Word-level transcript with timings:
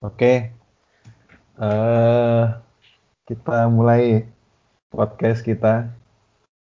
Oke, 0.00 0.48
eh 1.60 2.44
kita 3.28 3.68
mulai 3.68 4.24
podcast 4.88 5.44
kita 5.44 5.92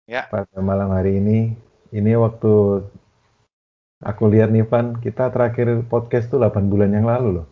Ya. 0.09 0.25
pada 0.25 0.57
malam 0.59 0.89
hari 0.89 1.21
ini. 1.21 1.53
Ini 1.93 2.17
waktu 2.17 2.81
aku 4.01 4.23
lihat 4.25 4.49
nih 4.49 4.65
Van, 4.65 4.97
kita 4.97 5.29
terakhir 5.29 5.85
podcast 5.85 6.25
tuh 6.27 6.41
8 6.41 6.65
bulan 6.65 6.89
yang 6.89 7.05
lalu 7.05 7.41
loh. 7.41 7.45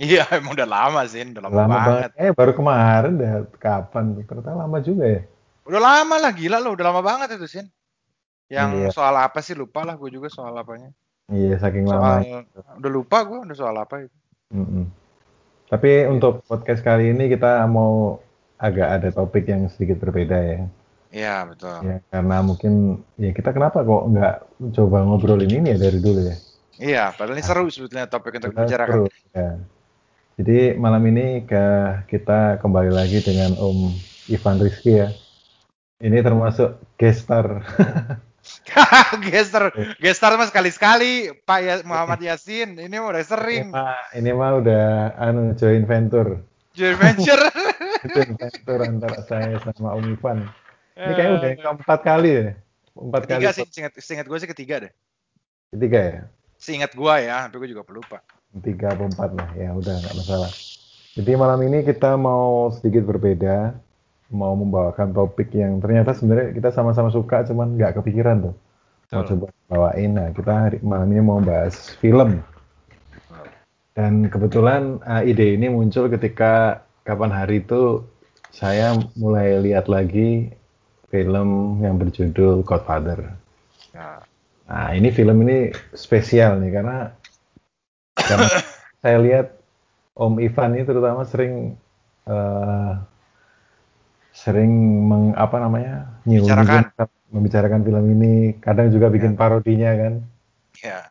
Iya, 0.00 0.24
emang 0.40 0.56
udah 0.56 0.64
lama 0.64 1.04
sih, 1.04 1.20
udah 1.20 1.44
lama, 1.44 1.76
banget. 1.76 2.10
Eh 2.16 2.32
baru 2.32 2.56
kemarin 2.56 3.20
dah 3.20 3.32
kapan? 3.60 4.16
Ternyata 4.24 4.56
lama 4.56 4.80
juga 4.80 5.04
ya. 5.04 5.22
Udah 5.68 5.80
lama 5.84 6.16
lah, 6.16 6.32
gila 6.32 6.56
lo, 6.56 6.72
udah 6.72 6.86
lama 6.88 7.04
banget 7.04 7.36
itu, 7.36 7.44
Sin. 7.44 7.68
Yang 8.48 8.68
Iya. 8.80 8.88
soal 8.96 9.12
apa 9.12 9.44
sih, 9.44 9.52
lupa 9.52 9.84
lah 9.84 9.92
gue 9.92 10.08
juga 10.08 10.32
soal 10.32 10.56
apanya. 10.56 10.88
Iya 11.28 11.60
saking 11.60 11.84
Soal, 11.84 12.00
lama. 12.24 12.40
udah 12.80 12.88
lupa 12.90 13.20
gue, 13.28 13.44
udah 13.44 13.52
soal 13.52 13.76
apa 13.76 14.08
itu. 14.08 14.16
Mm-mm. 14.48 14.88
Tapi 15.68 16.08
untuk 16.08 16.40
podcast 16.48 16.80
kali 16.80 17.12
ini 17.12 17.28
kita 17.28 17.60
mau 17.68 18.16
agak 18.56 18.88
ada 18.88 19.08
topik 19.12 19.44
yang 19.44 19.68
sedikit 19.68 20.00
berbeda 20.00 20.38
ya. 20.40 20.60
Iya, 21.08 21.36
betul. 21.48 21.76
Ya 21.84 21.96
karena 22.08 22.36
mungkin 22.44 22.72
ya 23.16 23.32
kita 23.32 23.52
kenapa 23.52 23.84
kok 23.84 24.02
nggak 24.12 24.36
coba 24.76 24.98
ngobrolin 25.04 25.52
ini 25.52 25.76
ya 25.76 25.78
dari 25.80 26.00
dulu 26.00 26.20
ya. 26.24 26.36
Iya, 26.78 27.04
padahal 27.16 27.36
ini 27.36 27.44
seru 27.44 27.66
sebetulnya 27.68 28.06
topik 28.06 28.38
untuk 28.38 28.54
dibicarakan. 28.54 28.92
seru, 28.92 29.06
ya. 29.34 29.50
Jadi 30.38 30.58
malam 30.78 31.02
ini 31.10 31.42
ke 31.42 31.64
kita 32.06 32.62
kembali 32.62 32.94
lagi 32.94 33.18
dengan 33.18 33.58
Om 33.58 33.90
Ivan 34.30 34.56
Rizky 34.62 35.02
ya. 35.02 35.08
Ini 35.98 36.22
termasuk 36.22 36.78
guest 36.94 37.26
star. 37.26 37.46
gestar, 39.28 39.72
gestar 39.98 40.36
mah 40.36 40.48
sekali-sekali, 40.48 41.32
Pak 41.44 41.58
ya, 41.64 41.74
Muhammad 41.84 42.20
Yasin, 42.20 42.76
ini 42.76 42.96
udah 43.00 43.20
ini, 43.20 43.28
sering. 43.28 43.64
mah, 43.72 43.96
ini 44.12 44.30
mah 44.32 44.60
udah 44.60 45.14
anu 45.16 45.56
join 45.56 45.84
venture. 45.88 46.40
Joint 46.78 46.98
venture. 47.00 47.42
join 48.14 48.32
venture 48.38 48.80
antara 48.86 49.18
saya 49.26 49.58
sama 49.74 49.98
Om 49.98 50.14
Ivan. 50.14 50.38
Ini 50.94 51.12
kayaknya 51.14 51.32
udah 51.34 51.48
yang 51.50 51.60
keempat 51.62 52.00
kali 52.06 52.30
ya. 52.30 52.44
Empat 52.98 53.20
ketiga 53.26 53.50
kali. 53.50 53.56
sih, 53.58 53.66
seingat, 53.70 53.92
seingat 53.98 54.26
gue 54.26 54.38
sih 54.38 54.50
ketiga 54.50 54.74
deh. 54.86 54.92
Ketiga 55.74 56.00
ya. 56.00 56.20
Seingat 56.58 56.92
gue 56.94 57.14
ya, 57.22 57.46
tapi 57.46 57.58
gue 57.62 57.70
juga 57.74 57.82
pelupa. 57.86 58.18
Tiga 58.62 58.94
atau 58.94 59.06
empat 59.06 59.30
lah. 59.34 59.48
Ya 59.54 59.70
udah 59.74 59.94
nggak 60.02 60.14
masalah. 60.18 60.50
Jadi 61.18 61.32
malam 61.34 61.60
ini 61.66 61.82
kita 61.82 62.14
mau 62.14 62.70
sedikit 62.70 63.06
berbeda. 63.06 63.74
Mau 64.28 64.52
membawakan 64.52 65.16
topik 65.16 65.56
yang 65.56 65.80
ternyata 65.80 66.12
sebenarnya 66.12 66.52
kita 66.52 66.68
sama-sama 66.72 67.08
suka, 67.08 67.48
cuman 67.48 67.80
nggak 67.80 67.96
kepikiran 68.00 68.52
tuh. 68.52 68.54
Mau 69.08 69.24
coba 69.24 69.46
bawain. 69.72 70.10
Nah 70.12 70.28
kita 70.36 70.52
hari, 70.52 70.76
malam 70.84 71.08
ini 71.08 71.22
mau 71.24 71.40
bahas 71.40 71.96
film. 71.96 72.44
Dan 73.96 74.30
kebetulan 74.30 75.02
uh, 75.02 75.26
ide 75.26 75.58
ini 75.58 75.66
muncul 75.72 76.06
ketika 76.06 76.84
kapan 77.02 77.34
hari 77.34 77.64
itu 77.64 78.06
saya 78.54 78.94
mulai 79.18 79.58
lihat 79.58 79.90
lagi 79.90 80.52
film 81.08 81.80
yang 81.80 81.96
berjudul 81.96 82.62
Godfather. 82.62 83.32
Ya. 83.96 84.22
Nah, 84.68 84.92
ini 84.92 85.08
film 85.08 85.40
ini 85.48 85.72
spesial 85.96 86.60
nih 86.60 86.70
karena 86.76 87.16
karena 88.12 88.48
saya 89.02 89.18
lihat 89.24 89.46
Om 90.12 90.36
Ivan 90.44 90.76
ini 90.76 90.84
terutama 90.84 91.24
sering 91.24 91.74
eh, 92.28 92.92
sering 94.38 94.70
meng, 95.04 95.34
apa 95.34 95.58
namanya 95.58 96.22
nyinggung- 96.22 96.54
Bicarakan. 96.54 96.82
membicarakan 97.28 97.80
film 97.82 98.04
ini, 98.08 98.32
kadang 98.56 98.88
juga 98.88 99.10
bikin 99.10 99.34
parodinya 99.34 99.92
kan. 99.92 100.12
Ya. 100.78 101.10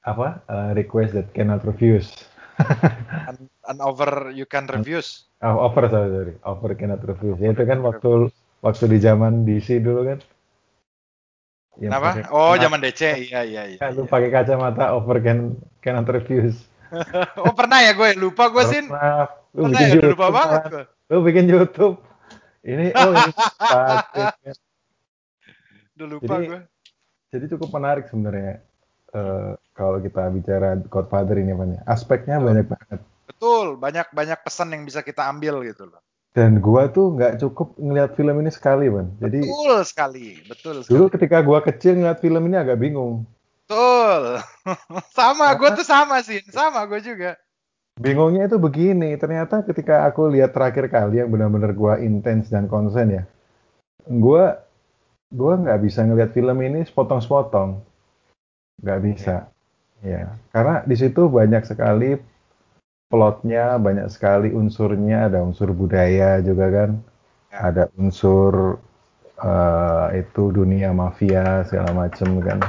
Apa? 0.00 0.46
eh, 0.46 0.70
request 0.72 1.12
that 1.12 1.28
cannot 1.32 1.60
refuse. 1.60 2.08
An, 3.28 3.36
an 3.66 3.78
over 3.80 4.30
you 4.30 4.46
can 4.46 4.64
reviews. 4.64 5.26
Oh, 5.38 5.60
offer 5.60 5.90
sorry, 5.90 6.08
sorry. 6.08 6.34
Offer 6.40 6.72
cannot 6.72 7.02
refuse. 7.02 7.36
Ya, 7.36 7.50
itu 7.50 7.62
kan 7.62 7.82
waktu 7.82 8.30
waktu 8.62 8.84
di 8.86 8.98
zaman 8.98 9.44
DC 9.44 9.76
dulu 9.78 10.06
kan. 10.06 10.18
Yang 11.76 11.90
Kenapa? 11.92 12.08
pakai- 12.14 12.28
Oh, 12.32 12.54
zaman 12.56 12.78
DC. 12.80 13.02
Iya, 13.26 13.40
iya, 13.44 13.62
iya. 13.66 13.78
Ya, 13.78 13.92
lu 13.92 14.08
pakai 14.08 14.32
kacamata 14.32 14.94
offer 14.94 15.20
can 15.20 15.38
cannot 15.82 16.06
refuse. 16.06 16.56
Oh, 17.36 17.50
pernah 17.52 17.82
ya 17.82 17.92
gue? 17.92 18.14
Lupa 18.16 18.48
gue, 18.48 18.62
Sin. 18.64 18.86
Pernah. 18.86 19.26
Lu 19.52 19.66
Pernah 19.66 19.70
bikin 19.74 19.84
ya? 19.84 19.92
YouTube, 19.92 20.12
lupa 20.14 20.26
banget 20.30 20.62
gue. 20.70 20.84
Lu 21.06 21.18
bikin 21.20 21.44
YouTube. 21.46 21.96
Ini 22.66 22.86
oh 22.92 23.12
ini 23.14 23.30
Pak. 23.32 24.04
Udah 25.96 26.06
lupa 26.06 26.34
Jadi- 26.36 26.48
gue. 26.50 26.60
Jadi 27.26 27.44
cukup 27.52 27.68
menarik 27.72 28.06
sebenarnya 28.06 28.62
eh, 29.12 29.52
kalau 29.72 29.98
kita 29.98 30.26
bicara 30.30 30.74
Godfather 30.86 31.38
ini 31.38 31.52
Pan. 31.52 31.74
ya. 31.74 31.80
Aspeknya 31.86 32.36
Betul. 32.36 32.46
banyak 32.50 32.66
banget. 32.66 33.00
Betul, 33.26 33.66
banyak-banyak 33.76 34.38
pesan 34.40 34.70
yang 34.72 34.82
bisa 34.82 35.02
kita 35.02 35.26
ambil 35.26 35.60
gitu 35.62 35.86
loh. 35.86 36.00
Dan 36.30 36.60
gua 36.60 36.86
tuh 36.86 37.16
nggak 37.16 37.40
cukup 37.40 37.74
ngeliat 37.76 38.12
film 38.12 38.36
ini 38.38 38.52
sekali, 38.52 38.86
Ban. 38.86 39.08
Jadi 39.18 39.40
Betul 39.40 39.76
sekali, 39.82 40.26
betul 40.44 40.74
sekali. 40.80 40.92
dulu 40.92 41.04
ketika 41.08 41.38
gua 41.40 41.58
kecil 41.60 41.96
ngeliat 41.96 42.20
film 42.20 42.44
ini 42.44 42.56
agak 42.56 42.76
bingung. 42.76 43.24
Betul. 43.66 44.38
sama, 45.18 45.58
gue 45.58 45.68
tuh 45.74 45.82
sama 45.82 46.22
sih. 46.22 46.38
Sama 46.46 46.86
gue 46.86 47.02
juga. 47.02 47.34
Bingungnya 47.96 48.44
itu 48.44 48.60
begini, 48.60 49.16
ternyata 49.16 49.64
ketika 49.64 50.04
aku 50.04 50.28
lihat 50.28 50.52
terakhir 50.52 50.92
kali 50.92 51.24
yang 51.24 51.32
benar-benar 51.32 51.72
gua 51.72 51.96
intens 51.96 52.52
dan 52.52 52.68
konsen 52.68 53.08
ya, 53.08 53.24
gua 54.04 54.60
gua 55.32 55.56
nggak 55.56 55.80
bisa 55.80 56.04
ngelihat 56.04 56.36
film 56.36 56.60
ini 56.60 56.84
sepotong-sepotong, 56.84 57.80
nggak 58.84 59.00
bisa, 59.00 59.48
ya, 60.04 60.28
karena 60.52 60.84
di 60.84 60.92
situ 60.92 61.24
banyak 61.24 61.64
sekali 61.64 62.20
plotnya, 63.08 63.80
banyak 63.80 64.12
sekali 64.12 64.52
unsurnya, 64.52 65.32
ada 65.32 65.40
unsur 65.40 65.72
budaya 65.72 66.44
juga 66.44 66.68
kan, 66.68 66.90
Ya. 67.48 67.72
ada 67.72 67.88
unsur 67.96 68.76
eh, 69.40 70.20
itu 70.20 70.52
dunia 70.52 70.92
mafia 70.92 71.64
segala 71.64 71.96
macem 71.96 72.44
kan, 72.44 72.60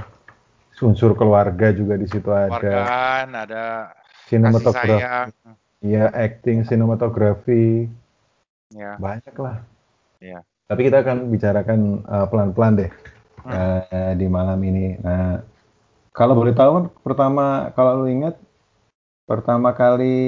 unsur 0.88 1.20
keluarga 1.20 1.76
juga 1.76 2.00
di 2.00 2.08
situ 2.08 2.32
ada, 2.32 2.56
Wargan, 2.56 3.28
ada 3.36 3.64
sinematografi. 4.28 4.92
sayang. 4.94 5.30
Iya, 5.80 6.10
acting, 6.10 6.66
sinematografi, 6.66 7.88
Ya. 8.68 9.00
banyak 9.00 9.36
lah. 9.40 9.64
Iya. 10.20 10.44
Tapi 10.68 10.82
kita 10.84 11.00
akan 11.00 11.32
bicarakan 11.32 11.80
uh, 12.04 12.26
pelan-pelan 12.28 12.74
deh 12.76 12.92
Hmm. 13.48 13.54
uh, 13.56 14.12
di 14.12 14.28
malam 14.28 14.60
ini. 14.60 15.00
Nah, 15.00 15.40
kalau 16.12 16.36
boleh 16.36 16.52
tahu 16.52 16.70
kan 16.76 16.86
pertama 17.00 17.46
kalau 17.72 18.04
lu 18.04 18.12
ingat 18.12 18.36
pertama 19.24 19.72
kali 19.72 20.20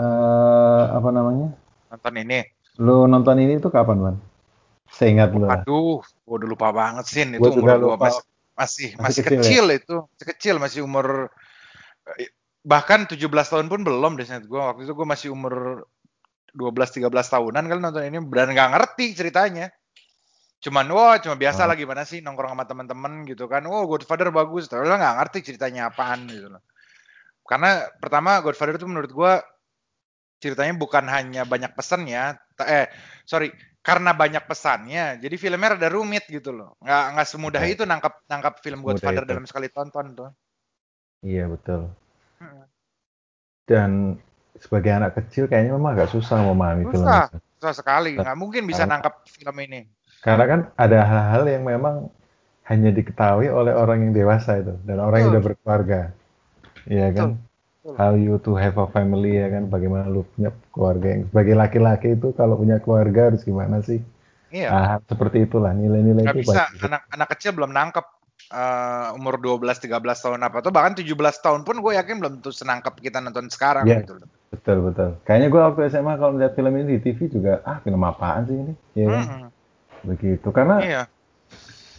uh, 0.00 0.82
apa 0.96 1.08
namanya? 1.12 1.52
Nonton 1.92 2.14
ini. 2.16 2.40
Lu 2.80 3.04
nonton 3.04 3.36
ini 3.36 3.60
tuh 3.60 3.68
kapan, 3.68 3.98
Man? 4.00 4.16
Seingat 4.88 5.36
lu. 5.36 5.44
Aduh, 5.44 6.00
gue 6.00 6.34
udah 6.40 6.48
lupa 6.48 6.72
banget 6.72 7.04
sih. 7.04 7.28
Itu 7.28 7.36
Gua 7.60 7.76
umur 7.76 7.98
lupa. 7.98 8.08
masih, 8.08 8.24
masih, 8.56 8.88
Masih 8.96 9.02
masih 9.04 9.22
kecil 9.28 9.40
kecil, 9.44 9.64
itu. 9.76 9.96
Masih 10.08 10.26
kecil, 10.32 10.54
masih 10.56 10.80
umur 10.88 11.06
eh, 12.16 12.32
bahkan 12.64 13.06
17 13.06 13.18
tahun 13.26 13.66
pun 13.70 13.80
belum 13.86 14.18
deh 14.18 14.26
gue. 14.26 14.60
Waktu 14.60 14.82
itu 14.84 14.92
gue 14.94 15.06
masih 15.06 15.28
umur 15.32 15.84
12-13 16.52 17.04
tahunan 17.06 17.64
kali 17.68 17.80
nonton 17.80 18.02
ini 18.02 18.18
dan 18.32 18.48
nggak 18.52 18.70
ngerti 18.74 19.14
ceritanya. 19.14 19.68
Cuman 20.58 20.90
wah 20.90 21.14
cuma 21.22 21.38
biasa 21.38 21.64
Oh. 21.64 21.68
lah 21.70 21.76
gimana 21.78 22.02
sih 22.02 22.18
nongkrong 22.18 22.56
sama 22.58 22.64
teman-teman 22.66 23.22
gitu 23.28 23.46
kan. 23.46 23.62
Oh 23.70 23.86
Godfather 23.86 24.34
bagus, 24.34 24.66
tapi 24.66 24.88
lo 24.88 24.98
nggak 24.98 25.16
ngerti 25.22 25.38
ceritanya 25.54 25.92
apaan 25.92 26.26
gitu 26.26 26.50
loh. 26.50 26.62
Karena 27.46 27.86
pertama 28.02 28.42
Godfather 28.42 28.74
itu 28.76 28.88
menurut 28.90 29.12
gua 29.14 29.38
ceritanya 30.42 30.74
bukan 30.74 31.06
hanya 31.10 31.42
banyak 31.46 31.74
pesannya, 31.74 32.38
ta- 32.54 32.66
eh 32.66 32.86
sorry 33.26 33.50
karena 33.82 34.12
banyak 34.12 34.44
pesannya, 34.44 35.16
jadi 35.22 35.34
filmnya 35.38 35.78
rada 35.78 35.88
rumit 35.88 36.26
gitu 36.26 36.50
loh. 36.52 36.74
Nggak 36.82 37.04
nggak 37.14 37.28
semudah 37.30 37.62
Oh. 37.62 37.70
itu 37.72 37.82
nangkap 37.86 38.14
nangkap 38.26 38.54
film 38.58 38.82
Godfather 38.82 39.22
dalam 39.24 39.46
sekali 39.46 39.70
tonton 39.70 40.06
tuh. 40.14 40.30
Iya, 41.22 41.46
betul. 41.50 41.90
Mm. 42.38 42.64
Dan 43.68 43.90
sebagai 44.58 44.90
anak 44.90 45.12
kecil 45.18 45.46
kayaknya 45.46 45.76
memang 45.76 45.94
agak 45.94 46.10
susah 46.10 46.42
memahami 46.42 46.88
film 46.90 47.04
Susah. 47.06 47.30
itu. 47.30 47.38
Susah 47.58 47.74
sekali, 47.74 48.14
nggak 48.14 48.38
mungkin 48.38 48.62
bisa 48.66 48.86
Karena- 48.86 49.02
nangkap 49.02 49.14
film 49.26 49.56
ini. 49.60 49.80
Karena 50.22 50.44
kan 50.46 50.60
ada 50.74 50.98
hal-hal 51.06 51.44
yang 51.46 51.62
memang 51.66 52.10
hanya 52.66 52.90
diketahui 52.90 53.48
oleh 53.48 53.72
orang 53.72 54.08
yang 54.08 54.12
dewasa 54.14 54.60
itu 54.60 54.74
dan 54.82 54.98
orang 54.98 55.24
yang 55.24 55.30
Betul. 55.30 55.36
udah 55.38 55.44
berkeluarga. 55.46 56.00
Iya 56.86 57.08
kan? 57.14 57.28
Betul. 57.38 57.94
How 57.96 58.12
you 58.18 58.36
to 58.44 58.52
have 58.58 58.76
a 58.76 58.86
family 58.92 59.40
ya 59.40 59.48
kan? 59.48 59.72
Bagaimana 59.72 60.10
lu 60.10 60.26
punya 60.36 60.52
keluarga 60.74 61.06
yang 61.08 61.22
sebagai 61.32 61.54
laki-laki 61.56 62.08
itu 62.18 62.28
kalau 62.36 62.60
punya 62.60 62.76
keluarga 62.82 63.32
harus 63.32 63.42
gimana 63.46 63.80
sih? 63.80 64.04
Iya. 64.52 64.68
Nah, 64.72 65.00
seperti 65.04 65.44
itulah 65.44 65.72
nilai-nilai 65.72 66.24
itu 66.24 66.44
bisa 66.44 66.68
anak 66.84 67.04
anak 67.12 67.28
kecil 67.36 67.56
belum 67.56 67.72
nangkep 67.72 68.04
eh, 68.48 69.08
umur 69.12 69.36
12 69.36 69.76
13 69.78 70.24
tahun 70.24 70.40
apa 70.40 70.64
tuh 70.64 70.72
bahkan 70.72 70.96
17 70.96 71.04
tahun 71.38 71.60
pun 71.62 71.78
gue 71.78 71.92
yakin 71.96 72.16
belum 72.18 72.34
tuh 72.40 72.52
senangkep 72.52 72.96
kita 72.98 73.20
nonton 73.20 73.52
sekarang 73.52 73.84
Iya. 73.84 74.02
gitu 74.02 74.16
loh. 74.16 74.28
Betul 74.48 74.80
betul. 74.80 75.10
Kayaknya 75.28 75.48
gua 75.52 75.62
waktu 75.68 75.92
SMA 75.92 76.16
kalau 76.16 76.32
melihat 76.32 76.56
film 76.56 76.72
ini 76.72 76.96
di 76.96 76.98
TV 77.04 77.28
juga 77.28 77.60
ah 77.62 77.76
film 77.84 78.00
apaan 78.00 78.48
sih 78.48 78.56
ini? 78.56 78.72
Iya 78.96 79.06
kan? 79.12 79.24
Mm-mm. 79.28 79.48
Begitu. 80.08 80.48
Karena 80.48 80.76
Iya. 80.80 81.02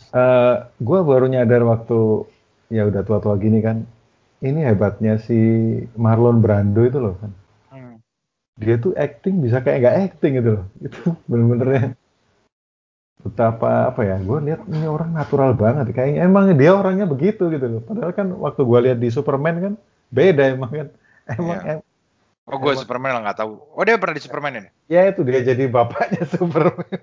eh 0.10 0.56
gue 0.82 1.00
baru 1.06 1.30
nyadar 1.30 1.62
waktu 1.62 2.26
ya 2.74 2.90
udah 2.90 3.02
tua-tua 3.06 3.38
gini 3.38 3.62
kan 3.62 3.86
ini 4.42 4.66
hebatnya 4.66 5.22
si 5.22 5.38
Marlon 5.94 6.42
Brando 6.42 6.82
itu 6.82 6.98
loh 6.98 7.14
kan. 7.22 7.32
Hmm. 7.70 7.96
Dia 8.58 8.82
tuh 8.82 8.98
acting 8.98 9.46
bisa 9.46 9.62
kayak 9.62 9.78
nggak 9.86 9.98
acting 10.10 10.34
gitu 10.42 10.50
loh. 10.58 10.66
Itu 10.82 11.00
bener-bener 11.30 11.68
ya. 11.70 11.84
Betapa 13.20 13.92
apa 13.92 14.02
ya, 14.08 14.16
gue 14.16 14.40
lihat 14.48 14.64
ini 14.72 14.88
orang 14.88 15.12
natural 15.12 15.52
banget. 15.52 15.92
Kayaknya 15.92 16.24
emang 16.24 16.56
dia 16.56 16.72
orangnya 16.72 17.04
begitu 17.04 17.52
gitu 17.52 17.66
loh. 17.68 17.82
Padahal 17.84 18.16
kan 18.16 18.32
waktu 18.32 18.62
gue 18.64 18.80
lihat 18.90 18.98
di 19.04 19.10
Superman 19.12 19.56
kan 19.60 19.74
beda 20.08 20.44
emang 20.56 20.72
kan. 20.72 20.88
Emang 21.28 21.60
Iya. 21.60 21.74
em- 21.78 21.88
Oh, 22.50 22.58
gue 22.58 22.74
Superman 22.82 23.14
lah 23.14 23.22
nggak 23.30 23.46
tahu. 23.46 23.62
Oh, 23.78 23.84
dia 23.86 24.02
pernah 24.02 24.18
di 24.18 24.24
Superman 24.26 24.52
ini? 24.58 24.70
ya 24.90 25.06
itu 25.06 25.22
dia 25.22 25.46
jadi 25.46 25.70
bapaknya 25.70 26.26
Superman. 26.34 26.98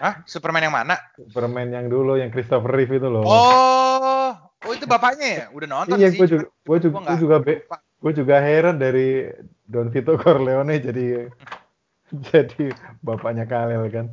Hah? 0.00 0.24
Superman 0.24 0.62
yang 0.64 0.72
mana? 0.72 0.96
Superman 1.20 1.68
yang 1.68 1.86
dulu 1.92 2.16
yang 2.16 2.32
Christopher 2.32 2.72
Reeve 2.72 2.96
itu 2.96 3.08
loh. 3.12 3.28
Oh, 3.28 4.32
oh 4.64 4.72
itu 4.72 4.88
bapaknya 4.88 5.28
ya? 5.28 5.44
Udah 5.52 5.68
nonton 5.68 6.00
iya, 6.00 6.08
sih. 6.08 6.16
gue 6.16 6.26
juga, 6.32 6.46
gue 6.48 6.78
juga, 6.80 6.96
gue 7.04 7.16
juga, 7.20 7.36
be- 7.44 7.62
gue 7.76 8.12
juga 8.16 8.34
heran 8.40 8.80
dari 8.80 9.28
Don 9.68 9.92
Vito 9.92 10.16
Corleone 10.16 10.80
jadi 10.80 11.28
jadi 12.32 12.72
bapaknya 13.04 13.44
Kalel 13.44 13.84
kan. 13.92 14.06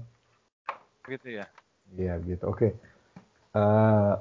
Gitu 1.05 1.27
ya. 1.37 1.45
Iya 1.93 2.17
gitu. 2.25 2.43
Oke. 2.49 2.73
Eh, 3.55 4.13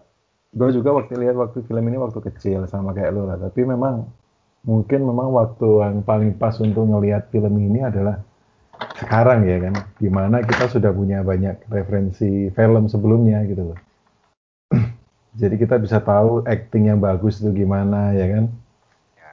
gue 0.55 0.69
juga 0.71 0.95
waktu 0.95 1.19
lihat 1.19 1.35
waktu 1.35 1.67
film 1.67 1.85
ini 1.91 1.99
waktu 1.99 2.21
kecil 2.21 2.69
sama 2.71 2.93
kayak 2.93 3.13
lo 3.17 3.27
lah. 3.27 3.41
Tapi 3.41 3.65
memang 3.65 4.07
mungkin 4.65 5.01
memang 5.05 5.29
waktu 5.35 5.69
yang 5.85 5.97
paling 6.05 6.37
pas 6.37 6.57
untuk 6.61 6.87
ngelihat 6.87 7.29
film 7.33 7.55
ini 7.59 7.83
adalah 7.83 8.21
sekarang 9.01 9.49
ya 9.49 9.59
kan. 9.65 9.75
Di 9.99 10.09
mana 10.13 10.45
kita 10.45 10.71
sudah 10.71 10.93
punya 10.93 11.25
banyak 11.25 11.67
referensi 11.73 12.53
film 12.53 12.87
sebelumnya 12.87 13.43
gitu 13.49 13.75
loh. 13.75 13.79
Jadi 15.41 15.55
kita 15.59 15.81
bisa 15.81 15.99
tahu 15.99 16.47
acting 16.47 16.93
yang 16.93 17.01
bagus 17.03 17.43
itu 17.43 17.51
gimana 17.65 18.15
ya 18.15 18.29
kan. 18.29 18.45
Ya. 19.19 19.33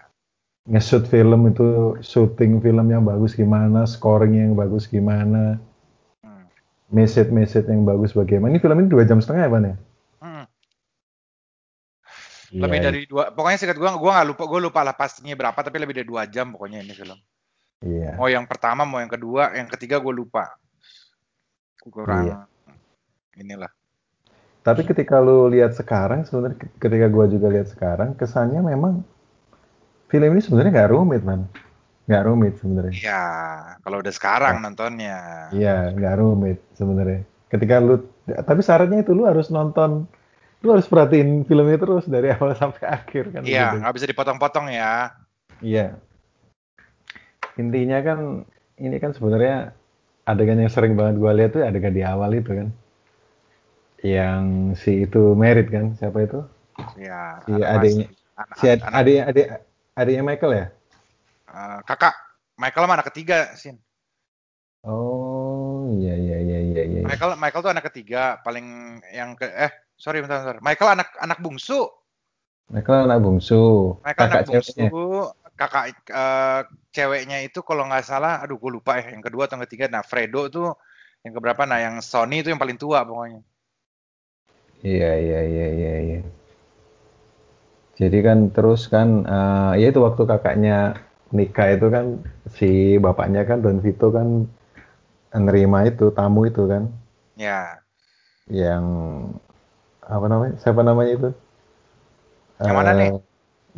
Nge-shoot 0.71 1.05
film 1.05 1.51
itu 1.51 1.99
shooting 2.01 2.57
film 2.63 2.89
yang 2.89 3.05
bagus 3.05 3.37
gimana, 3.37 3.85
scoring 3.85 4.39
yang 4.39 4.57
bagus 4.57 4.89
gimana. 4.89 5.61
Message-message 6.91 7.67
yang 7.71 7.87
bagus 7.87 8.11
bagaimana. 8.11 8.53
Ini 8.53 8.59
film 8.59 8.77
ini 8.83 8.89
dua 8.91 9.03
jam 9.07 9.23
setengah 9.23 9.47
ya, 9.47 9.49
Pan 9.49 9.63
ya? 9.63 9.75
Hmm. 10.21 10.45
Iya, 12.51 12.61
Lebih 12.67 12.79
dari 12.83 13.01
dua. 13.07 13.23
Pokoknya 13.31 13.57
singkat 13.57 13.79
gue, 13.79 13.89
gue 13.89 14.11
nggak 14.11 14.27
lupa. 14.27 14.43
Gue 14.45 14.59
lupa 14.59 14.79
lah 14.83 14.95
pastinya 14.95 15.33
berapa. 15.33 15.55
Tapi 15.55 15.77
lebih 15.79 15.95
dari 15.97 16.07
dua 16.07 16.27
jam 16.27 16.51
pokoknya 16.51 16.83
ini 16.83 16.91
film. 16.91 17.15
Iya. 17.81 18.19
Mau 18.19 18.27
yang 18.27 18.45
pertama, 18.45 18.83
mau 18.83 18.99
yang 18.99 19.09
kedua, 19.09 19.55
yang 19.55 19.71
ketiga 19.71 19.97
gue 19.97 20.13
lupa. 20.13 20.51
Kurang. 21.81 22.27
Iya. 22.27 22.37
Inilah. 23.39 23.71
Tapi 24.61 24.85
ketika 24.85 25.17
lu 25.17 25.49
lihat 25.49 25.73
sekarang, 25.73 26.21
sebenarnya 26.21 26.61
ke- 26.61 26.73
ketika 26.77 27.09
gua 27.09 27.25
juga 27.25 27.49
lihat 27.49 27.73
sekarang, 27.73 28.13
kesannya 28.13 28.61
memang 28.61 29.01
film 30.05 30.29
ini 30.37 30.41
sebenarnya 30.43 30.69
nggak 30.69 30.91
rumit, 30.93 31.25
man. 31.25 31.49
Nggak 32.11 32.23
rumit 32.27 32.53
sebenarnya. 32.59 32.91
Iya. 32.91 33.23
Kalau 33.79 33.97
udah 34.03 34.13
sekarang 34.13 34.55
nontonnya. 34.59 35.47
Iya, 35.55 35.95
nggak 35.95 36.15
rumit 36.19 36.59
sebenarnya. 36.75 37.23
Ketika 37.47 37.79
lu, 37.79 38.03
tapi 38.27 38.59
syaratnya 38.59 38.99
itu 38.99 39.15
lu 39.15 39.23
harus 39.23 39.47
nonton, 39.47 40.11
lu 40.59 40.67
harus 40.75 40.91
perhatiin 40.91 41.47
film 41.47 41.71
itu 41.71 41.79
terus 41.79 42.05
dari 42.11 42.31
awal 42.35 42.51
sampai 42.51 42.83
akhir 42.83 43.31
kan. 43.31 43.41
Iya. 43.47 43.79
Nggak 43.79 43.95
bisa 43.95 44.07
dipotong-potong 44.11 44.67
ya. 44.75 45.15
Iya. 45.63 45.95
Intinya 47.55 47.99
kan 48.03 48.43
ini 48.75 48.97
kan 48.99 49.15
sebenarnya 49.15 49.71
adegan 50.27 50.59
yang 50.59 50.71
sering 50.71 50.99
banget 50.99 51.15
gua 51.15 51.31
lihat 51.31 51.55
tuh 51.55 51.63
adegan 51.63 51.95
di 51.95 52.03
awal 52.03 52.35
itu 52.35 52.51
kan. 52.51 52.67
Yang 54.01 54.43
si 54.81 55.05
itu 55.05 55.31
merit 55.37 55.71
kan, 55.71 55.95
siapa 55.95 56.27
itu? 56.27 56.43
Iya. 56.99 57.39
Si 57.45 57.51
adiknya. 57.55 58.07
Si 58.57 58.65
ad- 58.67 58.81
anak- 58.83 58.99
adik 58.99 59.17
adik 59.29 59.47
adiknya 59.93 60.23
Michael 60.25 60.53
ya? 60.57 60.65
Eh, 61.51 61.79
kakak. 61.83 62.15
Michael 62.55 62.85
sama 62.87 62.95
anak 62.99 63.07
ketiga, 63.11 63.51
Sin. 63.59 63.77
Oh 64.81 65.85
iya 65.93 66.17
iya 66.17 66.37
iya 66.41 66.59
iya 66.65 66.83
iya. 66.89 67.01
Michael 67.05 67.37
Michael 67.37 67.61
tuh 67.61 67.71
anak 67.73 67.85
ketiga, 67.93 68.41
paling 68.41 68.97
yang 69.13 69.37
ke 69.37 69.45
eh 69.45 69.69
sorry 69.93 70.25
bentar 70.25 70.41
bentar. 70.41 70.57
Michael 70.65 70.97
anak 70.97 71.09
anak 71.21 71.37
bungsu. 71.37 71.85
Michael 72.73 73.05
anak 73.05 73.19
bungsu. 73.21 73.93
Michael 74.01 74.25
anak 74.25 74.41
Kakak 74.41 74.49
bungsu, 74.49 74.73
ceweknya. 74.73 74.89
kakak 75.53 75.85
eh, 76.09 76.61
ceweknya 76.89 77.37
itu 77.45 77.61
kalau 77.61 77.85
nggak 77.85 78.01
salah, 78.01 78.41
aduh 78.41 78.57
gue 78.57 78.71
lupa 78.81 78.97
ya 78.97 79.13
yang 79.13 79.21
kedua 79.21 79.45
atau 79.45 79.61
yang 79.61 79.65
ketiga. 79.69 79.85
Nah 79.85 80.01
Fredo 80.01 80.49
tuh 80.49 80.73
yang 81.21 81.33
keberapa? 81.37 81.61
Nah 81.69 81.77
yang 81.77 81.95
Sony 82.01 82.41
itu 82.41 82.49
yang 82.49 82.57
paling 82.57 82.81
tua 82.81 83.05
pokoknya. 83.05 83.45
Iya 84.81 85.11
iya 85.13 85.39
iya 85.45 85.67
iya 85.77 85.95
iya. 86.01 86.21
Jadi 88.01 88.17
kan 88.25 88.49
terus 88.49 88.89
kan 88.89 89.29
eh, 89.29 89.73
ya 89.77 89.93
itu 89.93 90.01
waktu 90.01 90.25
kakaknya 90.25 90.97
nikah 91.37 91.67
itu 91.75 91.87
kan 91.95 92.05
si 92.57 92.69
bapaknya 93.05 93.41
kan 93.49 93.57
Don 93.63 93.79
Vito 93.85 94.07
kan 94.17 94.27
nerima 95.45 95.79
itu 95.87 96.05
tamu 96.17 96.41
itu 96.47 96.63
kan 96.71 96.83
Ya, 97.35 97.83
yang 98.51 98.85
apa 100.05 100.25
namanya 100.31 100.53
siapa 100.61 100.81
namanya 100.85 101.11
itu 101.17 101.29
Yang 102.65 102.75
mana 102.77 102.91
Eh, 102.93 102.99
nih? 102.99 103.09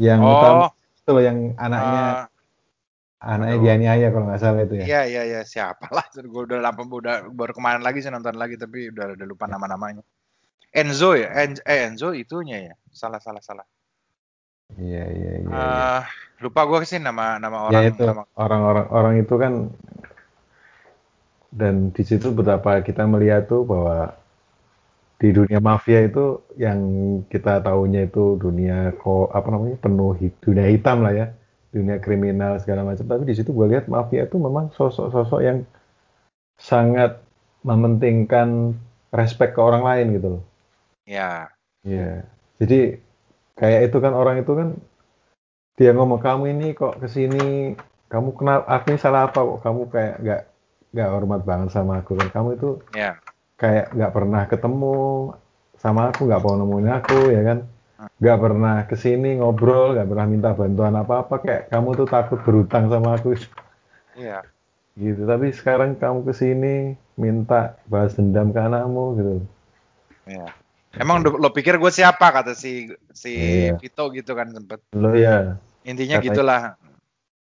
yang 0.07 0.21
Oh. 0.21 0.41
tamu 0.41 0.63
itu 1.01 1.09
loh 1.15 1.23
yang 1.23 1.37
anaknya 1.65 2.03
eh, 2.07 2.27
anaknya 3.31 3.57
aduh. 3.57 3.63
dianiaya 3.63 4.07
kalau 4.13 4.25
nggak 4.27 4.41
salah 4.43 4.61
itu 4.67 4.75
ya 4.83 4.87
iya 4.87 4.99
iya 5.11 5.21
iya 5.29 5.39
siapa 5.53 5.85
lah? 5.95 6.05
Gue 6.33 6.43
udah 6.47 6.59
lama 6.65 6.81
udah 7.01 7.15
baru 7.39 7.53
kemarin 7.57 7.81
lagi 7.87 7.99
sih 8.03 8.11
nonton 8.15 8.35
lagi 8.41 8.55
tapi 8.63 8.77
udah 8.93 9.05
udah 9.17 9.27
lupa 9.31 9.45
nama-namanya. 9.53 10.01
Enzo 10.81 11.09
ya, 11.23 11.29
En- 11.43 11.63
eh 11.73 11.79
Enzo 11.87 12.09
itunya 12.23 12.57
ya. 12.69 12.75
Salah 13.01 13.19
salah 13.25 13.43
salah. 13.49 13.65
Iya 14.81 15.03
iya 15.17 15.31
iya, 15.43 15.53
iya. 15.69 15.75
Eh, 15.93 15.99
lupa 16.43 16.61
gue 16.69 16.79
sih 16.89 16.99
nama 16.99 17.37
nama 17.43 17.57
ya 17.71 17.79
orang 17.79 17.83
itu 17.89 18.01
nama 18.09 18.23
orang-orang 18.35 18.87
orang 18.91 19.13
itu 19.21 19.33
kan 19.39 19.53
dan 21.53 21.93
di 21.95 22.03
situ 22.03 22.33
betapa 22.33 22.81
kita 22.81 23.05
melihat 23.05 23.45
tuh 23.51 23.61
bahwa 23.63 24.17
di 25.21 25.29
dunia 25.31 25.59
mafia 25.63 26.03
itu 26.03 26.41
yang 26.59 26.79
kita 27.31 27.63
tahunya 27.63 28.11
itu 28.11 28.35
dunia 28.35 28.91
kok 28.99 29.31
apa 29.31 29.47
namanya 29.53 29.77
penuh 29.79 30.11
hit- 30.19 30.39
dunia 30.43 30.67
hitam 30.67 30.99
lah 31.05 31.13
ya 31.15 31.27
dunia 31.71 31.97
kriminal 32.03 32.59
segala 32.61 32.83
macam 32.85 33.05
tapi 33.07 33.23
di 33.29 33.33
situ 33.37 33.49
gue 33.55 33.67
lihat 33.71 33.85
mafia 33.87 34.27
itu 34.27 34.35
memang 34.37 34.69
sosok-sosok 34.75 35.39
yang 35.41 35.57
sangat 36.57 37.11
mementingkan 37.69 38.49
respect 39.13 39.53
ke 39.55 39.61
orang 39.61 39.83
lain 39.89 40.07
gitu 40.17 40.27
loh 40.37 40.43
ya 41.05 41.53
Iya. 41.83 42.23
Jadi 42.59 42.75
kayak 43.59 43.91
itu 43.91 43.97
kan 44.01 44.13
orang 44.17 44.41
itu 44.41 44.53
kan 44.53 44.69
dia 45.73 45.91
ngomong 45.93 46.21
kamu 46.21 46.53
ini 46.53 46.67
kok 46.77 47.01
ke 47.01 47.07
sini 47.09 47.73
kamu 48.13 48.29
kenal 48.37 48.61
aku 48.69 48.93
ini 48.93 48.99
salah 49.01 49.25
apa 49.25 49.41
kok? 49.41 49.59
Kamu 49.65 49.89
kayak 49.89 50.15
nggak 50.21 50.41
nggak 50.93 51.09
hormat 51.09 51.41
banget 51.41 51.69
sama 51.73 51.97
aku 52.05 52.13
kan? 52.13 52.29
Kamu 52.29 52.49
itu 52.53 52.69
ya. 52.93 53.17
kayak 53.57 53.89
nggak 53.89 54.13
pernah 54.13 54.41
ketemu 54.45 54.97
sama 55.81 56.13
aku 56.13 56.29
nggak 56.29 56.41
mau 56.45 56.53
nemuin 56.53 56.89
aku 56.93 57.19
ya 57.33 57.41
kan? 57.41 57.59
Nggak 58.21 58.39
pernah 58.39 58.75
ke 58.85 58.95
sini 59.01 59.41
ngobrol 59.41 59.97
nggak 59.97 60.09
pernah 60.13 60.25
minta 60.29 60.49
bantuan 60.53 60.93
apa 60.93 61.25
apa 61.25 61.35
kayak 61.41 61.73
kamu 61.73 61.89
tuh 61.97 62.07
takut 62.07 62.39
berutang 62.45 62.85
sama 62.93 63.17
aku. 63.17 63.33
Iya. 64.13 64.45
Gitu. 64.93 65.25
Tapi 65.25 65.49
sekarang 65.49 65.97
kamu 65.97 66.21
ke 66.21 66.33
sini 66.37 66.93
minta 67.17 67.81
balas 67.89 68.13
dendam 68.13 68.53
ke 68.53 68.61
anakmu 68.61 69.05
gitu. 69.17 69.33
Iya. 70.29 70.53
Emang 70.93 71.25
lo, 71.25 71.49
pikir 71.49 71.81
gue 71.81 71.89
siapa 71.89 72.29
kata 72.29 72.53
si 72.53 72.85
si 73.09 73.33
Iya. 73.33 73.81
Vito 73.81 74.13
gitu 74.13 74.33
kan 74.33 74.49
sempet. 74.49 74.79
lo 74.93 75.13
ya 75.13 75.57
Intinya 75.83 76.21
Katanya- 76.21 76.27
gitulah. 76.31 76.61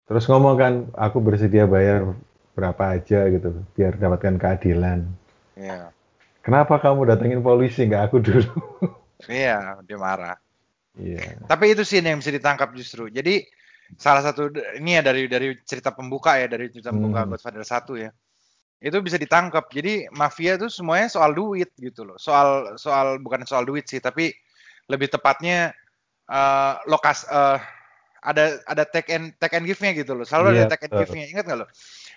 Terus 0.03 0.25
ngomong 0.25 0.55
kan, 0.55 0.73
aku 0.95 1.19
bersedia 1.19 1.63
bayar 1.63 2.15
berapa 2.53 2.97
aja 2.97 3.29
gitu, 3.29 3.53
biar 3.73 3.95
dapatkan 3.95 4.35
keadilan. 4.35 5.05
Iya. 5.53 5.93
Kenapa 6.41 6.75
kamu 6.77 7.07
datengin 7.07 7.39
polisi, 7.39 7.85
nggak 7.85 8.03
aku 8.09 8.17
dulu? 8.19 8.49
Iya, 9.23 9.79
dia 9.87 9.95
marah. 9.95 10.35
Iya. 10.99 11.39
Tapi 11.47 11.71
itu 11.71 11.87
sih 11.87 12.03
yang 12.03 12.19
bisa 12.19 12.27
ditangkap 12.27 12.75
justru. 12.75 13.07
Jadi 13.07 13.47
salah 13.95 14.19
satu 14.19 14.51
ini 14.75 14.97
ya 14.97 15.01
dari 15.01 15.31
dari 15.31 15.55
cerita 15.63 15.95
pembuka 15.95 16.35
ya 16.35 16.51
dari 16.51 16.67
cerita 16.67 16.91
pembuka 16.91 17.23
Hmm. 17.23 17.31
Godfather 17.31 17.63
1 17.63 17.95
ya. 17.95 18.11
Itu 18.83 18.99
bisa 18.99 19.15
ditangkap. 19.15 19.71
Jadi 19.71 20.11
mafia 20.11 20.59
itu 20.59 20.67
semuanya 20.67 21.07
soal 21.07 21.31
duit 21.31 21.71
gitu 21.79 22.03
loh. 22.03 22.19
Soal 22.19 22.75
soal 22.75 23.15
bukan 23.23 23.47
soal 23.47 23.63
duit 23.63 23.87
sih, 23.87 24.03
tapi 24.03 24.35
lebih 24.91 25.07
tepatnya 25.07 25.71
eh 26.27 26.73
lokas 26.91 27.23
eh, 27.31 27.59
ada 28.23 28.59
ada 28.67 28.83
take 28.83 29.07
and 29.11 29.35
take 29.39 29.55
and 29.55 29.63
give-nya 29.63 29.95
gitu 29.95 30.11
loh. 30.15 30.27
Selalu 30.27 30.59
Iya, 30.59 30.67
ada 30.67 30.75
take 30.75 30.91
and 30.91 30.93
give-nya. 30.99 31.25
Ingat 31.31 31.43
nggak 31.47 31.59
lo? 31.63 31.67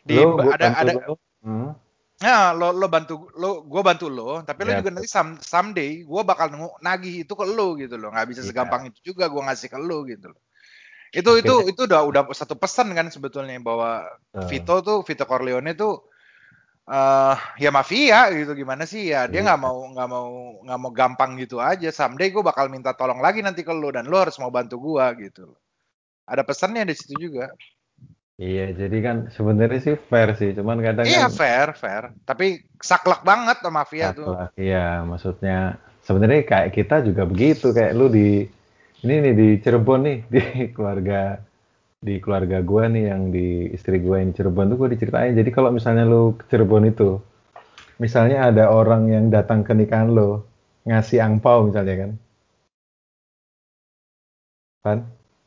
Di 0.02 0.14
Lo, 0.18 0.38
ada 0.42 0.66
ada 0.74 0.92
lo. 1.06 1.14
Hmm. 1.46 1.70
Nah, 2.16 2.50
lo 2.50 2.72
lo 2.74 2.86
bantu 2.90 3.30
lo 3.38 3.62
gue 3.62 3.82
bantu 3.84 4.06
lo, 4.10 4.42
tapi 4.42 4.66
lo 4.66 4.70
Iya, 4.74 4.78
juga 4.82 4.90
nanti 4.98 5.06
some, 5.10 5.38
someday 5.38 6.02
gue 6.02 6.22
bakal 6.26 6.50
nagih 6.82 7.22
itu 7.22 7.34
ke 7.36 7.44
lo 7.46 7.78
gitu 7.78 7.94
loh. 7.94 8.10
nggak 8.10 8.26
bisa 8.26 8.42
Iya. 8.42 8.50
segampang 8.50 8.90
itu 8.90 9.14
juga 9.14 9.30
gue 9.30 9.42
ngasih 9.42 9.68
ke 9.70 9.78
lo 9.78 10.02
gitu 10.02 10.34
loh. 10.34 10.40
Itu 11.14 11.38
itu 11.38 11.54
Akhirnya- 11.54 11.70
itu 11.70 11.80
udah 11.86 12.00
udah 12.02 12.22
satu 12.34 12.58
pesan 12.58 12.90
kan 12.90 13.06
sebetulnya 13.10 13.54
bahwa 13.62 14.02
Betul. 14.34 14.46
Vito 14.50 14.74
tuh 14.82 14.98
Vito 15.06 15.22
Corleone 15.26 15.74
tuh 15.78 16.06
eh 16.86 17.36
ya 17.58 17.70
mafia 17.74 18.30
gitu 18.30 18.54
gimana 18.54 18.86
sih? 18.86 19.10
Ya 19.10 19.26
dia 19.26 19.42
Iya. 19.42 19.46
nggak 19.50 19.60
mau 19.60 19.78
nggak 19.90 20.08
mau 20.08 20.28
nggak 20.62 20.78
mau 20.78 20.90
gampang 20.94 21.34
gitu 21.42 21.58
aja. 21.58 21.90
Someday 21.90 22.30
gue 22.30 22.42
bakal 22.46 22.70
minta 22.70 22.94
tolong 22.94 23.18
lagi 23.18 23.42
nanti 23.42 23.66
ke 23.66 23.74
lu 23.74 23.90
dan 23.90 24.06
lu 24.06 24.14
harus 24.14 24.38
mau 24.38 24.54
bantu 24.54 24.78
gua 24.78 25.10
gitu. 25.18 25.50
Ada 26.26 26.42
pesannya 26.46 26.86
di 26.86 26.94
situ 26.94 27.30
juga. 27.30 27.50
Iya, 28.36 28.76
jadi 28.76 28.96
kan 29.00 29.16
sebenarnya 29.32 29.80
sih 29.80 29.96
fair 29.96 30.36
sih, 30.36 30.52
cuman 30.52 30.84
kadang 30.84 31.08
iya 31.08 31.24
kan 31.24 31.32
fair 31.32 31.68
fair. 31.72 32.04
Tapi 32.28 32.68
saklek 32.84 33.24
banget 33.24 33.64
sama 33.64 33.80
mafia 33.80 34.12
tuh. 34.12 34.28
Saklek. 34.28 34.50
Iya, 34.60 34.86
maksudnya 35.08 35.58
sebenarnya 36.04 36.44
kayak 36.44 36.68
kita 36.76 37.00
juga 37.00 37.24
begitu, 37.24 37.72
kayak 37.72 37.96
lu 37.96 38.12
di 38.12 38.44
ini 39.00 39.14
nih 39.24 39.32
di 39.32 39.48
Cirebon 39.64 40.00
nih, 40.04 40.18
di 40.34 40.42
keluarga 40.76 41.40
di 42.00 42.20
keluarga 42.22 42.60
gua 42.60 42.86
nih 42.92 43.04
yang 43.12 43.22
di 43.32 43.72
istri 43.72 43.98
gua 44.04 44.20
yang 44.20 44.30
di 44.32 44.36
Cirebon 44.36 44.72
tuh 44.72 44.78
gua 44.78 44.88
diceritain. 44.92 45.32
Jadi 45.32 45.50
kalau 45.52 45.70
misalnya 45.72 46.04
lu 46.04 46.36
ke 46.36 46.44
Cirebon 46.50 46.84
itu, 46.88 47.20
misalnya 48.02 48.48
ada 48.52 48.68
orang 48.70 49.08
yang 49.08 49.24
datang 49.32 49.64
ke 49.64 49.72
nikahan 49.72 50.12
lo, 50.12 50.44
ngasih 50.86 51.18
angpau 51.24 51.66
misalnya 51.68 51.94
kan. 52.06 52.10
Kan? 54.86 54.98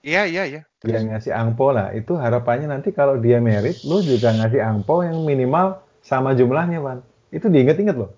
iya 0.03 0.27
iya 0.27 0.44
iya 0.48 0.62
Dia 0.84 1.00
ngasih 1.03 1.32
angpau 1.36 1.72
lah, 1.75 1.91
itu 1.96 2.15
harapannya 2.15 2.72
nanti 2.72 2.91
kalau 2.96 3.20
dia 3.20 3.39
merit, 3.44 3.84
lu 3.88 4.00
juga 4.03 4.32
ngasih 4.32 4.60
angpau 4.63 5.03
yang 5.03 5.24
minimal 5.24 5.79
sama 6.03 6.32
jumlahnya, 6.36 6.79
Pan. 6.79 7.00
Itu 7.32 7.51
diinget-inget 7.51 7.96
loh. 8.00 8.12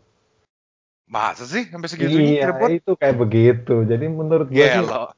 masa 1.12 1.44
sih 1.44 1.68
sampai 1.68 1.90
segitunya 1.92 2.40
Iya, 2.40 2.42
Cirebon 2.48 2.72
itu 2.80 2.92
kayak 2.96 3.18
begitu. 3.20 3.76
Jadi 3.84 4.06
menurut 4.08 4.48
gue 4.48 4.66
sih 4.70 4.82
Gelo. 4.82 5.12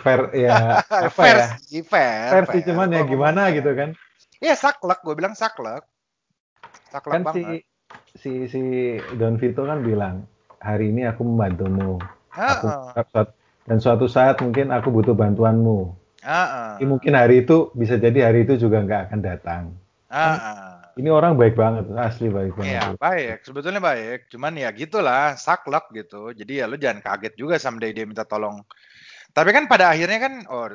Fair 0.00 0.20
ya 0.34 0.56
apa 1.06 1.22
fair 1.22 1.38
ya? 1.38 1.46
sih 1.68 1.82
fair 1.84 2.30
Fair 2.32 2.44
sih 2.52 2.60
cuman 2.64 2.88
ya 2.96 3.02
gimana 3.04 3.42
gitu 3.52 3.70
kan. 3.76 3.90
iya 4.44 4.54
saklek 4.62 5.00
gue 5.06 5.14
bilang 5.18 5.34
saklek 5.36 5.84
saklek 6.92 7.12
Kan 7.14 7.22
si 7.32 7.40
banget 7.40 7.58
si 8.16 8.30
si 8.52 8.60
Don 9.20 9.36
Vito 9.40 9.62
kan 9.68 9.80
bilang, 9.84 10.24
"Hari 10.62 10.92
ini 10.92 11.02
aku 11.04 11.22
membantumu. 11.28 12.00
Aku 12.48 12.72
Heeh, 12.72 12.92
suat- 13.12 13.34
dan 13.68 13.78
suatu 13.78 14.06
saat 14.10 14.36
mungkin 14.44 14.72
aku 14.74 14.88
butuh 14.90 15.14
bantuanmu. 15.14 15.78
heeh, 16.22 16.72
Tapi 16.80 16.84
mungkin 16.88 17.12
hari 17.14 17.44
itu 17.46 17.70
bisa 17.76 17.94
jadi 18.00 18.32
hari 18.32 18.48
itu 18.48 18.54
juga 18.64 18.80
nggak 18.84 19.00
akan 19.10 19.20
datang." 19.20 19.62
heeh. 20.10 20.72
Ini 21.00 21.08
orang 21.08 21.40
baik 21.40 21.56
banget, 21.56 21.88
asli 21.96 22.28
baik 22.28 22.52
Iya 22.60 22.80
banget. 22.84 22.96
baik, 23.00 23.36
sebetulnya 23.48 23.80
baik. 23.80 24.18
Cuman 24.32 24.52
ya 24.54 24.68
gitulah, 24.76 25.34
saklek 25.40 25.84
gitu. 25.98 26.30
Jadi 26.36 26.52
ya 26.60 26.64
lu 26.70 26.76
jangan 26.78 27.00
kaget 27.02 27.34
juga 27.40 27.56
someday 27.56 27.90
dia 27.96 28.04
minta 28.06 28.24
tolong. 28.28 28.60
Tapi 29.36 29.50
kan 29.56 29.64
pada 29.72 29.84
akhirnya 29.92 30.18
kan, 30.24 30.32
oh 30.52 30.66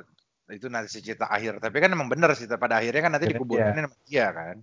itu 0.57 0.67
nanti 0.73 0.89
si 0.93 0.99
cerita 1.05 1.25
akhir. 1.35 1.53
Tapi 1.63 1.77
kan 1.83 1.89
emang 1.95 2.09
bener 2.13 2.29
sih, 2.37 2.47
pada 2.63 2.75
akhirnya 2.81 3.01
kan 3.05 3.11
nanti 3.13 3.27
dikuburin 3.33 3.75
sama 3.85 3.97
dia 4.09 4.25
kan. 4.37 4.57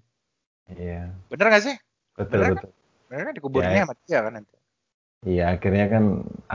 Iya, 0.69 1.15
Bener 1.31 1.47
gak 1.53 1.63
sih? 1.67 1.75
betul 2.19 2.41
Bener 2.41 2.51
kan? 2.57 2.65
betul. 2.65 2.71
Bener 3.09 3.23
kan 3.29 3.35
dikuburinnya 3.39 3.81
Ya. 3.81 3.85
sama 3.87 3.95
dia 4.07 4.19
kan 4.25 4.33
nanti. 4.37 4.57
Iya, 5.31 5.43
akhirnya 5.55 5.87
kan 5.95 6.05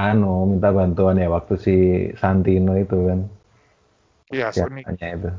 anu 0.07 0.33
minta 0.51 0.69
bantuan 0.77 1.21
ya 1.23 1.27
waktu 1.35 1.53
si 1.65 1.75
Santino 2.21 2.73
itu 2.83 2.97
kan. 3.09 3.19
Iya, 4.33 4.51
Sony. 4.53 4.83
itu 4.85 5.29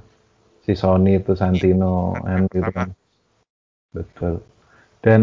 si 0.65 0.73
Sony 0.83 1.11
itu 1.21 1.33
Santino 1.37 2.21
kan 2.27 2.41
gitu 2.53 2.71
kan 2.77 2.89
betul 3.91 4.35
dan 5.03 5.21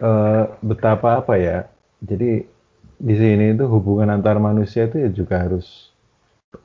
eh, 0.00 0.44
betapa 0.64 1.20
apa 1.20 1.34
ya 1.36 1.58
jadi 2.00 2.44
di 3.00 3.14
sini 3.16 3.44
itu 3.56 3.64
hubungan 3.68 4.08
antar 4.12 4.36
manusia 4.40 4.88
itu 4.88 4.96
ya 5.04 5.10
juga 5.12 5.36
harus 5.44 5.89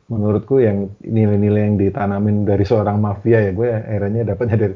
menurutku 0.09 0.61
yang 0.61 0.93
nilai-nilai 1.01 1.61
yang 1.69 1.75
ditanamin 1.77 2.45
dari 2.45 2.65
seorang 2.65 2.97
mafia 2.97 3.41
ya 3.41 3.51
gue 3.53 3.69
akhirnya 3.69 4.21
dapatnya 4.33 4.57
dari 4.57 4.75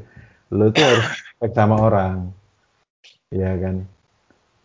lo 0.53 0.73
tuh 0.73 0.81
harus 0.85 1.05
respect 1.17 1.53
sama 1.53 1.75
orang. 1.81 2.17
Ya 3.29 3.53
kan? 3.57 3.85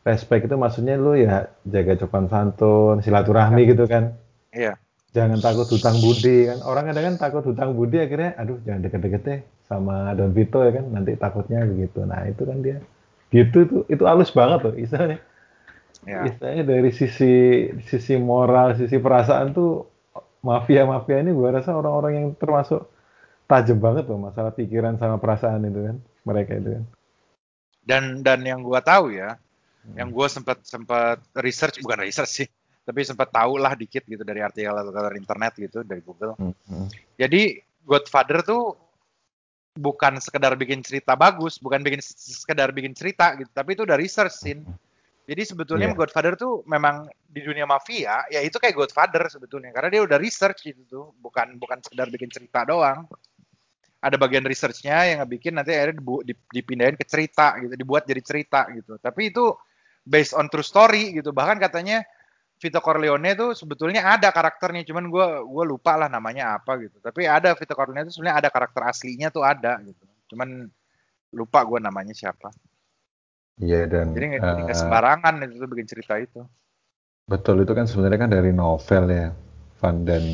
Respect 0.04 0.48
itu 0.48 0.56
maksudnya 0.56 0.96
lu 1.00 1.16
ya 1.16 1.48
jaga 1.64 1.96
sopan 1.96 2.28
santun 2.28 3.00
silaturahmi 3.00 3.68
gitu 3.68 3.84
kan? 3.88 4.16
Iya. 4.54 4.78
jangan 5.14 5.38
takut 5.38 5.70
hutang 5.70 5.94
budi 6.02 6.50
kan? 6.50 6.58
Orang 6.66 6.90
kadang 6.90 7.04
kan 7.06 7.16
takut 7.22 7.44
hutang 7.46 7.78
budi 7.78 8.02
akhirnya 8.02 8.34
aduh 8.34 8.58
jangan 8.66 8.82
deket-deket 8.82 9.22
deh 9.22 9.40
sama 9.62 10.10
Don 10.18 10.34
Vito 10.34 10.58
ya 10.60 10.74
kan? 10.74 10.84
Nanti 10.90 11.14
takutnya 11.14 11.62
begitu. 11.64 12.02
Nah 12.02 12.26
itu 12.26 12.42
kan 12.42 12.58
dia. 12.60 12.82
Gitu 13.30 13.56
itu 13.62 13.76
itu 13.86 14.02
halus 14.04 14.34
banget 14.34 14.60
loh 14.66 14.74
istilahnya. 14.74 15.22
Iya. 16.04 16.28
istilahnya 16.28 16.64
dari 16.68 16.90
sisi 16.92 17.64
sisi 17.88 18.20
moral 18.20 18.76
sisi 18.76 19.00
perasaan 19.00 19.56
tuh 19.56 19.93
mafia 20.44 20.84
mafia 20.84 21.24
ini 21.24 21.32
gua 21.32 21.56
rasa 21.56 21.72
orang-orang 21.72 22.12
yang 22.20 22.28
termasuk 22.36 22.84
tajam 23.48 23.80
banget 23.80 24.04
loh 24.04 24.20
masalah 24.20 24.52
pikiran 24.52 25.00
sama 25.00 25.16
perasaan 25.16 25.64
itu 25.64 25.80
kan 25.88 25.96
mereka 26.28 26.52
itu 26.60 26.76
kan 26.76 26.84
Dan 27.84 28.04
dan 28.24 28.40
yang 28.44 28.60
gua 28.64 28.80
tahu 28.80 29.12
ya, 29.12 29.36
Hmm. 29.84 30.00
yang 30.00 30.08
gua 30.08 30.32
sempat 30.32 30.64
sempat 30.64 31.20
research 31.36 31.76
bukan 31.84 32.00
research 32.08 32.32
sih, 32.32 32.48
tapi 32.88 33.04
sempat 33.04 33.28
tahu 33.28 33.60
lah 33.60 33.76
dikit 33.76 34.08
gitu 34.08 34.24
dari 34.24 34.40
artikel 34.40 34.72
atau 34.72 34.88
dari 34.88 35.20
internet 35.20 35.52
gitu 35.60 35.84
dari 35.84 36.00
Google. 36.00 36.32
Hmm. 36.40 36.88
Jadi 37.20 37.60
Godfather 37.84 38.40
tuh 38.40 38.80
bukan 39.76 40.16
sekedar 40.24 40.56
bikin 40.56 40.80
cerita 40.80 41.12
bagus, 41.12 41.60
bukan 41.60 41.84
bikin 41.84 42.00
sekedar 42.00 42.72
bikin 42.72 42.96
cerita 42.96 43.36
gitu, 43.36 43.50
tapi 43.52 43.76
itu 43.76 43.84
udah 43.84 44.00
research 44.00 44.32
scene. 44.32 44.64
Jadi 45.24 45.42
sebetulnya 45.48 45.88
Iya. 45.88 45.96
Godfather 45.96 46.36
tuh 46.36 46.60
memang 46.68 47.08
di 47.24 47.40
dunia 47.40 47.64
mafia, 47.64 48.28
ya 48.28 48.44
itu 48.44 48.60
kayak 48.60 48.76
Godfather 48.76 49.24
sebetulnya, 49.32 49.72
karena 49.72 49.88
dia 49.88 50.02
udah 50.04 50.20
research 50.20 50.68
gitu 50.68 50.82
tuh, 50.84 51.04
bukan 51.16 51.56
bukan 51.56 51.80
sekedar 51.80 52.12
bikin 52.12 52.28
cerita 52.28 52.68
doang. 52.68 53.08
Ada 54.04 54.20
bagian 54.20 54.44
researchnya 54.44 55.08
yang 55.08 55.24
ngebikin 55.24 55.56
nanti 55.56 55.72
akhirnya 55.72 55.96
dipindahin 56.52 56.92
ke 56.92 57.08
cerita 57.08 57.56
gitu, 57.56 57.72
dibuat 57.72 58.04
jadi 58.04 58.20
cerita 58.20 58.68
gitu. 58.68 59.00
Tapi 59.00 59.32
itu 59.32 59.56
based 60.04 60.36
on 60.36 60.52
true 60.52 60.60
story 60.60 61.16
gitu. 61.16 61.32
Bahkan 61.32 61.56
katanya 61.56 62.04
Vito 62.60 62.84
Corleone 62.84 63.32
tuh 63.32 63.56
sebetulnya 63.56 64.04
ada 64.04 64.28
karakternya, 64.28 64.84
cuman 64.84 65.08
gue 65.08 65.26
gua 65.48 65.64
lupa 65.64 65.96
lah 65.96 66.12
namanya 66.12 66.60
apa 66.60 66.76
gitu. 66.84 67.00
Tapi 67.00 67.24
ada 67.24 67.56
Vito 67.56 67.72
Corleone 67.72 68.04
itu 68.04 68.20
sebenarnya 68.20 68.44
ada 68.44 68.50
karakter 68.52 68.84
aslinya 68.84 69.32
tuh 69.32 69.40
ada 69.40 69.80
gitu. 69.80 70.04
Cuman 70.28 70.68
lupa 71.32 71.64
gue 71.64 71.80
namanya 71.80 72.12
siapa. 72.12 72.52
Iya 73.62 73.86
dan 73.86 74.14
Jadi 74.14 74.26
nggak 74.38 74.74
eh, 74.74 74.78
sembarangan 74.78 75.34
itu 75.46 75.66
bikin 75.66 75.86
cerita 75.86 76.14
itu. 76.18 76.42
Betul 77.24 77.64
itu 77.64 77.72
kan 77.72 77.88
sebenarnya 77.88 78.20
kan 78.20 78.30
dari 78.32 78.52
novel 78.52 79.04
ya, 79.08 79.28
Van 79.80 80.04
dan 80.04 80.24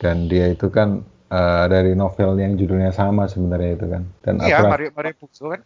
dan 0.00 0.28
dia 0.28 0.50
itu 0.52 0.68
kan 0.68 1.00
eh, 1.30 1.64
dari 1.70 1.96
novel 1.96 2.36
yang 2.36 2.58
judulnya 2.58 2.92
sama 2.92 3.30
sebenarnya 3.30 3.70
itu 3.78 3.86
kan. 3.88 4.02
Dan 4.20 4.34
Iya, 4.42 4.60
aku 4.60 4.64
rasa, 4.66 4.72
Mario 4.74 4.90
Mario 4.92 5.14
Puzo 5.16 5.44
kan. 5.54 5.60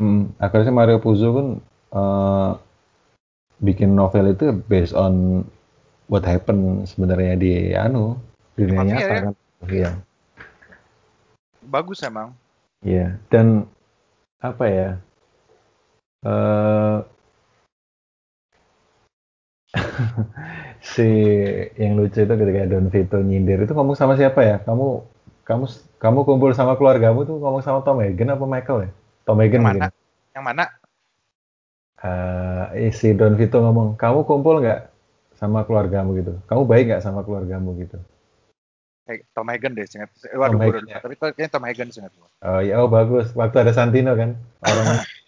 hmm, 0.00 0.22
aku 0.42 0.54
rasa 0.60 0.72
Mario 0.74 0.98
Puzo 1.00 1.28
kan 1.32 1.48
eh, 1.94 2.50
bikin 3.64 3.94
novel 3.96 4.34
itu 4.34 4.52
based 4.68 4.92
on 4.92 5.44
what 6.10 6.26
happened 6.26 6.84
sebenarnya 6.84 7.34
di 7.38 7.52
anu 7.72 8.20
dunia 8.58 8.84
mafia, 8.84 8.92
nyata 9.00 9.14
ya. 9.14 9.22
kan. 9.24 9.34
Iya. 9.64 9.90
Bagus 11.64 12.04
emang. 12.04 12.36
Iya. 12.84 13.16
Dan 13.32 13.64
apa 14.44 14.64
ya? 14.68 14.90
Eh 16.24 16.98
si 20.94 21.08
yang 21.80 21.98
lucu 21.98 22.22
itu 22.22 22.34
ketika 22.34 22.70
Don 22.70 22.86
Vito 22.88 23.18
nyindir 23.18 23.64
itu 23.64 23.72
ngomong 23.74 23.98
sama 23.98 24.14
siapa 24.14 24.40
ya? 24.44 24.56
Kamu 24.62 25.02
kamu 25.44 25.64
kamu 26.00 26.18
kumpul 26.24 26.50
sama 26.56 26.78
keluargamu 26.78 27.28
tuh 27.28 27.36
ngomong 27.40 27.60
sama 27.60 27.84
Tom 27.84 28.00
Hagen 28.00 28.32
apa 28.32 28.44
Michael 28.46 28.88
ya? 28.88 28.90
Tom 29.24 29.40
Hagen 29.40 29.60
Yang 29.60 29.64
mungkin. 29.64 29.82
mana? 29.82 30.32
Yang 30.34 30.44
mana? 30.44 30.64
Eh, 32.04 32.92
si 32.92 33.16
Don 33.16 33.32
Vito 33.38 33.64
ngomong, 33.64 33.96
kamu 33.96 34.28
kumpul 34.28 34.60
nggak 34.60 34.92
sama 35.40 35.64
keluargamu 35.64 36.12
gitu? 36.20 36.36
Kamu 36.44 36.68
baik 36.68 36.92
nggak 36.92 37.02
sama 37.04 37.24
keluargamu 37.24 37.72
gitu? 37.80 37.96
Kayak 39.08 39.24
Tom 39.32 39.48
Hagen 39.48 39.72
deh, 39.72 39.84
singkat. 39.88 40.10
Eh, 40.28 40.36
Waduh, 40.36 40.56
Tom 40.56 40.64
Hagen, 40.68 40.84
ya. 40.88 41.00
Tapi 41.00 41.14
kayaknya 41.16 41.48
Tom 41.48 41.64
Hagen 41.64 41.88
singkat. 41.88 42.12
Oh 42.44 42.60
ya, 42.60 42.80
oh 42.84 42.88
bagus. 42.92 43.32
Waktu 43.32 43.56
ada 43.64 43.72
Santino 43.72 44.12
kan, 44.16 44.36
orang 44.60 45.00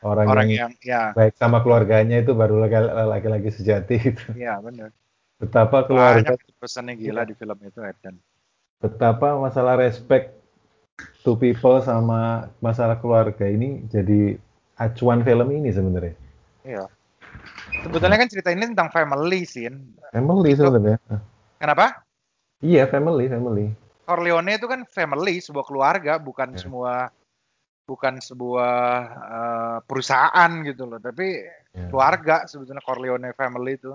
orang, 0.00 0.26
Orang 0.26 0.48
yang 0.48 0.70
yang, 0.70 0.72
ya, 0.80 1.02
baik 1.12 1.36
sama 1.36 1.60
keluarganya 1.60 2.18
itu 2.18 2.32
baru 2.32 2.56
laki- 2.58 2.94
laki-laki 3.06 3.50
sejati 3.50 3.94
gitu. 4.00 4.24
iya 4.32 4.56
benar. 4.58 4.90
Betapa 5.36 5.84
keluarga 5.84 6.36
Banyak 6.36 6.56
pesannya 6.56 6.94
gila 6.96 7.24
Iya. 7.24 7.28
di 7.28 7.34
film 7.34 7.58
itu 7.60 7.80
Eden. 7.80 8.16
betapa 8.76 9.36
masalah 9.36 9.76
respect 9.76 10.40
to 11.20 11.36
people 11.36 11.80
sama 11.80 12.48
masalah 12.58 12.96
keluarga 12.96 13.44
ini 13.44 13.84
jadi 13.86 14.40
acuan 14.74 15.20
film 15.20 15.48
ini 15.50 15.68
sebenarnya. 15.68 16.16
Iya. 16.64 16.84
Sebetulnya 17.84 18.16
kan 18.16 18.28
cerita 18.28 18.48
ini 18.52 18.72
tentang 18.72 18.88
family 18.88 19.44
scene. 19.44 19.96
Family 20.12 20.52
Itu- 20.52 20.64
sebenarnya. 20.64 20.96
Kenapa? 21.56 22.04
Iya, 22.60 22.84
family, 22.84 23.28
family. 23.28 23.72
Corleone 24.04 24.56
itu 24.56 24.66
kan 24.66 24.84
family, 24.88 25.40
sebuah 25.40 25.64
keluarga, 25.64 26.16
bukan 26.16 26.52
Ya. 26.52 26.58
semua 26.60 26.92
bukan 27.90 28.22
sebuah 28.22 28.76
eh, 29.10 29.78
perusahaan 29.82 30.50
gitu 30.62 30.86
loh, 30.86 31.02
tapi 31.02 31.42
Ya. 31.70 31.86
keluarga 31.86 32.50
sebetulnya 32.50 32.82
Corleone 32.82 33.30
family 33.34 33.78
itu. 33.78 33.94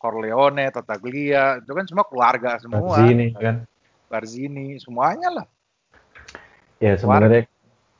Corleone, 0.00 0.72
Tattaglia, 0.72 1.60
itu 1.60 1.68
kan 1.76 1.84
semua 1.84 2.08
keluarga 2.08 2.56
semua. 2.56 2.96
Sini 2.96 3.36
kan. 3.36 3.68
Barzini, 4.08 4.80
semuanya 4.80 5.28
lah. 5.28 5.46
Ya 6.80 6.96
sebenarnya 6.96 7.44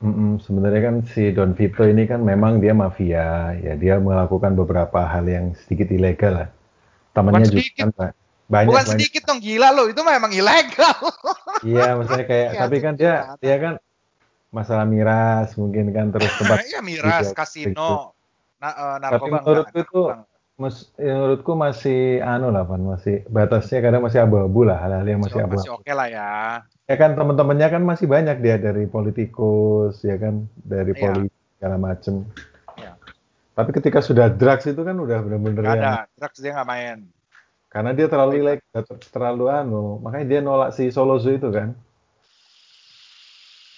Mm-mm, 0.01 0.41
sebenarnya 0.41 0.81
kan 0.81 0.97
si 1.13 1.29
Don 1.29 1.53
Vito 1.53 1.85
ini 1.85 2.09
kan 2.09 2.25
memang 2.25 2.57
dia 2.57 2.73
mafia, 2.73 3.53
ya 3.61 3.77
dia 3.77 4.01
melakukan 4.01 4.57
beberapa 4.57 5.05
hal 5.05 5.29
yang 5.29 5.53
sedikit 5.53 5.93
ilegal 5.93 6.41
lah. 6.41 6.49
Temannya 7.13 7.45
Bukan 7.45 7.61
juga 7.61 7.73
kan 7.77 7.91
banyak 8.49 8.69
Bukan 8.73 8.85
banyak. 8.89 8.93
sedikit 8.97 9.23
dong 9.29 9.41
gila 9.45 9.69
lo, 9.77 9.93
itu 9.93 10.01
memang 10.01 10.33
ilegal. 10.33 10.97
Iya, 11.61 12.01
maksudnya 12.01 12.25
kayak 12.25 12.49
Iya, 12.57 12.61
tapi 12.65 12.77
kan 12.81 12.95
dia 12.97 13.15
dia 13.45 13.57
kan 13.61 13.75
masalah 14.51 14.83
miras 14.85 15.55
mungkin 15.55 15.95
kan 15.95 16.11
terus 16.11 16.31
tempat 16.37 16.59
Iya 16.71 16.81
miras, 16.83 17.31
juga, 17.31 17.31
gitu. 17.31 17.39
kasino, 17.39 17.91
na- 18.59 18.75
eh, 18.75 18.97
Tapi 18.99 19.03
narkoba 19.03 19.27
enggak, 19.31 19.43
menurutku 19.47 19.79
itu 19.79 20.01
enggak. 20.05 20.27
mes- 20.59 20.89
ya 20.99 21.13
menurutku 21.17 21.53
masih 21.55 22.01
anu 22.21 22.47
lah 22.51 22.63
Pan, 22.67 22.83
masih 22.83 23.17
batasnya 23.31 23.79
kadang 23.81 24.03
masih 24.03 24.21
abu-abu 24.21 24.61
lah 24.67 24.77
hal-hal 24.77 25.07
yang 25.07 25.23
masih 25.23 25.41
masih, 25.41 25.47
abu-abu. 25.47 25.81
oke 25.81 25.93
lah 25.95 26.09
ya. 26.11 26.31
Ya 26.85 26.97
kan 26.99 27.15
teman-temannya 27.15 27.69
kan 27.71 27.83
masih 27.87 28.07
banyak 28.11 28.37
dia 28.43 28.59
dari 28.59 28.85
politikus 28.85 30.03
ya 30.03 30.19
kan 30.19 30.51
dari 30.59 30.91
Iya. 30.93 31.01
polisi 31.01 31.39
segala 31.57 31.77
macem. 31.79 32.15
Iya. 32.75 32.93
Tapi 33.55 33.71
ketika 33.71 34.03
sudah 34.03 34.27
drugs 34.27 34.67
itu 34.67 34.83
kan 34.83 34.99
udah 34.99 35.19
bener-bener 35.23 35.63
Enggak 35.63 35.79
yang 35.79 35.87
ada, 36.03 36.11
drugs 36.19 36.39
dia 36.43 36.53
nggak 36.59 36.69
main. 36.69 36.99
karena 37.71 37.95
dia 37.95 38.11
terlalu 38.11 38.43
ilegal, 38.43 38.83
terlalu 39.15 39.47
anu, 39.47 40.03
makanya 40.03 40.27
dia 40.27 40.41
nolak 40.43 40.75
si 40.75 40.91
Solozo 40.91 41.31
itu 41.31 41.55
kan. 41.55 41.71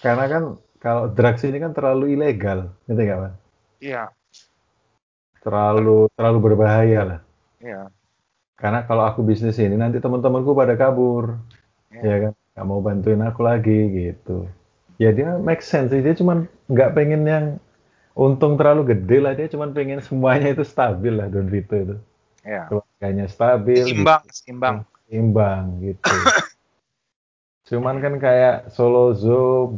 Karena 0.03 0.25
kan 0.27 0.43
kalau 0.83 1.07
drugs 1.09 1.47
ini 1.47 1.63
kan 1.63 1.71
terlalu 1.73 2.19
ilegal, 2.19 2.75
ngerti 2.85 3.03
nggak 3.07 3.21
Pak? 3.23 3.33
Iya, 3.79 4.05
Terlalu 5.43 6.07
terlalu 6.15 6.39
berbahaya 6.39 7.01
lah. 7.03 7.21
iya. 7.59 7.91
Karena 8.55 8.87
kalau 8.87 9.03
aku 9.03 9.27
bisnis 9.27 9.59
ini 9.59 9.75
nanti 9.75 9.99
teman-temanku 9.99 10.55
pada 10.55 10.79
kabur, 10.79 11.35
Iya. 11.91 12.03
ya 12.03 12.17
kan? 12.29 12.33
Nggak 12.55 12.67
mau 12.69 12.79
bantuin 12.79 13.23
aku 13.23 13.41
lagi 13.43 13.79
gitu. 13.91 14.47
Ya 15.03 15.11
dia 15.11 15.35
make 15.39 15.63
sense 15.63 15.91
sih, 15.91 15.99
dia 15.99 16.15
cuman 16.15 16.47
nggak 16.71 16.95
pengen 16.95 17.23
yang 17.27 17.47
untung 18.15 18.55
terlalu 18.55 18.95
gede 18.95 19.19
lah, 19.19 19.33
dia 19.35 19.51
cuman 19.51 19.75
pengen 19.75 19.99
semuanya 19.99 20.55
itu 20.55 20.63
stabil 20.63 21.11
lah 21.11 21.27
Don 21.27 21.51
Vito 21.51 21.75
itu. 21.75 21.97
Iya. 22.47 22.71
Keluarganya 22.71 23.27
stabil, 23.27 23.83
Seimbang, 23.83 24.23
seimbang. 24.31 24.77
imbang 25.11 25.65
gitu. 25.83 26.07
Cuman 27.73 27.99
kan 27.99 28.19
kayak 28.19 28.71
Solozo, 28.71 29.75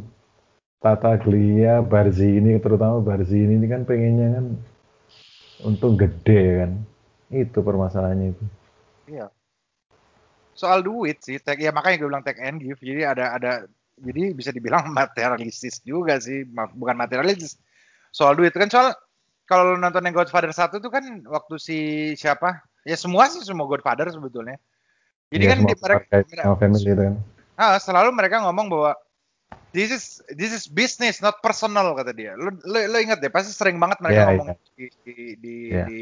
Tataglia, 0.79 1.81
Barzini, 1.81 2.59
terutama 2.61 3.01
Barzini 3.01 3.57
ini 3.57 3.67
kan 3.67 3.87
pengennya 3.87 4.27
kan 4.37 4.45
untung 5.65 5.97
gede 5.97 6.61
kan. 6.61 6.71
Itu 7.33 7.65
permasalahannya 7.65 8.37
itu. 8.37 8.43
Iya. 9.09 9.27
Soal 10.55 10.85
duit 10.85 11.19
sih, 11.19 11.41
tag, 11.41 11.59
ya 11.59 11.73
makanya 11.75 11.99
gue 11.99 12.07
bilang 12.07 12.23
take 12.23 12.39
and 12.39 12.63
give. 12.63 12.79
Jadi 12.79 13.01
ada 13.03 13.35
ada 13.35 13.51
jadi 13.99 14.31
bisa 14.31 14.51
dibilang 14.53 14.91
materialistis 14.99 15.81
juga 15.81 16.21
sih, 16.21 16.45
bukan 16.51 16.95
materialistis. 16.95 17.59
Soal 18.13 18.37
duit 18.39 18.55
kan 18.55 18.71
soal 18.71 18.95
kalau 19.45 19.77
nonton 19.77 20.01
yang 20.05 20.15
Godfather 20.15 20.49
1 20.49 20.81
itu 20.81 20.89
kan 20.89 21.03
waktu 21.29 21.55
si 21.61 21.77
siapa? 22.17 22.65
Ya 22.85 22.97
semua 22.97 23.29
sih 23.29 23.41
semua 23.41 23.65
Godfather 23.69 24.09
sebetulnya. 24.09 24.57
Jadi 25.33 25.43
Iya, 25.43 25.51
kan 25.51 25.59
di, 25.65 25.73
mereka, 25.73 26.15
sama 26.45 26.55
family 26.61 26.85
itu 26.85 27.01
kan. 27.01 27.15
ah, 27.57 27.75
selalu 27.81 28.09
mereka 28.13 28.45
ngomong 28.45 28.69
bahwa 28.69 28.91
this 29.75 29.91
is 29.91 30.03
this 30.31 30.55
is 30.55 30.63
business 30.71 31.19
not 31.19 31.43
personal 31.43 31.91
kata 31.91 32.15
dia. 32.15 32.31
Lo 32.39 32.55
lo, 32.63 32.77
lo 32.87 32.97
ingat 32.97 33.19
deh 33.19 33.27
pasti 33.27 33.51
sering 33.51 33.75
banget 33.75 33.99
mereka 33.99 34.21
Iya, 34.23 34.27
ngomong 34.31 34.49
iya. 34.55 34.63
di 34.71 34.85
di 35.03 35.15
di, 35.35 35.55
Iya. 35.75 35.83
di 35.85 35.99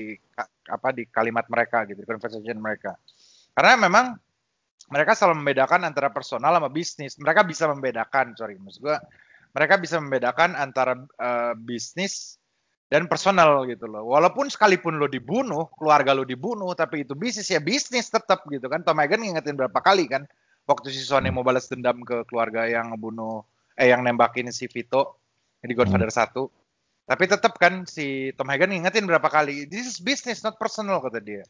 apa 0.70 0.90
di 0.94 1.04
kalimat 1.10 1.50
mereka 1.50 1.82
gitu, 1.90 2.06
di 2.06 2.08
conversation 2.08 2.62
mereka. 2.62 2.94
Karena 3.58 3.90
memang 3.90 4.06
mereka 4.94 5.18
selalu 5.18 5.42
membedakan 5.42 5.82
antara 5.90 6.14
personal 6.14 6.54
sama 6.54 6.70
bisnis. 6.70 7.18
Mereka 7.18 7.42
bisa 7.50 7.66
membedakan, 7.66 8.38
sorry, 8.38 8.62
maksud 8.62 8.86
gua 8.86 9.02
mereka 9.54 9.82
bisa 9.82 9.98
membedakan 9.98 10.54
antara 10.54 10.94
eh, 10.98 11.54
bisnis 11.58 12.38
dan 12.94 13.10
personal 13.10 13.66
gitu 13.66 13.90
loh. 13.90 14.06
Walaupun 14.06 14.54
sekalipun 14.54 15.02
lo 15.02 15.10
dibunuh, 15.10 15.66
keluarga 15.74 16.14
lo 16.14 16.22
dibunuh, 16.22 16.78
tapi 16.78 17.02
itu 17.02 17.18
bisnis 17.18 17.50
ya 17.50 17.58
bisnis 17.58 18.06
tetap 18.06 18.46
gitu 18.54 18.70
kan. 18.70 18.86
Tom 18.86 19.02
Hagen 19.02 19.26
ngingetin 19.26 19.58
berapa 19.58 19.82
kali 19.82 20.06
kan 20.06 20.30
waktu 20.64 20.88
si 20.92 21.04
Sony 21.04 21.30
Hmm. 21.30 21.40
mau 21.40 21.46
balas 21.46 21.68
dendam 21.68 22.00
ke 22.04 22.24
keluarga 22.28 22.68
yang 22.68 22.94
ngebunuh 22.96 23.44
eh 23.74 23.90
yang 23.90 24.06
nembakin 24.06 24.54
si 24.54 24.70
Vito 24.70 25.18
di 25.64 25.74
Godfather 25.74 26.12
1. 26.12 26.48
Tapi 27.04 27.24
tetap 27.28 27.60
kan 27.60 27.84
si 27.84 28.32
Tom 28.40 28.48
Hagen 28.48 28.72
ngingetin 28.72 29.04
berapa 29.04 29.28
kali, 29.28 29.68
this 29.68 29.84
is 29.84 29.98
business 30.00 30.40
not 30.40 30.56
personal 30.56 31.04
kata 31.04 31.20
dia. 31.20 31.44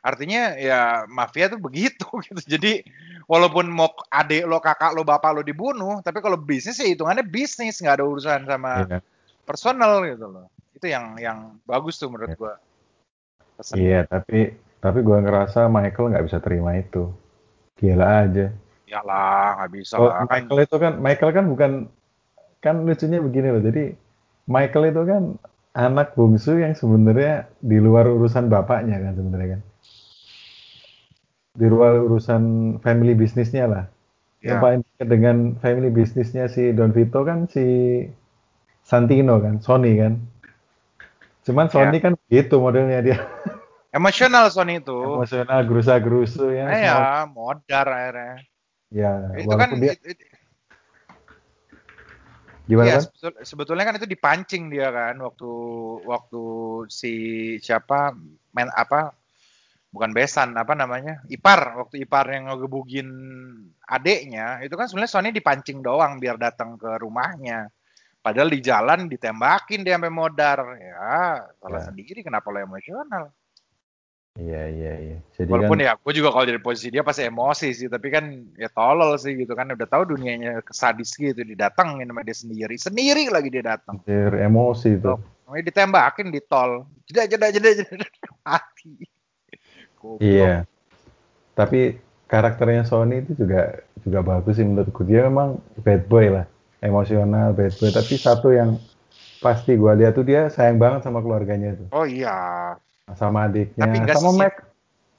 Artinya 0.00 0.54
ya 0.56 1.04
mafia 1.10 1.50
tuh 1.50 1.58
begitu 1.58 2.06
gitu. 2.30 2.40
Jadi 2.46 2.86
walaupun 3.26 3.66
mau 3.68 3.90
adik 4.08 4.46
lo, 4.46 4.62
kakak 4.62 4.94
lo, 4.94 5.02
bapak 5.02 5.34
lo 5.34 5.42
dibunuh, 5.42 5.98
tapi 6.00 6.22
kalau 6.22 6.38
bisnis 6.38 6.78
ya 6.78 6.88
hitungannya 6.88 7.26
bisnis, 7.26 7.82
nggak 7.82 8.00
ada 8.00 8.04
urusan 8.06 8.46
sama 8.46 8.86
Iya. 8.86 8.98
personal 9.44 10.02
gitu 10.06 10.26
loh. 10.30 10.46
Itu 10.78 10.86
yang 10.86 11.18
yang 11.18 11.58
bagus 11.66 11.98
tuh 11.98 12.08
menurut 12.08 12.32
Iya. 12.32 12.38
gua. 12.38 12.54
Iya, 13.76 14.00
tapi 14.08 14.56
tapi 14.80 14.98
gua 15.04 15.20
ngerasa 15.20 15.68
Michael 15.68 16.16
nggak 16.16 16.26
bisa 16.26 16.38
terima 16.40 16.72
itu. 16.78 17.12
Gila 17.80 18.28
aja. 18.28 18.46
Iyalah, 18.84 19.56
nggak 19.56 19.70
bisa 19.72 19.94
Oh, 19.96 20.12
lah. 20.12 20.28
Kan 20.28 20.28
Michael 20.28 20.58
itu 20.68 20.76
kan 20.76 20.92
Michael 21.00 21.32
kan 21.32 21.44
bukan 21.48 21.70
kan 22.60 22.76
lucunya 22.84 23.18
begini 23.24 23.48
loh. 23.48 23.62
Jadi 23.64 23.84
Michael 24.44 24.92
itu 24.92 25.02
kan 25.08 25.22
anak 25.72 26.12
bungsu 26.18 26.60
yang 26.60 26.76
sebenarnya 26.76 27.48
di 27.62 27.78
luar 27.80 28.04
urusan 28.10 28.50
bapaknya 28.52 29.00
kan 29.00 29.12
sebenarnya 29.16 29.48
kan. 29.56 29.60
Di 31.56 31.66
luar 31.66 31.98
urusan 32.04 32.42
family 32.84 33.16
bisnisnya 33.16 33.64
lah. 33.66 33.84
Yang 34.40 34.56
Ya. 34.56 34.62
paling 34.64 34.80
dekat 34.84 35.08
dengan 35.08 35.36
family 35.60 35.90
bisnisnya 35.92 36.48
si 36.48 36.72
Don 36.72 36.92
Vito 36.92 37.20
kan 37.24 37.48
si 37.48 37.64
Santino 38.84 39.38
kan, 39.38 39.60
Sony 39.62 39.96
kan. 40.00 40.18
Cuman 41.44 41.68
Sony 41.68 42.00
kan 42.00 42.16
gitu 42.28 42.58
modelnya 42.60 43.00
dia. 43.04 43.18
emosional 43.90 44.48
Sony 44.48 44.78
itu. 44.78 44.94
Emosional, 44.94 45.60
gerusa-gerusu 45.66 46.50
ya. 46.50 46.66
Eh, 46.70 46.82
ya, 46.86 46.96
modar 47.26 47.86
akhirnya. 47.86 48.34
Ya, 48.90 49.12
itu 49.38 49.54
kan 49.54 49.70
dia 49.78 49.94
it- 49.94 50.18
it- 50.18 50.26
gimana 52.66 52.86
Iya, 52.86 52.94
kan? 52.98 53.02
sebetul- 53.06 53.38
sebetulnya 53.42 53.84
kan 53.86 53.98
itu 53.98 54.06
dipancing 54.06 54.70
dia 54.70 54.88
kan 54.90 55.18
waktu 55.18 55.50
waktu 56.06 56.42
si 56.86 57.14
siapa 57.58 58.14
main 58.50 58.70
apa 58.70 59.10
bukan 59.90 60.14
besan 60.14 60.54
apa 60.54 60.78
namanya 60.78 61.18
ipar 61.26 61.74
waktu 61.82 62.06
ipar 62.06 62.30
yang 62.30 62.46
ngegebugin 62.46 63.10
adeknya 63.82 64.62
itu 64.62 64.74
kan 64.78 64.86
sebenarnya 64.86 65.10
Sony 65.10 65.34
dipancing 65.34 65.82
doang 65.82 66.22
biar 66.22 66.38
datang 66.38 66.78
ke 66.78 66.94
rumahnya 66.94 67.66
padahal 68.22 68.46
di 68.46 68.62
jalan 68.62 69.10
ditembakin 69.10 69.82
dia 69.82 69.98
sampai 69.98 70.14
modar 70.14 70.58
ya 70.78 70.94
salah 71.58 71.82
Ya. 71.82 71.86
sendiri 71.90 72.22
kenapa 72.22 72.54
lo 72.54 72.62
emosional 72.62 73.34
Iya, 74.40 74.62
iya, 74.72 74.92
iya. 74.96 75.18
Jadi 75.36 75.50
walaupun 75.52 75.76
kan 75.76 75.84
ya 75.84 75.92
gue 76.00 76.12
juga 76.16 76.28
kalau 76.32 76.46
dari 76.48 76.60
posisi 76.64 76.88
dia 76.88 77.04
pasti 77.04 77.28
emosi 77.28 77.68
sih 77.76 77.88
tapi 77.92 78.08
kan 78.08 78.24
ya 78.56 78.72
tolol 78.72 79.20
sih 79.20 79.36
gitu 79.36 79.52
kan 79.52 79.68
udah 79.68 79.84
tahu 79.84 80.16
dunianya 80.16 80.64
kesadis 80.64 81.12
gitu 81.12 81.44
didatengin 81.44 82.08
sama 82.08 82.24
dia 82.24 82.36
sendiri 82.36 82.76
sendiri 82.80 83.28
lagi 83.28 83.52
dia 83.52 83.76
datang 83.76 84.00
emosi 84.08 84.96
itu. 84.96 85.14
Namanya 85.46 85.64
ditembakin 85.66 86.26
di 86.32 86.40
tol. 86.46 86.86
Jeda 87.04 87.26
jeda 87.26 87.46
jeda 87.52 87.70
jeda 87.74 87.96
mati. 88.46 88.94
Iya. 90.22 90.64
Tapi 91.52 91.98
karakternya 92.30 92.86
Sony 92.88 93.20
itu 93.20 93.36
juga 93.36 93.82
juga 94.00 94.20
bagus 94.24 94.56
sih 94.56 94.64
menurutku. 94.64 95.04
Dia 95.04 95.28
memang 95.28 95.60
bad 95.84 96.08
boy 96.08 96.32
lah, 96.32 96.46
emosional 96.80 97.52
bad 97.52 97.74
boy. 97.76 97.90
Tapi 97.92 98.14
satu 98.16 98.54
yang 98.54 98.80
pasti 99.40 99.76
gua 99.76 99.96
lihat 99.96 100.16
tuh 100.16 100.24
dia 100.24 100.48
sayang 100.52 100.76
banget 100.76 101.04
sama 101.04 101.24
keluarganya 101.24 101.72
itu, 101.72 101.84
Oh 101.96 102.04
iya. 102.04 102.76
Sama 103.16 103.46
adiknya, 103.48 103.86
Tapi 103.86 103.96
enggak 104.02 104.16
sama 104.18 104.32
Mac. 104.46 104.54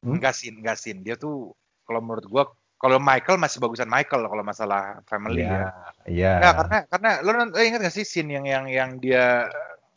Hmm? 0.01 0.17
Enggak 0.17 0.33
sin, 0.37 0.53
enggak 0.59 0.77
sin. 0.79 0.97
Dia 1.05 1.15
tuh 1.15 1.53
kalau 1.85 2.01
menurut 2.01 2.25
gua 2.29 2.43
kalau 2.81 2.97
Michael 2.97 3.37
masih 3.37 3.61
bagusan 3.61 3.85
Michael 3.85 4.25
kalau 4.25 4.41
masalah 4.41 5.05
family 5.05 5.45
Iya, 5.45 5.53
ya. 5.53 5.69
iya. 6.09 6.33
Enggak, 6.41 6.53
karena 6.57 6.77
karena 6.89 7.09
lo, 7.21 7.31
lo 7.53 7.61
ingat 7.61 7.79
gak 7.85 7.93
sih 7.93 8.01
scene 8.01 8.33
yang 8.33 8.45
yang 8.49 8.65
yang 8.65 8.89
dia 8.97 9.45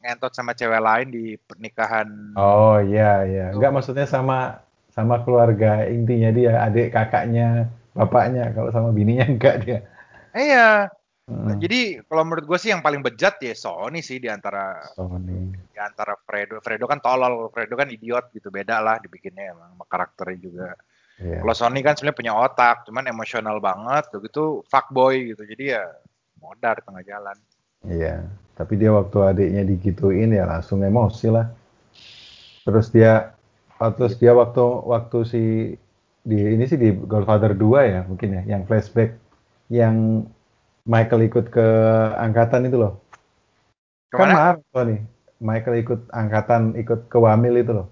ngentot 0.04 0.37
sama 0.37 0.52
cewek 0.52 0.85
lain 0.85 1.09
di 1.09 1.40
pernikahan 1.40 2.37
Oh 2.37 2.76
iya, 2.85 3.24
iya. 3.24 3.46
Enggak 3.57 3.72
maksudnya 3.72 4.04
sama 4.04 4.61
sama 4.92 5.24
keluarga 5.24 5.88
intinya 5.88 6.30
dia, 6.30 6.61
adik 6.61 6.92
kakaknya, 6.92 7.72
bapaknya. 7.96 8.52
Kalau 8.52 8.68
sama 8.70 8.92
bininya 8.92 9.26
enggak 9.33 9.64
dia. 9.64 9.78
Iya. 10.37 10.92
Heeh. 11.24 11.56
Jadi 11.56 11.80
kalau 12.04 12.22
menurut 12.28 12.44
gue 12.44 12.58
sih 12.60 12.68
yang 12.68 12.84
paling 12.84 13.00
bejat 13.00 13.40
ya 13.40 13.56
Sony 13.56 14.04
sih 14.04 14.20
di 14.20 14.28
antara 14.28 14.84
Sony. 14.92 15.56
di 15.56 15.80
antara 15.80 16.12
Fredo. 16.20 16.60
Fredo 16.60 16.84
kan 16.84 17.00
tolol, 17.00 17.48
Fredo 17.48 17.74
kan 17.80 17.88
idiot 17.88 18.28
gitu. 18.37 18.52
Beda 18.52 18.84
lah 18.84 19.00
dibikinnya 19.00 19.56
emang 19.56 19.72
sama 19.72 19.84
karakternya 19.88 20.38
juga. 20.38 20.68
Iya. 21.16 21.40
Kalau 21.40 21.54
Sony 21.56 21.80
kan 21.80 21.96
sebenarnya 21.96 22.18
punya 22.20 22.32
otak, 22.37 22.76
cuman 22.84 23.08
emosional 23.08 23.56
banget, 23.62 24.04
gitu 24.20 24.60
fuckboy 24.68 25.32
gitu. 25.32 25.48
Jadi 25.48 25.64
ya 25.72 25.84
modar 26.42 26.84
tengah 26.84 27.00
jalan. 27.00 27.37
Iya, 27.84 28.28
tapi 28.56 28.76
dia 28.76 28.92
waktu 28.92 29.18
adiknya 29.24 29.62
digituin 29.64 30.32
ya 30.37 30.44
langsung 30.44 30.84
emosi 30.84 31.28
lah. 31.32 31.48
Terus 32.64 32.88
dia, 32.92 33.37
oh, 33.80 33.92
terus 33.92 34.16
dia 34.20 34.32
waktu 34.32 34.60
waktu 34.64 35.18
si 35.24 35.42
di 36.24 36.38
ini 36.40 36.64
sih 36.64 36.80
di 36.80 36.96
Godfather 36.96 37.52
2 37.52 37.92
ya 37.92 38.00
mungkin 38.08 38.40
ya, 38.40 38.42
yang 38.56 38.64
flashback 38.64 39.20
yang 39.68 40.24
Michael 40.84 41.20
ikut 41.28 41.46
ke 41.48 41.66
angkatan 42.20 42.68
itu 42.68 42.76
loh. 42.76 42.92
Kan 44.12 44.18
Ke 44.20 44.24
mana? 44.24 44.34
marah 44.34 44.60
tuh 44.72 44.84
nih. 44.88 45.00
Michael 45.40 45.76
ikut 45.82 46.00
angkatan, 46.12 46.62
ikut 46.80 47.00
ke 47.12 47.18
Wamil 47.20 47.54
itu 47.60 47.72
loh. 47.76 47.86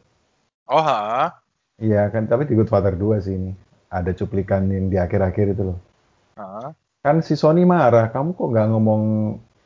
Oh, 0.68 0.82
ha. 0.82 1.42
Iya 1.82 2.08
kan, 2.12 2.24
tapi 2.30 2.42
di 2.48 2.54
Godfather 2.58 2.94
2 2.96 3.24
sih 3.24 3.34
ini. 3.36 3.52
Ada 3.92 4.10
cuplikan 4.16 4.62
yang 4.72 4.86
di 4.92 4.96
akhir-akhir 4.96 5.46
itu 5.56 5.62
loh. 5.68 5.78
ha. 6.36 6.72
Kan 7.02 7.16
si 7.26 7.34
Sony 7.34 7.66
marah, 7.66 8.06
kamu 8.14 8.30
kok 8.38 8.48
nggak 8.52 8.68
ngomong 8.72 9.02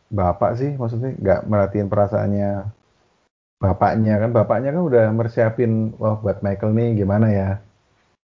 bapak 0.08 0.50
sih? 0.60 0.70
Maksudnya 0.80 1.10
nggak 1.22 1.40
merhatiin 1.50 1.88
perasaannya 1.92 2.50
bapaknya 3.62 4.14
kan? 4.22 4.30
Bapaknya 4.32 4.70
kan 4.74 4.82
udah 4.88 5.04
mersiapin, 5.18 5.72
wah 6.00 6.16
buat 6.22 6.40
Michael 6.44 6.72
nih 6.78 6.88
gimana 7.04 7.26
ya? 7.32 7.48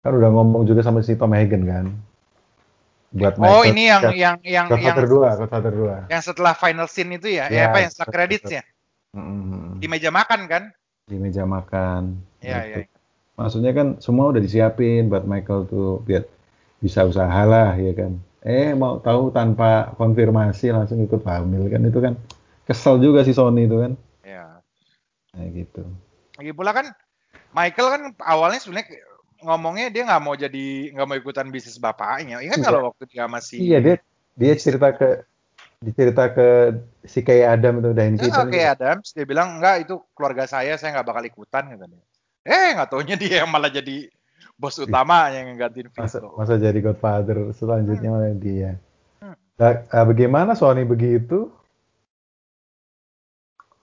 Kan 0.04 0.14
udah 0.20 0.30
ngomong 0.36 0.64
juga 0.70 0.82
sama 0.86 1.00
si 1.04 1.14
Tom 1.20 1.34
Hagen 1.36 1.64
kan? 1.68 1.86
Buat 3.14 3.38
Oh, 3.38 3.62
ini 3.62 3.94
yang 3.94 4.02
yang 4.18 4.36
yang 4.42 4.66
yang 4.74 4.98
Godfather 4.98 5.06
2, 5.06 5.42
Godfather 5.46 5.74
2. 6.10 6.10
yang 6.10 6.24
setelah 6.26 6.54
final 6.58 6.90
scene 6.90 7.14
itu 7.14 7.30
ya? 7.30 7.46
Eh, 7.46 7.62
Ya, 7.62 7.70
apa 7.70 7.86
yang 7.86 7.92
setelah 7.94 8.10
credits 8.10 8.50
ya? 8.50 8.66
Mm-mm. 9.14 9.78
Di 9.78 9.86
meja 9.86 10.10
makan 10.10 10.50
kan? 10.50 10.64
Di 11.06 11.22
meja 11.22 11.46
makan. 11.46 12.18
Iya, 12.42 12.58
gitu. 12.66 12.80
iya. 12.82 12.90
Maksudnya 13.38 13.72
kan 13.78 13.88
semua 14.02 14.34
udah 14.34 14.42
disiapin 14.42 15.14
buat 15.14 15.30
Michael 15.30 15.70
tuh 15.70 16.02
biar 16.02 16.26
bisa 16.82 17.06
usaha 17.06 17.42
lah 17.46 17.78
ya 17.78 17.94
kan. 17.94 18.18
Eh 18.42 18.74
mau 18.74 18.98
tahu 18.98 19.30
tanpa 19.30 19.94
konfirmasi 19.94 20.74
langsung 20.74 20.98
ikut 21.06 21.22
hamil 21.22 21.70
kan 21.70 21.86
itu 21.86 22.00
kan 22.02 22.14
kesel 22.66 22.98
juga 22.98 23.22
si 23.22 23.38
Sony 23.38 23.70
itu 23.70 23.78
kan. 23.78 23.94
Iya. 24.26 24.58
Nah 25.38 25.46
gitu. 25.54 25.86
Lagi 26.42 26.52
pula 26.58 26.74
kan 26.74 26.90
Michael 27.54 27.88
kan 27.94 28.02
awalnya 28.26 28.58
sebenarnya 28.58 28.98
ngomongnya 29.44 29.92
dia 29.92 30.04
nggak 30.08 30.24
mau 30.24 30.34
jadi 30.34 30.66
nggak 30.92 31.08
mau 31.08 31.18
ikutan 31.20 31.48
bisnis 31.52 31.78
bapaknya. 31.78 32.40
Ingat 32.40 32.60
Iya. 32.60 32.66
kalau 32.66 32.80
waktu 32.90 33.04
dia 33.06 33.26
masih 33.28 33.60
Iya 33.60 33.80
dia 33.80 33.96
dia 34.34 34.54
cerita 34.58 34.90
ke 34.92 35.22
dicerita 35.78 36.32
ke 36.32 36.48
si 37.04 37.20
kayak 37.22 37.60
Adam 37.60 37.84
itu 37.84 37.92
Ya, 37.92 38.08
Keaton 38.16 38.48
oke 38.48 38.56
gitu. 38.56 38.72
Adams 38.72 39.08
dia 39.12 39.26
bilang 39.28 39.60
enggak 39.60 39.84
itu 39.84 40.00
keluarga 40.16 40.48
saya 40.48 40.80
saya 40.80 40.96
nggak 40.96 41.08
bakal 41.08 41.24
ikutan 41.24 41.68
katanya. 41.70 42.00
Eh 42.44 42.72
nggak 42.74 42.88
taunya 42.90 43.16
dia 43.20 43.44
yang 43.44 43.52
malah 43.52 43.68
jadi 43.68 44.08
bos 44.56 44.80
utama 44.80 45.28
yang 45.32 45.56
gantiin 45.56 45.92
masa, 45.92 46.24
Vito. 46.24 46.30
masa 46.40 46.56
jadi 46.56 46.80
Godfather 46.80 47.52
selanjutnya 47.52 48.10
malah 48.12 48.32
dia. 48.36 48.72
Hmm. 49.20 49.36
Nah, 49.60 49.72
ah, 49.92 50.06
bagaimana 50.08 50.56
Sony 50.56 50.88
begitu? 50.88 51.52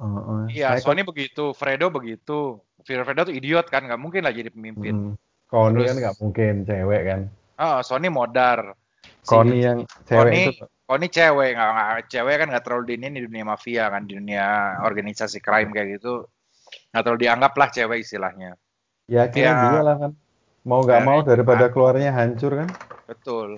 Oh, 0.01 0.09
oh. 0.09 0.41
Iya, 0.49 0.73
Michael- 0.73 0.85
Sony 0.85 1.03
begitu, 1.05 1.45
Fredo 1.53 1.93
begitu. 1.93 2.57
Fredo 2.81 3.29
tuh 3.29 3.37
idiot 3.37 3.69
kan, 3.69 3.85
nggak 3.85 4.01
mungkin 4.01 4.25
lah 4.25 4.33
jadi 4.33 4.49
pemimpin. 4.49 5.13
Hmm. 5.13 5.15
Terus- 5.51 5.89
kan 5.91 5.97
nggak 5.99 6.17
mungkin 6.23 6.55
cewek 6.65 7.03
kan. 7.05 7.21
Oh, 7.61 7.79
Sony 7.83 8.09
modar. 8.09 8.73
Si- 9.21 9.29
Connie 9.29 9.61
yang 9.61 9.79
cewek 10.09 10.33
Connie, 10.33 10.47
itu 10.49 10.65
Connie 10.87 11.11
cewek, 11.13 11.51
nggak, 11.55 11.71
nggak- 11.71 12.09
cewek 12.09 12.35
kan 12.41 12.47
nggak 12.49 12.65
terlalu 12.65 12.85
di 12.89 12.95
ini 12.97 13.07
di 13.13 13.21
dunia 13.29 13.45
mafia 13.45 13.85
kan, 13.93 14.03
di 14.09 14.15
dunia 14.17 14.47
organisasi 14.81 15.39
crime 15.39 15.71
kayak 15.71 16.01
gitu. 16.01 16.25
Nggak 16.95 17.03
terlalu 17.05 17.21
dianggap 17.21 17.53
lah 17.59 17.69
cewek 17.69 17.99
istilahnya. 18.01 18.51
Ya 19.11 19.27
akhirnya 19.27 19.53
Ya. 19.53 19.63
dia 19.75 19.83
lah 19.85 19.97
kan. 19.99 20.13
Mau 20.65 20.81
nggak 20.85 21.01
mau 21.03 21.19
Akhirnya 21.21 21.31
daripada 21.35 21.67
juga. 21.67 21.73
keluarnya 21.75 22.11
hancur 22.15 22.53
kan. 22.65 22.69
Betul. 23.11 23.49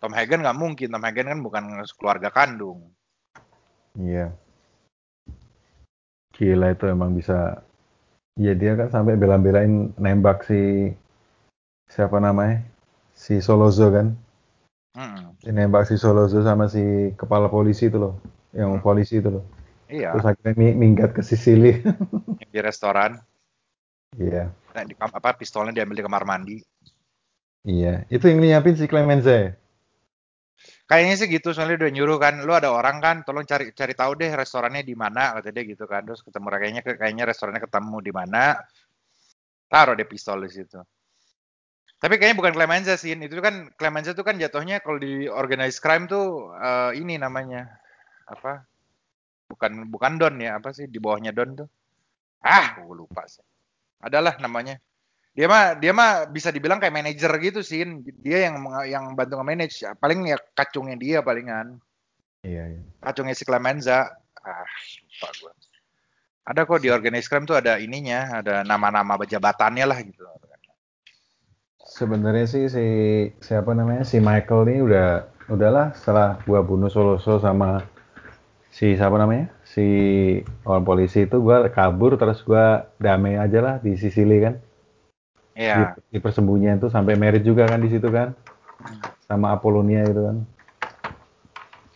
Tom 0.00 0.12
Hagen 0.12 0.40
nggak 0.44 0.58
mungkin, 0.60 0.88
Tom 0.92 1.02
Hagen 1.04 1.26
kan 1.32 1.40
bukan 1.40 1.64
keluarga 1.98 2.28
kandung. 2.30 2.92
Iya. 3.96 4.30
Gila 6.34 6.74
itu 6.74 6.84
emang 6.90 7.14
bisa. 7.14 7.62
Ya 8.34 8.50
dia 8.52 8.74
kan 8.74 8.90
sampai 8.90 9.14
bela-belain 9.14 9.94
nembak 9.94 10.42
si 10.42 10.90
siapa 11.94 12.16
namanya? 12.26 12.58
Si 13.22 13.34
Solozo 13.46 13.86
kan. 13.96 14.06
Mm-mm. 14.96 15.34
Si 15.42 15.50
nembak 15.56 15.84
si 15.88 15.94
Solozo 16.02 16.38
sama 16.48 16.64
si 16.74 16.82
kepala 17.20 17.46
polisi 17.56 17.84
itu 17.90 17.98
loh. 18.04 18.14
Yang 18.58 18.70
Hmm. 18.74 18.84
polisi 18.86 19.14
itu 19.22 19.28
loh. 19.34 19.44
Iya, 19.90 20.10
Terus 20.14 20.24
akhirnya 20.30 20.54
mi- 20.60 20.78
minggat 20.82 21.10
ke 21.16 21.22
Sicily. 21.28 21.72
di 22.54 22.60
restoran. 22.62 23.12
Iya. 24.18 24.44
Nah, 24.74 24.82
di 24.88 24.94
apa 24.98 25.30
pistolnya 25.38 25.72
diambil 25.74 25.96
di 26.02 26.04
kamar 26.06 26.22
mandi. 26.26 26.56
Iya. 27.74 28.04
Itu 28.14 28.24
yang 28.30 28.38
nyiapin 28.42 28.76
si 28.78 28.86
Clemenza. 28.90 29.32
ya? 29.42 29.48
Kayaknya 30.88 31.14
sih 31.20 31.28
gitu, 31.34 31.48
soalnya 31.56 31.76
udah 31.80 31.90
nyuruh 31.96 32.18
kan, 32.24 32.34
lu 32.46 32.52
ada 32.52 32.70
orang 32.78 32.96
kan, 33.04 33.16
tolong 33.26 33.44
cari 33.50 33.72
cari 33.72 33.94
tahu 34.00 34.12
deh 34.20 34.30
restorannya 34.32 34.82
di 34.84 34.94
mana, 35.02 35.22
kata 35.36 35.48
dia 35.54 35.64
gitu 35.72 35.84
kan. 35.88 36.04
Terus 36.06 36.20
ketemu 36.26 36.46
kayaknya 36.52 36.82
kayaknya 36.84 37.24
restorannya 37.30 37.62
ketemu 37.66 37.96
di 38.06 38.12
mana, 38.14 38.42
taruh 39.72 39.94
deh 39.98 40.08
pistol 40.08 40.38
di 40.44 40.50
situ. 40.56 40.80
Tapi 42.04 42.20
kayaknya 42.20 42.36
bukan 42.36 42.52
Clemenza 42.52 43.00
sih, 43.00 43.16
itu 43.16 43.40
kan 43.40 43.72
Clemenza 43.80 44.12
tuh 44.12 44.28
kan 44.28 44.36
jatuhnya 44.36 44.84
kalau 44.84 45.00
di 45.00 45.24
organized 45.24 45.80
crime 45.80 46.04
tuh 46.04 46.52
eh, 46.52 47.00
ini 47.00 47.16
namanya 47.16 47.64
apa? 48.28 48.60
Bukan 49.48 49.88
bukan 49.88 50.20
Don 50.20 50.36
ya, 50.36 50.60
apa 50.60 50.76
sih 50.76 50.84
di 50.84 51.00
bawahnya 51.00 51.32
Don 51.32 51.64
tuh? 51.64 51.68
Ah, 52.44 52.76
gue 52.76 52.92
lupa 52.92 53.24
sih. 53.24 53.40
Adalah 54.04 54.36
namanya. 54.36 54.76
Dia 55.32 55.48
mah 55.48 55.80
dia 55.80 55.96
mah 55.96 56.28
bisa 56.28 56.52
dibilang 56.52 56.76
kayak 56.76 56.92
manajer 56.92 57.32
gitu 57.40 57.64
sih. 57.64 57.80
Dia 58.20 58.52
yang 58.52 58.60
yang 58.84 59.04
bantu 59.16 59.40
nge-manage. 59.40 59.88
Paling 59.96 60.28
ya 60.28 60.36
kacungnya 60.52 61.00
dia 61.00 61.18
palingan. 61.24 61.80
Iya. 62.44 62.68
iya. 62.68 62.80
Kacungnya 63.00 63.32
si 63.32 63.48
Clemenza. 63.48 64.12
Ah, 64.44 64.68
lupa 65.08 65.28
gue. 65.40 65.52
Ada 66.52 66.68
kok 66.68 66.84
di 66.84 66.92
organized 66.92 67.32
crime 67.32 67.48
tuh 67.48 67.56
ada 67.56 67.80
ininya, 67.80 68.44
ada 68.44 68.60
nama-nama 68.60 69.16
jabatannya 69.24 69.88
lah 69.88 70.04
gitu. 70.04 70.20
Sebenarnya 71.84 72.48
sih 72.48 72.64
si 72.72 72.86
siapa 73.44 73.76
namanya 73.76 74.08
si 74.08 74.16
Michael 74.16 74.72
ini 74.72 74.80
udah 74.88 75.08
udahlah 75.52 75.92
setelah 75.92 76.40
gua 76.48 76.64
bunuh 76.64 76.88
Soloso 76.88 77.36
sama 77.44 77.84
si 78.72 78.96
siapa 78.96 79.20
namanya 79.20 79.52
si 79.68 79.84
orang 80.64 80.84
polisi 80.88 81.28
itu 81.28 81.44
gua 81.44 81.68
kabur 81.68 82.16
terus 82.16 82.40
gua 82.40 82.88
damai 82.96 83.36
aja 83.36 83.60
lah 83.60 83.74
di 83.84 84.00
Sicily 84.00 84.40
kan. 84.40 84.56
Iya. 85.54 85.94
di, 86.10 86.16
di 86.16 86.18
persembunyian 86.18 86.82
tuh 86.82 86.90
sampai 86.90 87.14
merit 87.14 87.44
juga 87.44 87.68
kan 87.68 87.78
di 87.78 87.92
situ 87.92 88.08
kan. 88.08 88.32
Sama 89.28 89.52
Apollonia 89.52 90.08
itu 90.08 90.24
kan. 90.24 90.36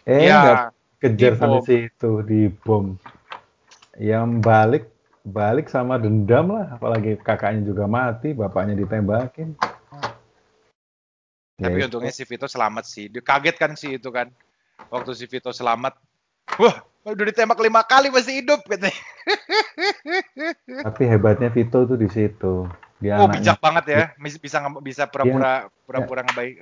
Eh 0.05 0.29
nggak 0.29 0.57
kejar 1.01 1.33
sampai 1.41 1.65
situ 1.65 2.13
di 2.29 2.53
bom. 2.53 2.93
Yang 3.97 4.29
balik 4.45 4.85
balik 5.25 5.73
sama 5.73 5.97
dendam 5.97 6.53
lah. 6.53 6.77
Apalagi 6.77 7.17
kakaknya 7.25 7.73
juga 7.73 7.89
mati 7.89 8.37
bapaknya 8.37 8.77
ditembakin 8.79 9.57
Tapi 11.59 11.77
itu. 11.77 11.87
untungnya 11.91 12.15
si 12.15 12.23
Vito 12.23 12.47
selamat 12.47 12.85
sih. 12.87 13.11
Dia 13.11 13.19
kaget 13.21 13.57
kan 13.59 13.75
sih 13.75 13.99
itu 13.99 14.09
kan. 14.09 14.31
Waktu 14.89 15.11
si 15.13 15.27
Vito 15.27 15.51
selamat. 15.51 15.99
Wah, 16.57 16.81
udah 17.05 17.25
ditembak 17.29 17.59
lima 17.61 17.83
kali 17.83 18.09
masih 18.09 18.41
hidup 18.41 18.63
katanya. 18.65 18.95
Tapi 20.87 21.03
hebatnya 21.05 21.51
Vito 21.51 21.85
tuh 21.85 21.99
di 21.99 22.09
situ. 22.09 22.65
Dia 22.99 23.19
Oh, 23.19 23.27
anaknya. 23.27 23.55
bijak 23.55 23.59
banget 23.59 23.85
ya. 23.87 24.05
Bisa 24.17 24.59
bisa 24.81 25.03
pura-pura 25.07 25.67
pura-pura 25.85 26.23
ngebaik. 26.25 26.57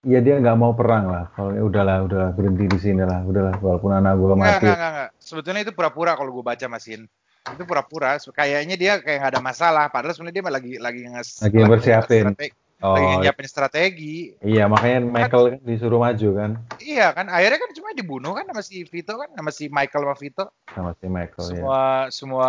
Iya 0.00 0.18
dia 0.24 0.34
nggak 0.40 0.56
mau 0.56 0.72
perang 0.72 1.12
lah. 1.12 1.24
Kalau 1.36 1.52
ya 1.52 1.60
udahlah, 1.60 2.00
udahlah 2.08 2.30
berhenti 2.32 2.64
di 2.64 2.78
sini 2.80 3.04
lah. 3.04 3.20
Udahlah, 3.20 3.60
walaupun 3.60 3.92
anak 3.92 4.16
gua 4.16 4.32
Enggak, 4.32 4.40
mati. 4.40 4.64
enggak, 4.64 4.76
enggak, 4.78 4.90
enggak. 4.96 5.10
Sebetulnya 5.20 5.60
itu 5.60 5.72
pura-pura 5.76 6.12
kalau 6.16 6.30
gue 6.32 6.44
baca 6.46 6.66
Masin. 6.72 7.04
Itu 7.44 7.62
pura-pura. 7.68 8.16
Kayaknya 8.16 8.76
dia 8.80 8.92
kayak 8.96 9.18
nggak 9.20 9.32
ada 9.36 9.42
masalah. 9.44 9.84
Padahal 9.92 10.16
sebenarnya 10.16 10.40
dia 10.40 10.44
lagi 10.48 10.72
lagi 10.80 11.00
nges, 11.04 11.44
Lagi 11.44 11.56
strategi, 11.84 12.48
Oh, 12.80 12.96
lagi 12.96 13.20
nyiapin 13.20 13.44
strategi. 13.44 14.32
iya 14.40 14.64
makanya 14.64 15.04
Michael 15.04 15.44
kan 15.52 15.60
disuruh 15.60 16.00
maju 16.00 16.28
kan 16.32 16.50
Iya 16.80 17.12
kan. 17.12 17.28
Akhirnya 17.28 17.60
kan 17.60 17.70
cuma 17.76 17.88
dibunuh 17.92 18.32
kan 18.32 18.48
sama 18.48 18.62
si 18.64 18.88
Vito 18.88 19.12
kan, 19.14 19.28
sama 19.36 19.50
si 19.52 19.68
Michael 19.68 20.02
sama 20.08 20.16
Vito. 20.16 20.44
sama 20.72 20.90
si 20.96 21.06
Michael 21.06 21.44
ya. 21.44 21.48
semua 21.52 21.80
semua 22.08 22.48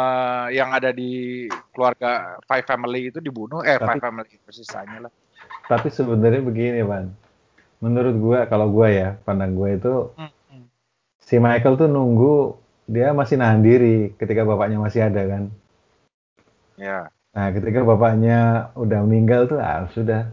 yang 0.50 0.72
ada 0.72 0.90
di 0.90 1.46
keluarga 1.76 2.40
Five 2.48 2.64
Family 2.64 3.12
itu 3.12 3.20
dibunuh. 3.20 3.60
Eh, 3.62 3.76
Tapi- 3.76 4.00
Five 4.00 4.02
Family 4.02 4.32
sisanya 4.48 4.98
lah. 5.06 5.12
Tapi 5.68 5.88
sebenarnya 5.88 6.40
begini, 6.40 6.80
Van. 6.82 7.12
Menurut 7.80 8.16
gua, 8.16 8.40
kalau 8.46 8.72
gua 8.72 8.88
ya, 8.88 9.10
pandang 9.22 9.52
gua 9.52 9.74
itu 9.74 10.16
Hmm, 10.16 10.32
hmm. 10.48 10.66
si 11.20 11.36
Michael 11.38 11.76
tuh 11.76 11.88
nunggu 11.88 12.56
dia 12.88 13.12
masih 13.12 13.36
nahan 13.36 13.60
diri 13.60 14.16
ketika 14.16 14.44
bapaknya 14.44 14.80
masih 14.80 15.06
ada 15.06 15.22
kan. 15.28 15.44
Ya. 16.76 17.12
Nah, 17.32 17.48
ketika 17.56 17.80
bapaknya 17.88 18.70
udah 18.76 19.00
meninggal 19.08 19.48
tuh, 19.48 19.60
ah 19.60 19.88
sudah 19.96 20.28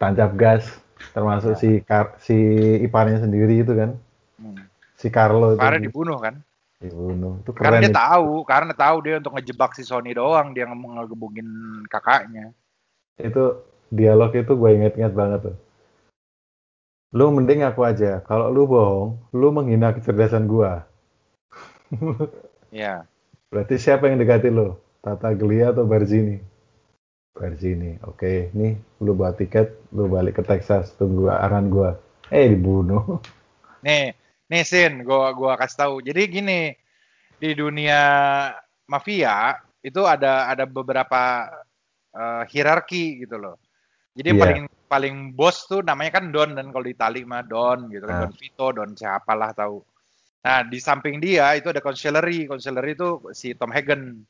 tancap 0.00 0.32
gas, 0.36 0.64
termasuk 1.12 1.52
Ya. 1.56 1.60
si 1.60 1.70
Kar- 1.84 2.16
si 2.20 2.36
iparnya 2.80 3.20
sendiri 3.20 3.60
itu 3.60 3.72
kan, 3.76 3.90
Hmm. 4.40 4.64
si 4.96 5.12
Carlo 5.12 5.52
itu 5.52 5.60
Karena 5.60 5.80
dibunuh 5.80 6.16
kan. 6.16 6.40
dibunuh. 6.80 7.40
Itu 7.44 7.52
Karena 7.56 7.80
keren 7.80 7.84
dia 7.84 7.92
itu. 7.92 7.96
tahu, 7.96 8.32
karena 8.44 8.72
tahu 8.76 8.96
dia 9.04 9.14
untuk 9.20 9.32
ngejebak 9.36 9.72
si 9.76 9.82
Sony 9.84 10.12
doang 10.16 10.52
dia 10.56 10.64
nge- 10.68 10.76
ngegebugin 10.76 11.48
kakaknya. 11.92 12.52
Itu 13.20 13.64
dialog 13.92 14.32
itu 14.36 14.52
gue 14.56 14.70
inget-inget 14.76 15.12
banget 15.12 15.52
tuh. 15.52 15.56
Lu 17.16 17.32
mending 17.32 17.64
aku 17.64 17.80
aja. 17.84 18.20
Kalau 18.28 18.52
lu 18.52 18.68
bohong, 18.68 19.16
lu 19.32 19.48
menghina 19.52 19.92
kecerdasan 19.96 20.44
gua. 20.44 20.84
Ya. 22.68 23.08
Berarti 23.48 23.80
siapa 23.80 24.10
yang 24.10 24.20
dekati 24.20 24.52
lu? 24.52 24.76
Tata 25.06 25.30
Glia 25.38 25.70
atau 25.70 25.86
Barzini? 25.86 26.42
Barzini. 27.30 27.94
Oke, 28.10 28.50
nih 28.50 28.74
lu 28.98 29.14
bawa 29.14 29.30
tiket, 29.38 29.70
lu 29.94 30.10
balik 30.10 30.40
ke 30.40 30.42
Texas, 30.42 30.98
tunggu 30.98 31.30
arahan 31.30 31.70
gua. 31.70 31.94
Eh 32.26 32.50
dibunuh. 32.50 33.22
Nih, 33.86 34.18
nih 34.50 34.66
Sin, 34.66 35.06
gua 35.06 35.30
gua 35.30 35.54
kasih 35.54 35.78
tahu. 35.78 35.94
Jadi 36.02 36.22
gini, 36.26 36.74
di 37.38 37.54
dunia 37.54 38.00
mafia 38.90 39.62
itu 39.78 40.02
ada 40.02 40.50
ada 40.50 40.66
beberapa 40.66 41.46
uh, 42.10 42.42
hierarki 42.50 43.22
gitu 43.22 43.38
loh. 43.38 43.62
Jadi 44.18 44.34
yang 44.34 44.38
Iya. 44.40 44.42
paling 44.42 44.64
paling 44.90 45.16
bos 45.38 45.70
tuh 45.70 45.86
namanya 45.86 46.18
kan 46.18 46.34
Don 46.34 46.58
dan 46.58 46.74
kalau 46.74 46.82
di 46.82 46.98
Itali 46.98 47.22
mah 47.22 47.46
Don 47.46 47.86
gitu 47.94 48.10
kan 48.10 48.16
Ah. 48.16 48.20
Don 48.26 48.34
Vito, 48.34 48.66
Don 48.74 48.90
siapalah 48.98 49.54
tahu. 49.54 49.78
Nah, 50.42 50.66
di 50.66 50.78
samping 50.82 51.22
dia 51.22 51.54
itu 51.54 51.70
ada 51.70 51.78
consigliere. 51.78 52.50
Consigliere 52.50 52.90
itu 52.90 53.22
si 53.30 53.54
Tom 53.54 53.70
Hagen. 53.70 54.26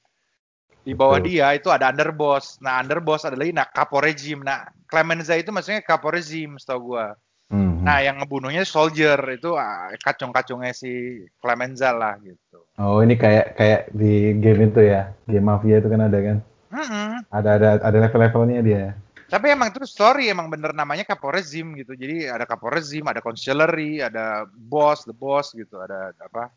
Di 0.87 0.95
bawah 0.95 1.19
Betul. 1.19 1.35
dia 1.35 1.47
itu 1.59 1.69
ada 1.75 1.91
underboss. 1.91 2.63
Nah, 2.63 2.79
underboss 2.79 3.27
adalah 3.27 3.43
nah 3.51 3.67
capo 3.67 3.99
regime. 3.99 4.47
Nah, 4.47 4.71
Clemenza 4.87 5.35
itu 5.35 5.51
maksudnya 5.51 5.83
capo 5.83 6.15
regime 6.15 6.63
setahu 6.63 6.95
gua. 6.95 7.19
Mhm. 7.51 7.83
Nah, 7.83 7.99
yang 8.07 8.23
ngebunuhnya 8.23 8.63
soldier 8.63 9.19
itu 9.35 9.59
ah, 9.59 9.91
kacung-kacungnya 9.99 10.71
si 10.71 11.27
Clemenza 11.43 11.91
lah 11.91 12.15
gitu. 12.23 12.63
Oh 12.79 13.03
ini 13.03 13.19
kayak 13.19 13.59
kayak 13.59 13.81
di 13.91 14.39
game 14.39 14.71
itu 14.71 14.87
ya, 14.87 15.11
game 15.27 15.47
mafia 15.51 15.83
itu 15.83 15.91
kan 15.91 16.07
ada 16.07 16.19
kan? 16.23 16.39
Mm-mm. 16.71 17.11
Ada 17.35 17.51
ada 17.59 17.69
ada 17.83 17.99
level-levelnya 18.07 18.63
dia. 18.63 18.85
Tapi 19.27 19.51
emang 19.51 19.75
terus 19.75 19.91
story 19.91 20.31
emang 20.31 20.47
bener 20.47 20.71
namanya 20.71 21.03
Caporezim 21.03 21.75
gitu. 21.75 21.99
Jadi 21.99 22.31
ada 22.31 22.47
Caporezim, 22.47 23.03
ada 23.11 23.19
consigliere, 23.19 24.07
ada 24.07 24.47
boss, 24.47 25.03
the 25.03 25.11
boss 25.11 25.51
gitu, 25.51 25.83
ada 25.83 26.15
apa? 26.23 26.55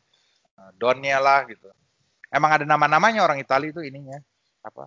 Donnya 0.78 1.18
lah 1.18 1.50
gitu. 1.50 1.66
Emang 2.30 2.52
ada 2.54 2.66
nama-namanya 2.66 3.26
orang 3.26 3.42
Itali 3.42 3.74
itu 3.74 3.82
ininya 3.82 4.22
apa? 4.62 4.86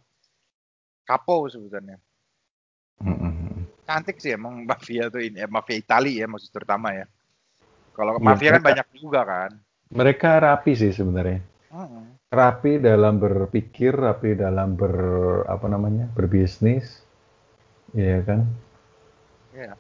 Capo 1.03 1.51
sebutannya. 1.51 1.99
Mhm. 3.03 3.83
Cantik 3.83 4.23
sih 4.23 4.33
emang 4.33 4.63
mafia 4.71 5.11
tuh 5.11 5.19
ini, 5.19 5.43
eh, 5.43 5.51
mafia 5.51 5.77
Itali 5.79 6.23
ya 6.23 6.31
maksud 6.31 6.55
terutama 6.55 6.95
ya. 6.95 7.07
Kalau 7.93 8.17
Iya, 8.17 8.25
mafia 8.25 8.51
kan 8.55 8.63
mereka- 8.63 8.69
banyak 8.71 8.89
juga 8.97 9.21
kan. 9.27 9.51
Mereka 9.93 10.31
rapi 10.41 10.73
sih 10.73 10.89
sebenarnya. 10.95 11.45
Mm-mm. 11.69 12.17
Rapi 12.33 12.81
dalam 12.81 13.21
berpikir, 13.21 13.93
rapi 13.93 14.33
dalam 14.33 14.73
ber 14.73 14.97
apa 15.45 15.67
namanya 15.69 16.09
berbisnis, 16.17 17.05
Iya 17.93 18.25
kan? 18.25 18.49
Iya. 19.53 19.77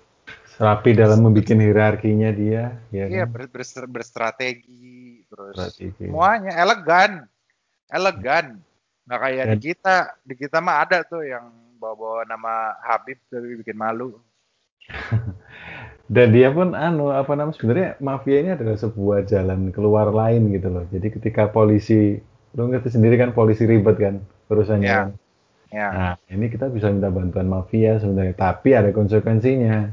Rapi 0.61 0.93
dalam 0.93 1.25
membuat 1.25 1.49
hierarkinya 1.49 2.29
dia, 2.29 2.77
ya 2.93 3.09
Iya 3.09 3.25
kan? 3.25 3.33
ber- 3.33 3.49
ber- 3.49 3.89
berstrategi 3.89 5.25
terus 5.33 5.57
Strategi. 5.57 6.13
semuanya 6.13 6.53
elegan, 6.61 7.25
elegan. 7.93 8.47
Nggak 9.07 9.21
kayak 9.21 9.47
di 9.53 9.59
kita, 9.59 9.97
di 10.25 10.35
kita 10.39 10.59
mah 10.65 10.77
ada 10.87 10.99
tuh 11.05 11.23
yang 11.27 11.45
bawa-bawa 11.79 12.25
nama 12.27 12.79
Habib 12.87 13.19
tapi 13.31 13.59
bikin 13.61 13.77
malu. 13.77 14.17
Dan 16.15 16.29
dia 16.37 16.53
pun 16.53 16.77
anu 16.77 17.09
apa 17.15 17.33
namanya 17.39 17.57
sebenarnya 17.57 17.91
mafia 18.03 18.37
ini 18.45 18.51
adalah 18.57 18.77
sebuah 18.77 19.25
jalan 19.25 19.73
keluar 19.73 20.13
lain 20.13 20.53
gitu 20.53 20.69
loh. 20.69 20.85
Jadi 20.93 21.09
ketika 21.09 21.49
polisi, 21.49 22.21
lu 22.57 22.63
ngerti 22.69 22.93
sendiri 22.93 23.17
kan 23.17 23.33
polisi 23.33 23.65
ribet 23.65 23.97
kan 23.97 24.15
urusannya 24.53 24.89
Iya. 24.89 24.99
kan. 25.01 25.11
Ya, 25.73 25.89
Nah, 25.89 26.15
ini 26.29 26.53
kita 26.53 26.69
bisa 26.69 26.93
minta 26.93 27.09
bantuan 27.09 27.49
mafia 27.49 27.97
sebenarnya, 27.97 28.37
tapi 28.37 28.77
ada 28.77 28.93
konsekuensinya. 28.93 29.89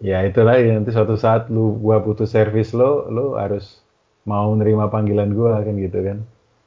Ya 0.00 0.24
itulah 0.28 0.56
ya, 0.60 0.76
nanti 0.76 0.92
suatu 0.96 1.16
saat 1.16 1.48
lu 1.52 1.76
gua 1.80 2.00
butuh 2.00 2.28
servis 2.28 2.72
lo, 2.76 3.08
lu 3.12 3.36
harus 3.36 3.80
mau 4.28 4.52
nerima 4.56 4.88
panggilan 4.92 5.32
gua 5.32 5.60
kan 5.64 5.76
gitu 5.76 5.98
kan. 6.00 6.18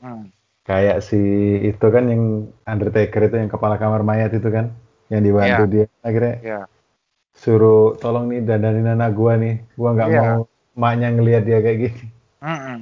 Hmm. 0.03 0.27
Kayak 0.67 0.99
si 1.03 1.19
itu 1.63 1.85
kan 1.91 2.03
yang 2.11 2.23
Undertaker 2.67 3.21
itu 3.27 3.35
yang 3.39 3.51
kepala 3.51 3.75
kamar 3.79 4.03
mayat 4.03 4.31
itu 4.35 4.47
kan, 4.51 4.71
yang 5.11 5.23
dibantu 5.23 5.63
Iya. 5.63 5.71
dia 5.71 5.85
akhirnya 6.03 6.35
ya, 6.39 6.59
suruh 7.35 7.95
tolong 7.99 8.31
nih 8.31 8.43
dandanin 8.47 8.87
anak 8.95 9.11
gua 9.15 9.35
nih, 9.39 9.63
gua 9.79 9.89
nggak 9.95 10.09
Iya. 10.11 10.21
mau 10.23 10.39
emaknya 10.75 11.07
ngelihat 11.15 11.43
dia 11.47 11.59
kayak 11.63 11.77
gitu. 11.87 12.03
Mm-mm. 12.43 12.77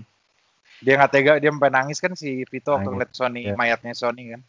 Dia 0.82 0.94
nggak 0.98 1.12
tega, 1.14 1.34
dia 1.38 1.50
sampai 1.54 1.70
nangis 1.74 1.98
kan 2.02 2.14
si 2.18 2.42
Vito 2.50 2.74
waktu 2.74 2.90
ngeliat 2.90 3.12
Sony 3.14 3.42
iya. 3.50 3.54
mayatnya 3.58 3.94
Sony 3.94 4.34
kan. 4.34 4.42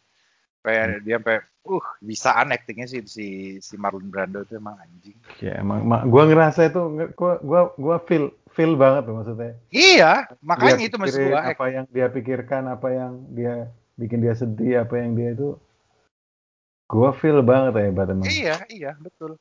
Sampai 0.61 1.01
dia 1.05 1.15
sampai 1.21 1.37
uh 1.63 1.85
bisaan 2.01 2.51
actingnya 2.53 2.87
si 2.89 2.97
si 3.07 3.27
si 3.61 3.73
Marlon 3.77 4.09
Brando 4.09 4.41
itu 4.41 4.57
emang 4.57 4.77
anjing. 4.81 5.17
Ya 5.41 5.61
emang, 5.61 5.85
ma- 5.85 6.05
gua 6.05 6.25
ngerasa 6.25 6.69
itu, 6.69 6.81
gua 7.13 7.37
gua 7.41 7.61
gua 7.77 7.97
feel 8.01 8.33
feel 8.53 8.73
banget 8.73 9.05
tuh 9.05 9.13
maksudnya. 9.13 9.53
Iya, 9.69 10.29
makanya 10.39 10.77
dia 10.77 10.87
itu 10.87 10.95
maksud 10.95 11.21
gua. 11.25 11.41
apa 11.49 11.65
yang 11.67 11.85
dia 11.89 12.07
pikirkan 12.07 12.63
apa 12.67 12.87
yang 12.89 13.11
dia 13.29 13.53
bikin 13.93 14.21
dia 14.21 14.33
sedih 14.33 14.81
apa 14.81 14.93
yang 14.95 15.13
dia 15.13 15.33
itu 15.33 15.57
gua 16.85 17.09
feel 17.11 17.41
banget 17.41 17.73
ya 17.73 17.83
hebat 17.89 18.07
emang 18.09 18.25
Iya, 18.25 18.55
iya, 18.69 18.91
betul. 18.95 19.35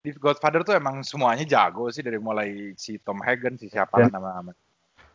Di 0.00 0.12
Godfather 0.12 0.60
tuh 0.62 0.76
emang 0.76 1.00
semuanya 1.00 1.42
jago 1.42 1.88
sih 1.88 2.00
dari 2.00 2.20
mulai 2.20 2.76
si 2.76 3.00
Tom 3.00 3.18
Hagen, 3.18 3.56
si 3.56 3.66
siapa 3.66 3.98
Dan- 3.98 4.12
nama-nama. 4.12 4.52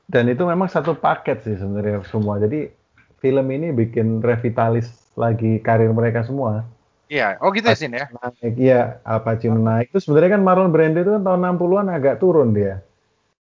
dan 0.10 0.25
itu 0.25 0.41
memang 0.41 0.65
satu 0.65 0.97
paket 0.97 1.45
sih 1.45 1.54
sebenarnya 1.54 2.02
semua 2.04 2.41
jadi 2.41 2.73
film 3.21 3.45
ini 3.45 3.69
bikin 3.69 4.17
revitalis 4.19 4.89
lagi 5.13 5.62
karir 5.62 5.93
mereka 5.93 6.25
semua 6.25 6.65
Iya, 7.06 7.38
oh 7.41 7.54
gitu 7.54 7.69
ya 7.69 7.78
Sin 7.78 7.93
ya. 7.93 8.10
naik 8.10 8.58
iya 8.58 8.97
Al 9.06 9.21
Pacino 9.21 9.54
naik 9.56 9.93
itu 9.93 10.02
sebenarnya 10.02 10.34
kan 10.34 10.41
Marlon 10.41 10.73
Brando 10.73 10.97
itu 10.97 11.13
kan 11.13 11.21
tahun 11.21 11.41
60-an 11.54 11.88
agak 11.89 12.17
turun 12.17 12.54
dia 12.54 12.82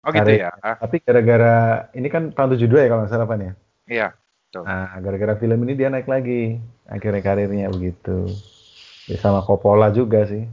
Oh 0.07 0.11
gitu 0.15 0.23
Karir- 0.23 0.47
ya. 0.47 0.51
Tapi 0.79 0.95
gara-gara 1.03 1.55
ini 1.91 2.07
kan 2.07 2.31
tahun 2.31 2.55
72 2.55 2.79
ya 2.79 2.87
kalau 2.87 3.01
nggak 3.03 3.11
salah 3.11 3.27
Pan 3.27 3.43
ya 3.43 3.53
Iya. 3.87 4.07
nah 4.63 4.95
gara-gara 5.03 5.35
film 5.35 5.59
ini 5.67 5.73
dia 5.75 5.91
naik 5.91 6.07
lagi 6.07 6.57
akhirnya 6.87 7.19
karirnya 7.21 7.67
begitu 7.69 8.31
ya 9.05 9.19
sama 9.19 9.43
Coppola 9.43 9.91
juga 9.91 10.23
sih 10.25 10.47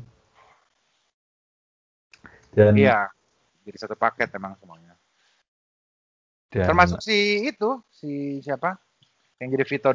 dan 2.52 2.74
Iya. 2.74 3.10
Jadi 3.64 3.76
satu 3.80 3.96
paket 3.96 4.28
emang 4.36 4.58
semuanya. 4.60 4.92
dan- 6.52 6.68
Termasuk 6.68 7.00
si 7.00 7.48
itu, 7.48 7.80
si 7.88 8.38
siapa? 8.44 8.76
Yang 9.40 9.48
jadi 9.56 9.64
Vito 9.64 9.90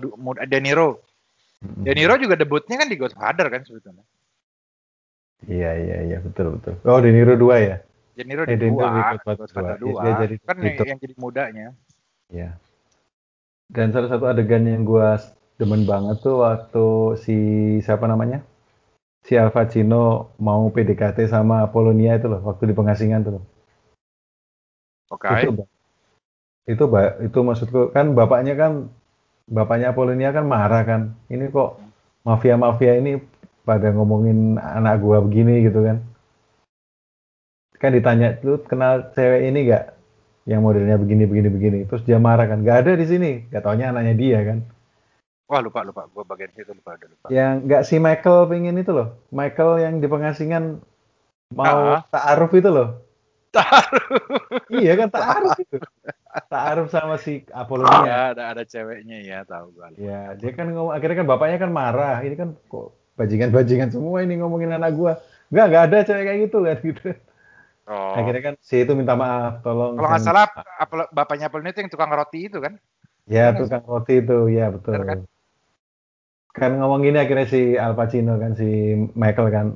De 0.50 0.60
Niro. 0.60 1.06
Mm-mm. 1.62 1.86
De 1.86 1.94
Niro 1.94 2.18
juga 2.18 2.34
debutnya 2.34 2.82
kan 2.82 2.90
di 2.90 2.98
Godfather 2.98 3.48
kan 3.48 3.62
sebetulnya. 3.64 4.02
Iya 5.48 5.72
iya 5.80 5.98
iya 6.04 6.18
betul 6.20 6.58
betul. 6.60 6.82
Oh 6.84 7.00
De 7.00 7.14
Niro 7.14 7.38
2 7.38 7.56
ya? 7.62 7.78
De 8.20 8.28
Niro 8.28 8.44
Eh, 8.44 8.60
di 8.60 8.68
dua, 8.68 9.16
Godfather 9.16 9.80
dua. 9.80 9.80
dua. 9.80 10.02
Dia 10.04 10.14
jadi 10.28 10.36
kan 10.44 10.58
Vito. 10.60 10.84
yang 10.84 11.00
jadi 11.00 11.16
mudanya. 11.16 11.68
Iya. 12.28 12.60
Dan 13.72 13.96
salah 13.96 14.12
satu 14.12 14.28
adegan 14.28 14.68
yang 14.68 14.84
gua 14.84 15.16
demen 15.56 15.88
banget 15.88 16.20
tuh 16.20 16.44
waktu 16.44 17.16
si 17.24 17.38
siapa 17.80 18.12
namanya? 18.12 18.44
Si 19.24 19.40
Al 19.40 19.56
Pacino 19.56 20.36
mau 20.36 20.68
PDKT 20.68 21.32
sama 21.32 21.64
Apollonia 21.64 22.20
itu 22.20 22.28
loh, 22.28 22.44
waktu 22.44 22.68
di 22.68 22.76
pengasingan 22.76 23.24
tuh. 23.24 23.40
loh. 23.40 23.44
Oke. 25.16 25.32
Itu 25.40 25.56
Ba- 25.56 25.72
itu 26.68 26.84
Ba- 26.92 27.16
itu 27.24 27.40
maksudku 27.40 27.96
kan 27.96 28.12
bapaknya 28.20 28.60
kan 28.60 28.92
bapaknya 29.48 29.96
Apollonia 29.96 30.36
kan 30.36 30.44
marah 30.44 30.84
kan. 30.84 31.02
Ini 31.32 31.48
kok 31.56 31.80
mafia-mafia 32.28 33.00
ini 33.00 33.16
pada 33.64 33.96
ngomongin 33.96 34.60
anak 34.60 35.00
gua 35.00 35.24
begini 35.24 35.64
gitu 35.64 35.88
kan. 35.88 36.04
Kan 37.80 37.96
ditanya 37.96 38.36
lu 38.44 38.60
kenal 38.68 39.16
cewek 39.16 39.48
ini 39.48 39.72
gak? 39.72 39.96
Yang 40.44 40.62
modelnya 40.62 40.96
begini 41.00 41.24
begini 41.24 41.50
begini. 41.50 41.80
Terus 41.88 42.04
dia 42.04 42.20
marah 42.20 42.46
kan. 42.46 42.60
Gak 42.62 42.84
ada 42.86 42.92
di 43.00 43.06
sini. 43.08 43.48
Gak 43.48 43.64
taunya 43.64 43.90
anaknya 43.90 44.16
dia 44.20 44.40
kan. 44.44 44.60
Wah 45.50 45.66
lupa 45.66 45.82
lupa, 45.82 46.06
gua 46.14 46.22
bagian 46.30 46.54
situ 46.54 46.78
lupa 46.78 46.94
udah 46.94 47.10
lupa. 47.10 47.26
Yang 47.34 47.54
gak 47.66 47.84
si 47.90 47.96
Michael 47.98 48.46
pengen 48.46 48.78
itu 48.78 48.92
loh. 48.94 49.18
Michael 49.34 49.82
yang 49.82 49.94
di 49.98 50.06
pengasingan 50.06 50.78
mau 51.58 51.98
Ah. 51.98 52.06
ta'aruf 52.06 52.54
itu 52.54 52.70
loh. 52.70 53.02
iya 54.70 54.94
kan 54.94 55.10
ta'aruf 55.10 55.58
itu. 55.58 55.82
Ta'aruf 56.54 56.94
sama 56.94 57.18
si 57.18 57.42
Apollonia. 57.50 58.06
Ya, 58.06 58.20
ada 58.38 58.44
ada 58.54 58.62
ceweknya 58.62 59.18
ya, 59.26 59.42
tahu 59.42 59.74
gua. 59.74 59.90
Ya, 59.98 60.38
dia 60.38 60.52
kan 60.54 60.70
ngomong 60.70 60.94
akhirnya 60.94 61.26
kan 61.26 61.28
bapaknya 61.28 61.58
kan 61.58 61.72
marah. 61.74 62.22
Ini 62.22 62.36
kan 62.38 62.54
kok 62.70 62.94
bajingan-bajingan 63.18 63.90
semua 63.90 64.22
ini 64.22 64.38
ngomongin 64.38 64.78
anak 64.78 64.94
gua. 64.94 65.18
Enggak, 65.50 65.66
enggak 65.66 65.84
ada 65.90 65.98
cewek 66.06 66.24
kayak 66.30 66.40
gitu 66.46 66.58
kan 66.62 66.78
gitu. 66.86 67.08
Oh. 67.90 68.14
Akhirnya 68.14 68.54
kan 68.54 68.56
si 68.62 68.86
itu 68.86 68.94
minta 68.94 69.18
maaf, 69.18 69.66
tolong. 69.66 69.98
Kalau 69.98 70.10
nggak 70.14 70.22
salah, 70.22 70.46
Apel- 70.78 71.10
bapaknya 71.10 71.50
Apple 71.50 71.66
itu 71.66 71.82
yang 71.82 71.90
tukang 71.90 72.14
roti 72.14 72.46
itu 72.46 72.62
kan? 72.62 72.78
Ya, 73.26 73.50
Bener 73.50 73.66
tukang 73.66 73.84
roti 73.90 74.22
itu, 74.22 74.38
ya 74.54 74.70
betul. 74.70 74.94
Bener 74.94 75.06
kan? 75.10 75.20
Kan 76.54 76.72
ngomong 76.78 77.02
gini 77.02 77.18
akhirnya 77.18 77.50
si 77.50 77.74
Al 77.74 77.98
Pacino 77.98 78.38
kan 78.38 78.54
si 78.54 78.94
Michael 79.18 79.50
kan, 79.50 79.68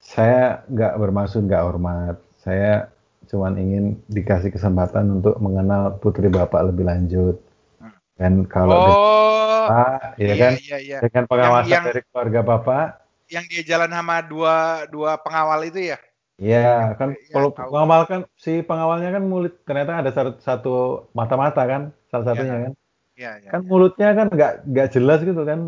saya 0.00 0.64
nggak 0.72 0.96
bermaksud 0.96 1.44
nggak 1.44 1.64
hormat, 1.68 2.16
saya 2.40 2.88
cuman 3.28 3.60
ingin 3.60 3.84
dikasih 4.08 4.48
kesempatan 4.48 5.20
untuk 5.20 5.36
mengenal 5.36 6.00
putri 6.00 6.32
bapak 6.32 6.64
lebih 6.72 6.88
lanjut. 6.88 7.36
Hmm. 7.76 7.92
Dan 8.16 8.48
kalau 8.48 8.72
oh, 8.72 9.68
bapak, 9.68 10.16
ya 10.16 10.24
iya, 10.24 10.34
kan, 10.40 10.52
iya, 10.60 10.78
iya. 10.80 10.98
dengan 11.04 11.24
pengawasan 11.28 11.68
yang- 11.68 11.86
dari 11.92 12.00
keluarga 12.08 12.40
bapak, 12.40 12.86
Yang 13.24 13.44
dia 13.56 13.62
jalan 13.76 13.88
sama 13.88 14.20
dua 14.20 14.84
dua 14.92 15.16
pengawal 15.16 15.64
itu 15.64 15.92
ya? 15.92 15.96
Ya 16.38 16.58
kan 16.98 17.08
Iya, 17.14 17.30
kalau 17.34 17.48
tahu. 17.54 17.70
pengawal 17.70 18.02
kan 18.10 18.20
si 18.44 18.50
pengawalnya 18.68 19.10
kan 19.16 19.22
mulut 19.30 19.52
ternyata 19.66 19.92
ada 20.02 20.10
satu, 20.42 20.70
mata-mata 21.18 21.62
kan, 21.72 21.82
salah 22.10 22.24
satunya 22.28 22.54
Iya. 22.58 22.64
kan. 22.66 22.72
Iya, 23.14 23.30
iya. 23.42 23.48
kan 23.52 23.60
iya. 23.62 23.68
mulutnya 23.70 24.08
kan 24.18 24.26
nggak 24.34 24.52
nggak 24.70 24.88
jelas 24.94 25.20
gitu 25.28 25.42
kan 25.50 25.60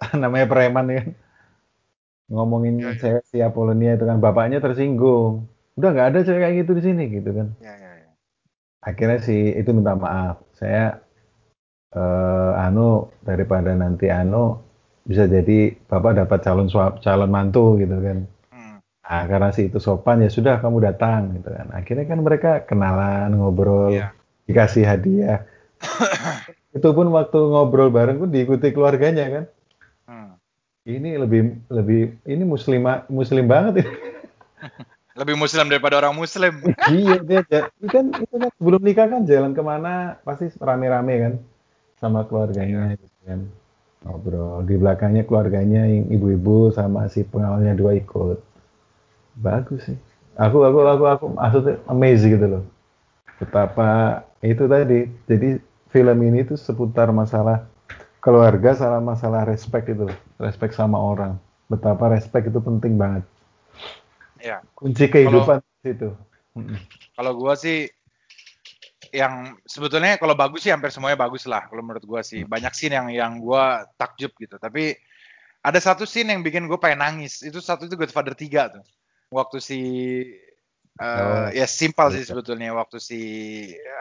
namanya 0.22 0.46
preman 0.52 0.86
ya 0.92 0.96
kan 1.04 1.10
ngomongin 2.32 2.74
Iya, 2.80 2.88
iya. 2.90 3.00
cewek 3.00 3.24
si 3.30 3.38
Apollonia 3.44 3.90
itu 3.96 4.04
kan 4.08 4.18
bapaknya 4.24 4.58
tersinggung 4.64 5.44
udah 5.76 5.88
nggak 5.92 6.08
ada 6.10 6.18
cewek 6.26 6.40
kayak 6.42 6.56
gitu 6.64 6.70
di 6.78 6.82
sini 6.88 7.02
gitu 7.12 7.30
kan 7.36 7.48
Iya, 7.60 7.72
iya, 7.80 7.90
iya. 8.00 8.10
akhirnya 8.88 9.18
si 9.26 9.36
itu 9.60 9.70
minta 9.76 9.92
maaf 9.96 10.36
saya 10.56 11.00
eh, 11.94 12.50
anu 12.64 12.88
daripada 13.28 13.70
nanti 13.82 14.06
anu 14.10 14.58
bisa 15.04 15.28
jadi 15.28 15.76
bapak 15.90 16.12
dapat 16.24 16.38
calon 16.46 16.68
suap 16.72 16.92
calon 17.04 17.28
mantu 17.28 17.76
gitu 17.82 17.96
kan. 18.00 18.18
Nah, 19.04 19.24
karena 19.28 19.48
si 19.52 19.68
itu 19.68 19.78
sopan 19.78 20.20
ya 20.20 20.28
sudah 20.28 20.58
kamu 20.58 20.78
datang 20.82 21.36
gitu 21.36 21.48
kan 21.48 21.68
akhirnya 21.70 22.04
kan 22.04 22.18
mereka 22.20 22.50
kenalan 22.64 23.36
ngobrol 23.36 23.92
Iya. 23.92 24.10
dikasih 24.44 24.84
hadiah 24.84 25.44
itu 26.76 26.88
pun 26.90 27.06
waktu 27.10 27.38
ngobrol 27.38 27.88
bareng 27.88 28.18
pun 28.18 28.30
diikuti 28.30 28.72
keluarganya 28.72 29.26
kan 29.30 29.44
Hmm. 30.04 30.36
ini 30.84 31.16
lebih 31.16 31.64
lebih 31.72 32.20
ini 32.28 32.44
muslimah 32.44 33.08
muslim 33.08 33.48
banget 33.48 33.80
ini. 33.80 33.88
Lebih 35.14 35.38
muslim 35.38 35.64
daripada 35.64 35.96
orang 35.96 36.12
muslim. 36.12 36.60
iya 36.92 37.16
dia 37.22 37.40
ja- 37.46 37.70
itu 37.78 37.88
kan 37.88 38.12
itu 38.12 38.34
kan 38.34 38.50
sebelum 38.52 38.82
nikah 38.82 39.08
kan 39.08 39.24
jalan 39.24 39.56
ke 39.56 39.62
mana 39.62 40.18
pasti 40.20 40.52
rame-rame 40.58 41.14
kan 41.16 41.32
sama 41.96 42.28
keluarganya 42.28 43.00
gitu 43.00 43.16
kan 43.24 43.48
ngobrol 44.02 44.60
di 44.60 44.76
belakangnya 44.76 45.24
keluarganya 45.24 45.88
yang 45.88 46.04
ibu-ibu 46.10 46.68
sama 46.68 47.08
si 47.08 47.24
pengawalnya 47.24 47.72
dua 47.72 47.96
ikut 47.96 48.38
bagus 49.38 49.86
sih 49.86 49.98
aku 50.38 50.62
aku 50.62 50.78
aku 50.82 51.04
aku 51.06 51.24
maksudnya 51.34 51.74
amazing 51.90 52.38
gitu 52.38 52.46
loh 52.58 52.64
betapa 53.38 54.22
itu 54.42 54.64
tadi 54.66 55.10
jadi 55.26 55.58
film 55.90 56.18
ini 56.22 56.46
tuh 56.46 56.58
seputar 56.58 57.10
masalah 57.10 57.66
keluarga 58.22 58.74
sama 58.74 59.14
masalah 59.14 59.46
respect 59.46 59.90
itu 59.90 60.06
respect 60.38 60.74
sama 60.74 60.98
orang 60.98 61.38
betapa 61.70 62.10
respect 62.10 62.50
itu 62.50 62.60
penting 62.60 62.98
banget 62.98 63.24
Ya. 64.44 64.60
kunci 64.76 65.08
kehidupan 65.08 65.64
itu 65.88 66.12
Mm-mm. 66.54 66.78
Kalau 67.18 67.32
gua 67.34 67.58
sih 67.58 67.90
yang 69.14 69.54
sebetulnya 69.66 70.18
kalau 70.18 70.34
bagus 70.34 70.66
sih 70.66 70.70
hampir 70.74 70.90
semuanya 70.90 71.18
bagus 71.18 71.46
lah 71.46 71.66
kalau 71.66 71.82
menurut 71.82 72.04
gua 72.06 72.22
sih. 72.22 72.46
Banyak 72.46 72.72
scene 72.74 72.94
yang 72.94 73.08
yang 73.10 73.32
gua 73.42 73.86
takjub 73.98 74.30
gitu. 74.38 74.54
Tapi 74.58 74.94
ada 75.64 75.80
satu 75.80 76.04
scene 76.04 76.36
yang 76.36 76.44
bikin 76.44 76.68
gue 76.68 76.76
pengen 76.76 77.00
nangis. 77.00 77.40
Itu 77.40 77.64
satu 77.64 77.88
itu 77.88 77.96
Godfather 77.96 78.36
3 78.36 78.76
tuh. 78.76 78.84
Waktu 79.34 79.58
si 79.58 79.80
eh, 80.94 81.10
Oh. 81.18 81.50
ya 81.50 81.66
simpel 81.66 82.14
sih 82.14 82.22
Iya. 82.22 82.30
sebetulnya 82.30 82.70
waktu 82.70 83.02
si 83.02 83.20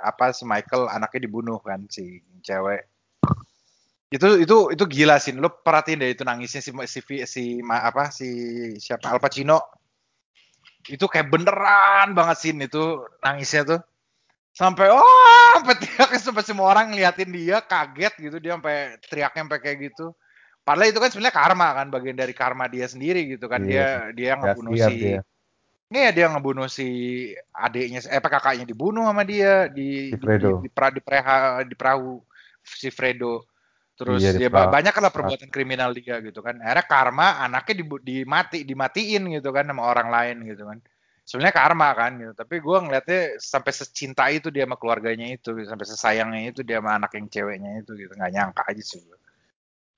apa 0.06 0.30
si 0.30 0.46
Michael 0.46 0.86
anaknya 0.94 1.26
dibunuh 1.26 1.58
kan 1.58 1.90
si 1.90 2.22
cewek. 2.46 2.86
Itu 4.14 4.38
itu 4.38 4.70
itu 4.70 4.84
gila 4.86 5.18
sih. 5.18 5.34
Lo 5.34 5.50
perhatiin 5.50 6.06
deh 6.06 6.14
itu 6.14 6.22
nangisnya 6.22 6.62
si 6.62 6.70
si 6.86 7.00
si, 7.02 7.16
si 7.26 7.44
ma- 7.66 7.82
apa 7.82 8.14
si 8.14 8.30
siapa 8.78 9.10
Al 9.10 9.18
Pacino. 9.18 9.58
Itu 10.86 11.10
kayak 11.10 11.34
beneran 11.34 12.14
banget 12.14 12.38
sih 12.38 12.52
itu 12.54 12.84
nangisnya 13.26 13.66
tuh 13.66 13.82
sampai 14.54 14.86
oh 14.94 15.58
sampai 15.58 15.82
teriaknya 15.82 16.20
sampai 16.22 16.44
semua 16.46 16.70
orang 16.70 16.94
ngeliatin 16.94 17.34
dia 17.34 17.58
kaget 17.58 18.14
gitu 18.22 18.38
dia 18.38 18.54
sampai 18.54 19.02
teriaknya 19.10 19.42
sampai 19.50 19.60
kayak 19.66 19.78
gitu 19.90 20.14
padahal 20.64 20.90
itu 20.90 21.00
kan 21.00 21.12
sebenarnya 21.12 21.36
karma 21.36 21.68
kan 21.76 21.88
bagian 21.92 22.16
dari 22.16 22.32
karma 22.32 22.66
dia 22.72 22.88
sendiri 22.88 23.36
gitu 23.36 23.46
kan 23.52 23.62
Iya. 23.64 24.12
dia 24.16 24.32
dia 24.32 24.32
ngebunuh 24.40 24.74
siap 24.74 24.90
si 24.92 25.00
dia. 25.00 25.20
Iya 25.94 26.10
dia 26.10 26.26
ngebunuh 26.32 26.68
si 26.72 26.88
adiknya 27.54 28.00
eh 28.10 28.18
apa 28.18 28.30
kakaknya 28.32 28.66
dibunuh 28.66 29.06
sama 29.06 29.22
dia 29.28 29.68
di 29.70 30.10
Si 30.10 30.18
di, 30.18 30.26
Fredo. 30.26 30.64
di, 30.64 30.66
di, 30.66 30.70
pra- 30.74 30.90
di, 30.96 31.02
preha- 31.04 31.62
di 31.68 31.76
perahu 31.78 32.18
si 32.64 32.90
Fredo 32.90 33.46
terus 33.94 34.26
Iya, 34.26 34.32
di 34.34 34.40
dia 34.42 34.50
perahu. 34.50 34.72
ba- 34.72 34.82
banyak 34.82 34.96
lah 34.98 35.12
perbuatan 35.14 35.50
kriminal 35.54 35.94
dia 35.94 36.18
gitu 36.26 36.42
kan 36.42 36.58
akhirnya 36.58 36.86
karma 36.90 37.28
anaknya 37.46 37.86
dibu- 37.86 38.02
dimati 38.02 38.66
dimatiin 38.66 39.38
gitu 39.38 39.54
kan 39.54 39.70
sama 39.70 39.86
orang 39.86 40.10
lain 40.10 40.38
gitu 40.50 40.66
kan 40.66 40.82
sebenarnya 41.30 41.56
karma 41.56 41.88
kan 41.94 42.12
gitu 42.18 42.34
tapi 42.34 42.58
gue 42.58 42.78
ngeliatnya 42.84 43.22
sampai 43.38 43.72
secinta 43.72 44.26
itu 44.34 44.50
dia 44.50 44.66
sama 44.66 44.82
keluarganya 44.82 45.30
itu 45.30 45.54
sampai 45.62 45.86
sesayangnya 45.86 46.42
itu 46.50 46.66
dia 46.66 46.82
sama 46.82 46.98
anak 46.98 47.14
yang 47.16 47.30
ceweknya 47.30 47.86
itu 47.86 47.92
gitu 47.96 48.12
nggak 48.18 48.32
nyangka 48.34 48.66
aja 48.66 48.82
sih 48.82 48.98
gue 48.98 49.18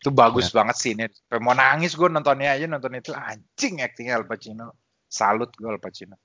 itu 0.01 0.09
bagus 0.11 0.51
Ya. 0.51 0.61
banget 0.61 0.75
sih 0.77 0.91
ini 0.93 1.07
mau 1.41 1.55
nangis 1.55 1.95
gue 1.95 2.07
nontonnya 2.11 2.55
aja 2.55 2.65
nonton 2.67 2.93
itu 2.99 3.15
anjing 3.15 3.81
actingnya 3.81 4.19
Al 4.19 4.27
Pacino 4.27 4.75
salut 5.07 5.49
gue 5.55 5.69
Al 5.71 5.81
Pacino 5.81 6.19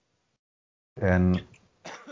Dan 0.98 1.38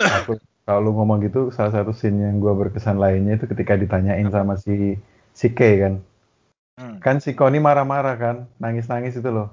aku 0.01 0.39
kalau 0.69 0.93
ngomong 0.93 1.25
gitu, 1.25 1.49
salah 1.49 1.73
satu 1.73 1.97
scene 1.97 2.29
yang 2.29 2.45
gua 2.45 2.53
berkesan 2.53 3.01
lainnya 3.01 3.41
itu 3.41 3.49
ketika 3.49 3.73
ditanyain 3.73 4.29
sama 4.29 4.61
si 4.61 5.01
si 5.33 5.49
Kay 5.57 5.81
kan. 5.81 5.95
Hmm. 6.77 7.01
Kan 7.01 7.25
si 7.25 7.33
Connie 7.33 7.57
marah-marah 7.57 8.21
kan, 8.21 8.37
nangis-nangis 8.61 9.17
itu 9.17 9.33
loh. 9.33 9.49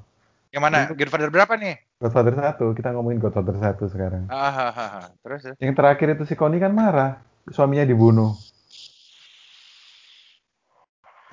Yang 0.51 0.63
mana? 0.67 0.79
Godfather 0.91 1.31
berapa 1.31 1.55
nih? 1.55 1.79
Godfather 2.03 2.35
1, 2.35 2.59
kita 2.75 2.91
ngomongin 2.91 3.23
Godfather 3.23 3.55
1 3.55 3.79
sekarang. 3.87 4.27
Ah, 4.27 4.51
ah, 4.51 4.71
ah, 4.75 4.91
ah. 4.99 5.07
Terus 5.23 5.41
ya? 5.47 5.53
Yang 5.63 5.73
terakhir 5.79 6.07
itu 6.19 6.23
si 6.27 6.35
Connie 6.35 6.59
kan 6.59 6.75
marah, 6.75 7.23
suaminya 7.47 7.87
dibunuh. 7.87 8.35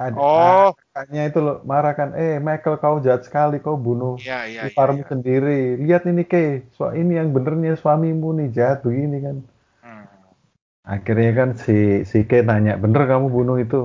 Ada, 0.07 0.19
Oh, 0.21 0.67
kakaknya 0.79 1.21
itu 1.29 1.39
loh 1.47 1.57
marah 1.71 1.95
kan, 2.01 2.09
eh 2.23 2.35
Michael 2.47 2.77
kau 2.83 2.97
jahat 3.07 3.23
sekali, 3.29 3.57
kau 3.65 3.77
bunuh 3.87 4.15
iya 4.23 4.39
iya 4.51 4.63
iya. 4.65 4.65
iparmu 4.69 5.01
iya. 5.03 5.11
sendiri. 5.13 5.61
Lihat 5.85 6.03
ini 6.11 6.23
Kay, 6.33 6.47
so, 6.77 6.83
ini 7.01 7.13
yang 7.21 7.29
benernya 7.37 7.73
suamimu 7.83 8.29
nih 8.39 8.49
jahat 8.57 8.79
begini 8.87 9.17
kan. 9.27 9.37
Hmm. 9.83 10.07
Akhirnya 10.95 11.31
kan 11.39 11.49
si 11.65 11.77
si 12.11 12.19
Kay 12.31 12.43
tanya, 12.51 12.73
bener 12.83 13.03
kamu 13.11 13.27
bunuh 13.37 13.57
itu? 13.65 13.81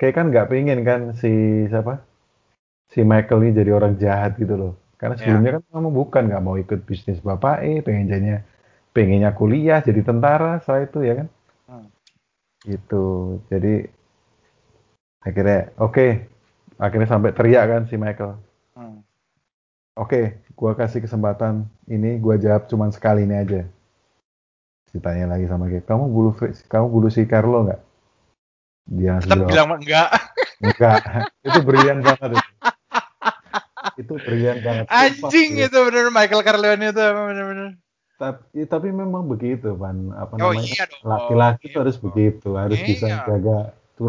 Kay 0.00 0.10
kan 0.16 0.24
nggak 0.30 0.48
pengen 0.52 0.80
kan 0.88 1.00
si 1.20 1.30
siapa? 1.70 1.94
Si 2.92 3.00
Michael 3.10 3.40
ini 3.44 3.52
jadi 3.60 3.70
orang 3.78 3.94
jahat 4.04 4.32
gitu 4.42 4.54
loh. 4.62 4.72
Karena 5.00 5.14
Ya. 5.16 5.20
sebelumnya 5.20 5.50
kan 5.56 5.62
kamu 5.74 5.88
bukan 6.00 6.22
nggak 6.28 6.42
mau 6.46 6.56
ikut 6.64 6.80
bisnis 6.88 7.18
bapak 7.28 7.56
eh 7.68 7.78
pengen 7.86 8.06
jadinya 8.12 8.38
pengennya 8.94 9.30
kuliah 9.40 9.80
jadi 9.88 10.00
tentara 10.08 10.52
setelah 10.62 10.82
itu 10.88 10.98
ya 11.08 11.14
kan? 11.20 11.28
Hmm. 11.68 11.88
Gitu. 12.70 13.04
Jadi 13.50 13.72
akhirnya 15.28 15.70
oke, 15.76 16.06
akhirnya 16.80 17.08
sampai 17.08 17.30
teriak 17.36 17.64
kan 17.68 17.82
si 17.86 18.00
Michael. 18.00 18.40
Hmm. 18.72 19.04
Oke, 19.98 20.40
gua 20.54 20.72
kasih 20.78 21.04
kesempatan 21.04 21.66
ini, 21.90 22.16
gua 22.16 22.38
jawab 22.40 22.64
cuman 22.70 22.88
sekali 22.94 23.26
ini 23.28 23.34
aja. 23.36 23.62
Ditanya 24.88 25.36
lagi 25.36 25.44
sama 25.44 25.68
Kay, 25.68 25.84
kamu 25.84 26.04
bunuh 26.08 26.34
kamu 26.70 26.86
bunuh 26.88 27.10
si 27.12 27.28
Carlo 27.28 27.68
nggak? 27.68 27.80
Dia 28.88 29.20
Tetap 29.20 29.36
jawab, 29.36 29.52
bilang 29.52 29.68
enggak. 29.84 30.08
Enggak, 30.64 31.00
itu 31.46 31.58
brilian 31.60 32.00
banget 32.00 32.40
itu. 32.40 32.50
Itu 34.00 34.12
brilian 34.16 34.58
banget. 34.64 34.84
Anjing 34.88 35.50
itu 35.60 35.78
bener 35.84 36.08
Michael 36.08 36.42
Corleone 36.46 36.88
itu 36.88 37.04
bener-bener. 37.04 37.68
Tapi, 38.18 38.66
tapi 38.66 38.88
memang 38.90 39.30
begitu, 39.30 39.78
Pan. 39.78 40.10
Apa 40.16 40.34
Oh 40.42 40.50
namanya? 40.50 40.66
iya. 40.66 40.84
Laki-laki 41.06 41.66
Iya 41.68 41.74
tuh 41.74 41.80
harus 41.86 41.96
dong. 41.98 42.04
begitu, 42.10 42.48
harus 42.58 42.78
bisa 42.82 43.06
Iya. 43.06 43.22
jaga 43.28 43.58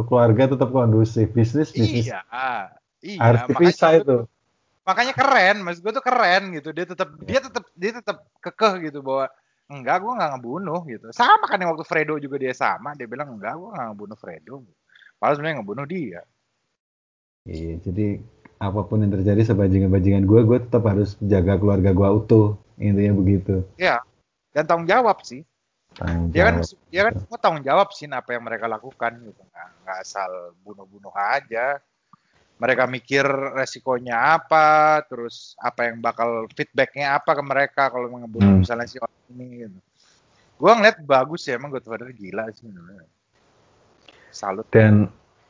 keluarga 0.05 0.43
tetap 0.53 0.69
kondusif, 0.69 1.29
bisnis 1.33 1.73
bisnis 1.73 2.09
Iya. 2.09 2.21
Iya, 2.99 3.19
harus 3.23 3.41
dipisah 3.47 3.95
makanya 3.95 4.03
itu. 4.03 4.17
makanya 4.83 5.13
keren, 5.15 5.57
mas 5.63 5.79
gue 5.79 5.91
tuh 5.91 6.03
keren 6.03 6.43
gitu. 6.51 6.69
Dia 6.75 6.85
tetap 6.85 7.09
dia 7.23 7.39
tetap 7.39 7.63
dia 7.73 7.91
tetap 7.95 8.17
kekeh 8.43 8.91
gitu 8.91 8.99
bahwa 8.99 9.31
enggak 9.71 9.97
gue 10.03 10.11
nggak 10.19 10.29
ngebunuh 10.35 10.81
gitu. 10.89 11.07
Sama 11.15 11.45
kan 11.47 11.61
yang 11.61 11.71
waktu 11.71 11.87
Fredo 11.87 12.19
juga 12.19 12.35
dia 12.41 12.51
sama, 12.51 12.97
dia 12.99 13.07
bilang 13.07 13.39
enggak 13.39 13.55
gue 13.55 13.69
nggak 13.71 13.87
ngebunuh 13.93 14.17
Fredo. 14.19 14.53
Padahal 15.15 15.35
sebenarnya 15.39 15.55
ngebunuh 15.63 15.85
dia. 15.87 16.21
Iya, 17.47 17.73
jadi 17.81 18.07
apa 18.59 18.83
pun 18.83 18.99
yang 18.99 19.15
terjadi 19.15 19.47
sebajingan-bajingan 19.47 20.27
gue, 20.27 20.41
gue 20.43 20.57
tetap 20.59 20.83
harus 20.83 21.15
jaga 21.23 21.55
keluarga 21.55 21.95
gue 21.95 22.09
utuh. 22.11 22.59
Intinya 22.75 23.15
begitu. 23.15 23.63
Iya. 23.79 24.03
Dan 24.51 24.63
tanggung 24.67 24.89
jawab 24.91 25.23
sih. 25.23 25.47
Tanggung 25.99 26.31
Dia 26.31 26.43
kan 26.47 26.55
dia 26.87 27.01
kan 27.11 27.13
semua 27.19 27.39
tanggung 27.43 27.65
jawab 27.67 27.91
sih 27.91 28.07
apa 28.07 28.31
yang 28.31 28.43
mereka 28.47 28.71
lakukan 28.71 29.19
gitu. 29.19 29.41
Nggak, 29.43 29.67
nggak 29.83 29.97
asal 29.99 30.31
bunuh-bunuh 30.63 31.11
aja. 31.11 31.83
Mereka 32.59 32.87
mikir 32.87 33.23
resikonya 33.55 34.39
apa, 34.39 34.99
terus 35.07 35.55
apa 35.59 35.91
yang 35.91 35.99
bakal 35.99 36.47
feedbacknya 36.55 37.15
apa 37.19 37.31
ke 37.35 37.43
mereka 37.43 37.87
kalau 37.91 38.11
ngebunuh 38.11 38.59
Hmm. 38.59 38.61
misalnya 38.63 38.87
si 38.87 38.99
orang 38.99 39.23
ini 39.31 39.67
gitu. 39.67 39.79
Gua 40.59 40.75
ngeliat 40.75 40.99
bagus 41.03 41.47
ya 41.47 41.55
emang 41.55 41.71
Godfather 41.71 42.11
gila 42.11 42.51
sih 42.51 42.67
sebenarnya. 42.67 43.07
Salut. 44.31 44.67
Dan 44.71 45.07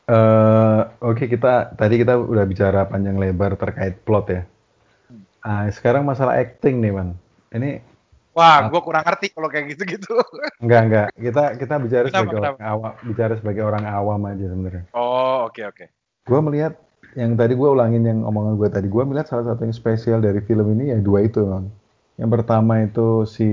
eh, 0.09 0.81
oke 1.01 1.25
kita 1.29 1.73
tadi 1.77 2.01
kita 2.01 2.13
udah 2.17 2.45
bicara 2.45 2.85
panjang 2.89 3.17
lebar 3.17 3.57
terkait 3.57 4.01
plot 4.05 4.25
ya. 4.29 4.41
Hmm. 5.09 5.25
Ah, 5.41 5.65
sekarang 5.69 6.05
masalah 6.05 6.37
acting 6.37 6.77
nih, 6.77 6.93
man. 6.93 7.17
Ini 7.49 7.81
Wah, 8.31 8.67
gua 8.67 8.79
kurang 8.79 9.03
ngerti 9.03 9.33
kalau 9.33 9.47
kayak 9.47 9.73
gitu-gitu. 9.73 10.13
enggak 10.63 10.81
enggak. 10.85 11.07
Kita 11.13 11.43
kita 11.55 11.73
bicara 11.77 12.05
Kenapa, 12.07 12.19
sebagai 12.23 12.39
orang 12.39 12.57
awam, 12.61 12.93
bicara 13.03 13.33
sebagai 13.35 13.63
orang 13.63 13.85
awam 13.85 14.19
aja 14.25 14.45
sebenarnya. 14.45 14.83
Oh, 14.91 15.49
oke 15.49 15.61
oke. 15.65 15.85
Gue 16.23 16.39
melihat 16.39 16.73
yang 17.13 17.33
tadi 17.33 17.53
gue 17.53 17.65
ulangin 17.65 18.05
yang 18.05 18.19
omongan 18.21 18.53
gue 18.55 18.69
tadi. 18.69 18.85
Gue 18.85 19.01
melihat 19.01 19.27
salah 19.27 19.49
satu 19.49 19.65
yang 19.65 19.73
spesial 19.73 20.19
dari 20.19 20.39
film 20.39 20.69
ini 20.73 20.93
ya 20.93 20.97
dua 20.97 21.25
itu, 21.25 21.41
man. 21.41 21.73
Yang 22.15 22.29
pertama 22.31 22.73
itu 22.79 23.23
si 23.25 23.49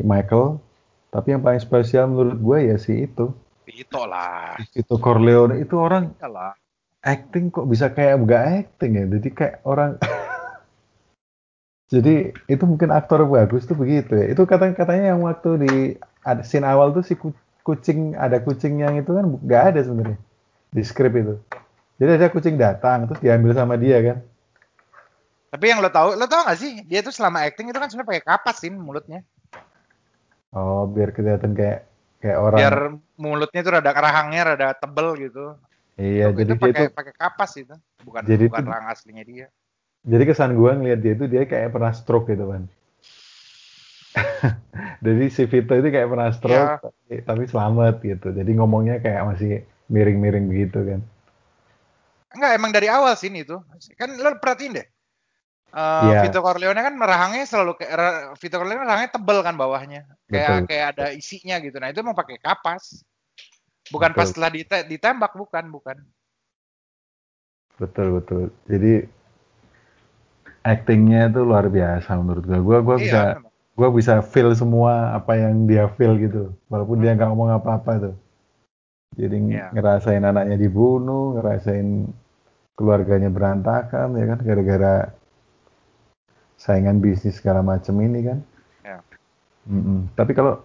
Michael, 0.00 0.62
tapi 1.08 1.32
yang 1.32 1.42
paling 1.42 1.58
spesial 1.58 2.06
menurut 2.06 2.36
gue 2.36 2.58
ya 2.68 2.76
si 2.76 3.02
itu, 3.02 3.32
Itu 3.64 4.00
lah. 4.04 4.54
itu 4.70 4.94
Corleone 4.94 5.58
itu 5.58 5.74
orang 5.74 6.12
Iyalah. 6.14 6.52
acting 7.00 7.48
kok 7.48 7.64
bisa 7.64 7.88
kayak 7.88 8.20
enggak 8.20 8.42
acting 8.62 8.92
ya 8.94 9.04
jadi 9.08 9.28
kayak 9.30 9.54
orang 9.64 9.96
jadi 11.94 12.14
itu 12.50 12.64
mungkin 12.66 12.90
aktor 12.90 13.22
bagus 13.24 13.64
tuh 13.64 13.78
begitu 13.78 14.18
ya 14.18 14.34
itu 14.34 14.42
kata 14.42 14.74
katanya 14.74 15.14
yang 15.14 15.22
waktu 15.22 15.50
di 15.62 15.72
ada 16.26 16.42
scene 16.42 16.66
awal 16.66 16.90
tuh 16.90 17.06
si 17.06 17.14
ku- 17.14 17.36
kucing 17.62 18.18
ada 18.18 18.42
kucing 18.42 18.82
yang 18.82 18.98
itu 18.98 19.14
kan 19.14 19.24
nggak 19.24 19.62
ada 19.74 19.80
sebenarnya 19.80 20.18
di 20.74 20.82
skrip 20.82 21.14
itu. 21.14 21.38
Jadi 22.02 22.10
ada 22.18 22.26
kucing 22.28 22.58
datang 22.58 23.06
terus 23.06 23.22
diambil 23.22 23.54
sama 23.54 23.78
dia 23.78 24.02
kan. 24.02 24.18
Tapi 25.54 25.70
yang 25.70 25.78
lo 25.78 25.86
tahu, 25.86 26.18
lo 26.18 26.26
tahu 26.26 26.50
gak 26.50 26.58
sih? 26.58 26.82
Dia 26.82 26.98
tuh 27.06 27.14
selama 27.14 27.46
acting 27.46 27.70
itu 27.70 27.78
kan 27.78 27.86
sebenarnya 27.86 28.10
pakai 28.10 28.24
kapas 28.26 28.56
sih 28.58 28.74
mulutnya. 28.74 29.22
Oh, 30.50 30.90
biar 30.90 31.14
kelihatan 31.14 31.54
kayak 31.54 31.86
kayak 32.18 32.38
orang. 32.42 32.58
Biar 32.58 32.74
mulutnya 33.14 33.60
tuh 33.62 33.72
rada 33.78 33.90
rahangnya 33.94 34.42
rada 34.50 34.68
tebel 34.74 35.14
gitu. 35.30 35.54
Iya, 35.94 36.34
itu, 36.34 36.42
jadi 36.42 36.50
itu 36.50 36.58
dia 36.58 36.66
pakai 36.66 36.82
tuh 36.90 36.94
pakai 36.98 37.14
kapas 37.14 37.52
itu. 37.54 37.74
Bukan 38.02 38.22
Jadi 38.26 38.44
bukan 38.50 38.62
tuh- 38.66 38.70
rahang 38.74 38.86
aslinya 38.90 39.22
dia. 39.22 39.46
Jadi 40.04 40.22
kesan 40.28 40.52
gua 40.54 40.76
ngeliat 40.76 41.00
dia 41.00 41.16
itu 41.16 41.24
dia 41.24 41.48
kayak 41.48 41.72
pernah 41.72 41.90
stroke 41.90 42.28
gitu 42.28 42.44
kan. 42.46 42.62
jadi 45.04 45.24
si 45.26 45.42
Vito 45.48 45.74
itu 45.74 45.88
kayak 45.90 46.06
pernah 46.06 46.28
stroke 46.30 46.54
Iya. 46.54 46.78
tapi, 46.78 47.14
tapi 47.24 47.42
selamat 47.48 47.94
gitu. 48.00 48.28
Jadi 48.30 48.50
ngomongnya 48.54 49.00
kayak 49.00 49.22
masih 49.26 49.50
miring-miring 49.88 50.46
begitu 50.46 50.78
kan. 50.84 51.00
Enggak, 52.34 52.52
emang 52.54 52.70
dari 52.70 52.88
awal 52.90 53.14
sih 53.14 53.30
ini 53.30 53.42
tuh. 53.42 53.62
Kan 53.94 54.14
lo 54.18 54.36
perhatiin 54.38 54.76
deh. 54.76 54.86
Eh, 55.74 56.02
Iya. 56.06 56.22
Vito 56.22 56.38
Corleone 56.38 56.78
kan 56.78 56.94
rahangnya 56.94 57.42
selalu 57.48 57.74
kayak 57.82 58.38
Vito 58.38 58.56
Corleone 58.62 58.86
rahangnya 58.86 59.10
tebel 59.10 59.38
kan 59.42 59.54
bawahnya. 59.58 60.06
Kayak 60.30 60.48
Betul. 60.62 60.66
kayak 60.70 60.86
ada 60.94 61.06
isinya 61.10 61.56
gitu. 61.58 61.76
Nah, 61.82 61.90
itu 61.90 61.98
emang 61.98 62.14
pakai 62.14 62.38
kapas. 62.38 63.02
Bukan 63.90 64.14
Betul. 64.14 64.18
pas 64.22 64.26
setelah 64.30 64.50
dite- 64.54 64.86
ditembak 64.86 65.32
bukan, 65.34 65.64
bukan. 65.74 65.96
Betul 67.74 68.22
betul. 68.22 68.42
Jadi 68.70 69.10
actingnya 70.64 71.28
itu 71.28 71.44
luar 71.44 71.68
biasa 71.68 72.10
menurut 72.16 72.44
gua. 72.48 72.60
Gua 72.64 72.78
gua 72.80 72.96
bisa 72.96 73.22
Iya, 73.36 73.44
gua 73.76 73.88
bisa 73.92 74.24
feel 74.24 74.50
semua 74.56 75.12
apa 75.12 75.36
yang 75.36 75.68
dia 75.68 75.86
feel 75.94 76.16
gitu. 76.16 76.50
Walaupun 76.72 77.04
dia 77.04 77.12
nggak 77.12 77.28
ngomong 77.28 77.52
apa-apa 77.52 78.10
tuh. 78.10 78.16
Jadi 79.14 79.54
Iya. 79.54 79.70
ngerasain 79.70 80.24
anaknya 80.24 80.58
dibunuh, 80.58 81.38
ngerasain 81.38 82.08
keluarganya 82.74 83.30
berantakan 83.30 84.18
ya 84.18 84.24
kan 84.34 84.38
gara-gara 84.42 84.94
saingan 86.58 86.98
bisnis 86.98 87.38
segala 87.38 87.62
macam 87.62 87.94
ini 88.02 88.20
kan. 88.26 88.38
Iya. 88.82 88.98
Mm-mm. 89.70 90.10
Tapi 90.18 90.32
kalau 90.34 90.64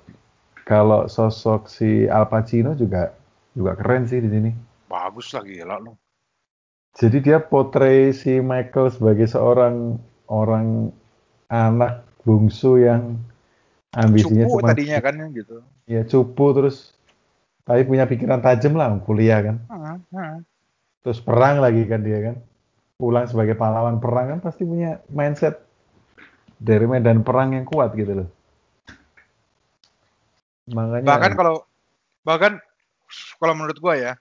kalau 0.66 1.06
sosok 1.06 1.70
si 1.70 2.10
Al 2.10 2.26
Pacino 2.26 2.74
juga 2.74 3.14
juga 3.54 3.76
keren 3.78 4.08
sih 4.10 4.24
di 4.24 4.30
sini. 4.32 4.52
Bagus 4.90 5.36
lah 5.36 5.46
gila 5.46 5.78
lo. 5.78 5.94
Jadi 7.00 7.18
dia 7.24 7.40
portray 7.40 8.12
si 8.12 8.44
Michael 8.44 8.92
sebagai 8.92 9.24
seorang 9.32 9.96
orang 10.28 10.92
anak 11.48 12.04
bungsu 12.28 12.84
yang 12.84 13.16
ambisinya 13.96 14.46
Cupu 14.46 14.60
cuma 14.60 14.70
tadinya 14.76 15.00
kan 15.00 15.16
gitu. 15.34 15.66
ya 15.90 16.06
cupu 16.06 16.46
terus 16.54 16.94
tapi 17.64 17.88
punya 17.88 18.04
pikiran 18.06 18.44
tajam 18.44 18.76
lah 18.76 19.00
kuliah 19.06 19.40
kan. 19.40 19.58
Hmm, 19.72 19.98
hmm. 20.12 20.38
Terus 21.06 21.24
perang 21.24 21.64
lagi 21.64 21.88
kan 21.88 22.04
dia 22.04 22.20
kan. 22.20 22.36
Pulang 23.00 23.32
sebagai 23.32 23.56
pahlawan 23.56 24.04
perang 24.04 24.36
kan 24.36 24.40
pasti 24.44 24.68
punya 24.68 25.00
mindset 25.08 25.64
dari 26.60 26.84
medan 26.84 27.24
perang 27.24 27.56
yang 27.56 27.64
kuat 27.64 27.96
gitu 27.96 28.26
loh. 28.26 28.30
Makanya 30.68 31.08
Bahkan 31.08 31.32
kalau 31.40 31.64
bahkan 32.28 32.60
kalau 33.40 33.54
menurut 33.56 33.80
gua 33.80 33.96
ya 33.96 34.14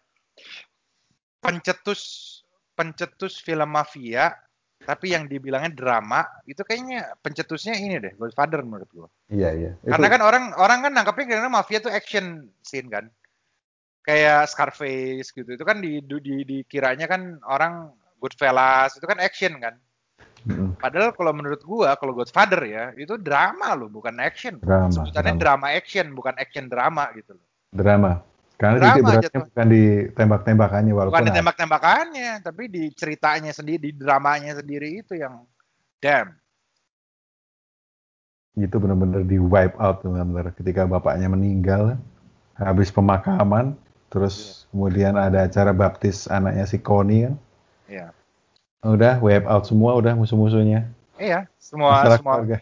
pencetus 1.43 2.38
pencetus 2.79 3.43
film 3.43 3.75
mafia 3.75 4.31
tapi 4.79 5.11
yang 5.13 5.27
dibilangnya 5.27 5.75
drama 5.75 6.23
itu 6.47 6.63
kayaknya 6.63 7.13
pencetusnya 7.19 7.75
ini 7.77 7.99
deh 7.99 8.15
Godfather 8.15 8.63
menurut 8.63 8.89
gua. 8.95 9.09
iya 9.29 9.51
iya. 9.53 9.71
Itu- 9.83 9.91
Karena 9.91 10.07
kan 10.09 10.21
orang 10.23 10.45
orang 10.57 10.79
kan 10.87 10.93
nangkapnya 10.95 11.25
karena 11.29 11.51
mafia 11.51 11.83
tuh 11.83 11.91
action 11.91 12.47
scene 12.63 12.87
kan. 12.89 13.11
Kayak 14.01 14.49
Scarface 14.49 15.29
gitu. 15.35 15.51
Itu 15.53 15.67
kan 15.69 15.85
di, 15.85 16.01
di 16.01 16.41
dikiranya 16.41 17.05
kan 17.05 17.37
orang 17.45 17.93
Goodfellas 18.17 18.97
itu 18.97 19.05
kan 19.05 19.21
action 19.21 19.61
kan. 19.61 19.77
Mm-mm. 20.49 20.79
Padahal 20.81 21.13
kalau 21.13 21.37
menurut 21.37 21.61
gua 21.67 21.93
kalau 22.01 22.15
Godfather 22.17 22.63
ya 22.65 22.95
itu 22.97 23.19
drama 23.21 23.75
loh 23.77 23.91
bukan 23.93 24.17
action. 24.23 24.57
Drama, 24.63 24.89
Sebutannya 24.89 25.37
drama. 25.37 25.69
drama 25.69 25.77
action 25.77 26.07
bukan 26.17 26.33
action 26.41 26.71
drama 26.71 27.13
gitu 27.13 27.37
loh. 27.37 27.45
drama. 27.69 28.25
Karena 28.59 28.77
Drama 28.83 28.91
titik 28.91 29.03
beratnya 29.07 29.41
bukan 29.47 29.67
di 29.71 29.85
tembak-tembakannya 30.19 30.93
walaupun 30.93 31.15
Bukan 31.15 31.29
di 31.31 31.37
tembak-tembakannya, 31.39 32.31
tapi 32.43 32.63
di 32.67 32.91
ceritanya 32.91 33.55
sendiri, 33.55 33.79
di 33.79 33.91
dramanya 33.95 34.59
sendiri 34.59 34.99
itu 34.99 35.15
yang 35.15 35.47
damn. 36.03 36.35
itu 38.59 38.75
benar-benar 38.75 39.23
di 39.23 39.39
wipe 39.39 39.79
out 39.79 40.03
benar-benar 40.03 40.51
ketika 40.59 40.83
bapaknya 40.83 41.31
meninggal 41.31 41.95
habis 42.59 42.91
pemakaman 42.91 43.79
terus 44.11 44.67
kemudian 44.75 45.15
ada 45.15 45.47
acara 45.47 45.71
baptis 45.71 46.27
anaknya 46.27 46.67
si 46.67 46.83
Connie 46.83 47.31
kan? 47.31 47.35
Iya. 47.87 48.07
udah 48.83 49.23
wipe 49.23 49.47
out 49.47 49.71
semua 49.71 49.95
udah 49.95 50.19
musuh-musuhnya. 50.19 50.91
Iya, 51.23 51.47
semua 51.63 52.03
Masalah 52.03 52.19
semua. 52.19 52.35
keluarga. 52.43 52.57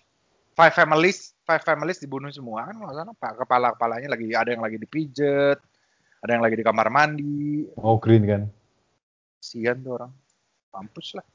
Five 0.52 0.74
families, 0.76 1.32
five 1.44 1.64
families 1.64 1.96
dibunuh 1.96 2.28
semua 2.28 2.68
kan? 2.68 2.76
Nggak 2.76 2.92
sana 2.92 3.12
pak 3.16 3.32
kepala 3.40 3.66
kepalanya 3.72 4.08
lagi 4.12 4.26
ada 4.32 4.50
yang 4.52 4.64
lagi 4.64 4.76
dipijet, 4.80 5.60
ada 6.26 6.34
yang 6.34 6.44
lagi 6.44 6.58
di 6.58 6.66
kamar 6.66 6.90
mandi, 6.90 7.70
mau 7.78 7.96
green 8.02 8.26
kan? 8.26 8.42
Sian 9.38 9.78
tuh 9.86 10.02
orang, 10.02 10.12
mampus 10.74 11.14
lah. 11.14 11.26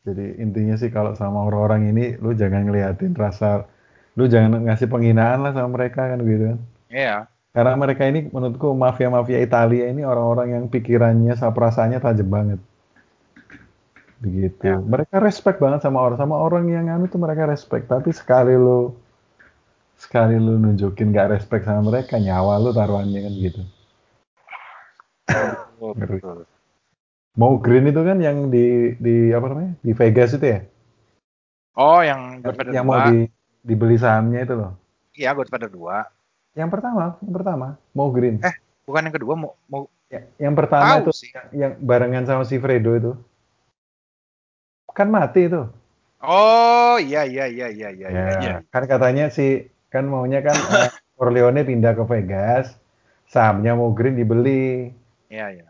jadi 0.00 0.40
intinya 0.40 0.74
sih 0.80 0.88
kalau 0.88 1.12
sama 1.12 1.44
orang-orang 1.44 1.92
ini 1.92 2.16
lu 2.18 2.32
jangan 2.32 2.64
ngeliatin 2.64 3.12
rasa 3.12 3.68
lu 4.16 4.24
jangan 4.26 4.64
ngasih 4.64 4.88
penghinaan 4.88 5.44
lah 5.44 5.52
sama 5.54 5.78
mereka 5.78 6.10
kan 6.10 6.18
gitu 6.26 6.56
kan? 6.56 6.58
Iya, 6.90 7.16
karena 7.54 7.72
mereka 7.78 8.02
ini 8.10 8.26
menurutku 8.26 8.74
mafia-mafia 8.74 9.38
Italia 9.38 9.86
ini 9.86 10.02
orang-orang 10.02 10.58
yang 10.58 10.64
pikirannya 10.66 11.38
sama 11.38 11.54
perasaannya 11.54 11.98
tajam 12.02 12.26
banget. 12.26 12.60
Begitu. 14.20 14.60
Ya. 14.68 14.76
mereka 14.76 15.16
respect 15.22 15.62
banget 15.62 15.80
sama 15.80 16.04
orang. 16.04 16.18
Sama 16.20 16.36
orang 16.36 16.68
yang 16.68 16.92
anu 16.92 17.08
tuh 17.08 17.16
mereka 17.16 17.48
respect. 17.48 17.88
Tapi 17.88 18.12
sekali 18.12 18.52
lu 18.52 18.92
sekali 20.00 20.40
lu 20.40 20.56
nunjukin 20.56 21.12
gak 21.12 21.36
respect 21.36 21.68
sama 21.68 21.92
mereka 21.92 22.16
nyawa 22.16 22.56
lu 22.56 22.72
taruhannya 22.72 23.20
kan 23.20 23.34
gitu 23.36 23.62
Ngeri. 25.80 26.18
mau 27.32 27.56
green 27.56 27.86
itu 27.86 28.00
kan 28.00 28.18
yang 28.18 28.48
di 28.48 28.94
di 28.96 29.30
apa 29.30 29.46
namanya 29.46 29.72
di 29.80 29.92
Vegas 29.92 30.34
itu 30.34 30.46
ya 30.46 30.60
Oh, 31.72 32.02
yang 32.02 32.42
Godfather 32.42 32.74
yang 32.74 32.84
2. 32.84 32.90
mau 32.90 32.98
di 33.08 33.18
dibeli 33.62 33.96
sahamnya 33.96 34.42
itu 34.42 34.54
loh 34.54 34.72
Iya, 35.12 35.32
Godfather 35.32 35.70
2. 35.70 36.04
yang 36.52 36.68
pertama 36.68 37.16
yang 37.18 37.32
pertama 37.32 37.66
mau 37.90 38.10
green 38.10 38.42
Eh, 38.42 38.54
bukan 38.82 39.06
yang 39.06 39.14
kedua, 39.14 39.34
mau, 39.34 39.52
mau 39.66 39.82
Ya, 40.10 40.26
yang 40.42 40.58
pertama 40.58 40.98
itu 40.98 41.14
sih. 41.14 41.30
yang 41.54 41.78
barengan 41.78 42.26
sama 42.26 42.42
si 42.42 42.58
Fredo 42.58 42.90
itu 42.92 43.12
kan 44.90 45.06
mati 45.06 45.46
itu 45.46 45.62
Oh, 46.20 47.00
iya, 47.00 47.24
iya, 47.24 47.48
iya, 47.48 47.70
iya, 47.70 47.88
iya, 47.88 48.08
Ya, 48.10 48.24
iya. 48.28 48.38
iya. 48.42 48.54
kan 48.68 48.84
katanya 48.84 49.32
si 49.32 49.64
kan 49.88 50.04
maunya 50.04 50.44
kan 50.44 50.52
eh, 50.52 50.90
Corleone 51.16 51.64
pindah 51.64 51.92
ke 51.92 52.04
Vegas, 52.06 52.76
sahamnya 53.24 53.72
mau 53.72 53.88
Green 53.90 54.16
dibeli. 54.16 54.92
Iya, 55.30 55.46
iya. 55.54 55.68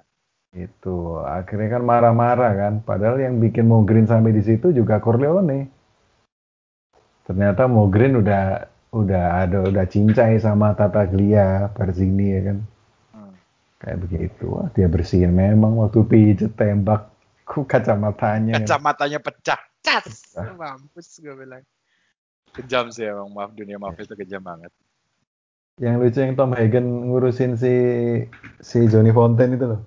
Itu 0.51 1.23
akhirnya 1.23 1.79
kan 1.79 1.83
marah-marah 1.87 2.53
kan, 2.57 2.75
padahal 2.83 3.23
yang 3.23 3.39
bikin 3.39 3.71
mau 3.71 3.87
Green 3.87 4.09
sampai 4.09 4.35
di 4.35 4.43
situ 4.43 4.75
juga 4.75 4.99
Corleone. 4.99 5.71
Ternyata 7.29 7.71
mau 7.71 7.87
Green 7.87 8.19
udah 8.19 8.67
udah 8.91 9.47
ada 9.47 9.63
udah 9.63 9.85
cincai 9.87 10.43
sama 10.43 10.75
Tata 10.75 11.07
Glia, 11.07 11.71
Barzini 11.71 12.27
ya 12.35 12.41
kan. 12.51 12.59
Hmm. 13.15 13.35
Kayak 13.79 13.99
begitu. 14.09 14.45
Wah, 14.51 14.67
dia 14.75 14.91
bersihin 14.91 15.31
memang 15.31 15.79
waktu 15.79 16.03
pijet 16.03 16.59
tembak 16.59 17.07
ku 17.51 17.63
kacamatanya. 17.63 18.59
Kacamatanya 18.59 19.23
pecah. 19.23 19.61
Cas. 19.81 20.37
Mampus 20.37 21.23
gue 21.25 21.33
bilang. 21.33 21.65
Kejam 22.51 22.91
sih 22.91 23.07
emang 23.07 23.31
maaf 23.31 23.55
dunia 23.55 23.79
maaf 23.79 23.97
itu 23.97 24.13
kejam 24.19 24.43
banget. 24.43 24.75
Yang 25.81 25.95
lucu 25.97 26.19
yang 26.21 26.35
Tom 26.37 26.53
Hagen 26.53 26.87
ngurusin 27.09 27.57
si 27.57 27.73
si 28.61 28.85
Johnny 28.87 29.17
Fontaine 29.17 29.57
itu 29.57 29.65
loh. 29.65 29.81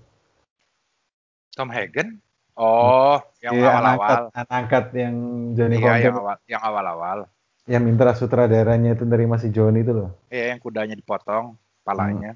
Tom 1.54 1.70
Hagen? 1.70 2.18
Oh, 2.58 3.22
yang 3.42 3.54
Iya, 3.58 3.70
awal-awal. 3.70 3.86
anak 3.86 4.26
angkat, 4.34 4.46
angkat 4.50 4.86
yang 4.98 5.16
Johnny 5.54 5.78
Iya, 5.78 5.82
Fontaine 5.86 6.02
yang 6.02 6.18
awal, 6.18 6.38
yang 6.50 6.62
awal-awal. 6.66 7.20
yang 7.64 7.82
minta 7.86 8.12
sutradaranya 8.12 8.98
itu 8.98 9.06
dari 9.06 9.24
masih 9.24 9.54
Johnny 9.54 9.86
itu 9.86 9.94
loh. 9.94 10.10
Iya, 10.34 10.58
yang 10.58 10.60
kudanya 10.60 10.98
dipotong 10.98 11.56
kepalanya. 11.82 12.36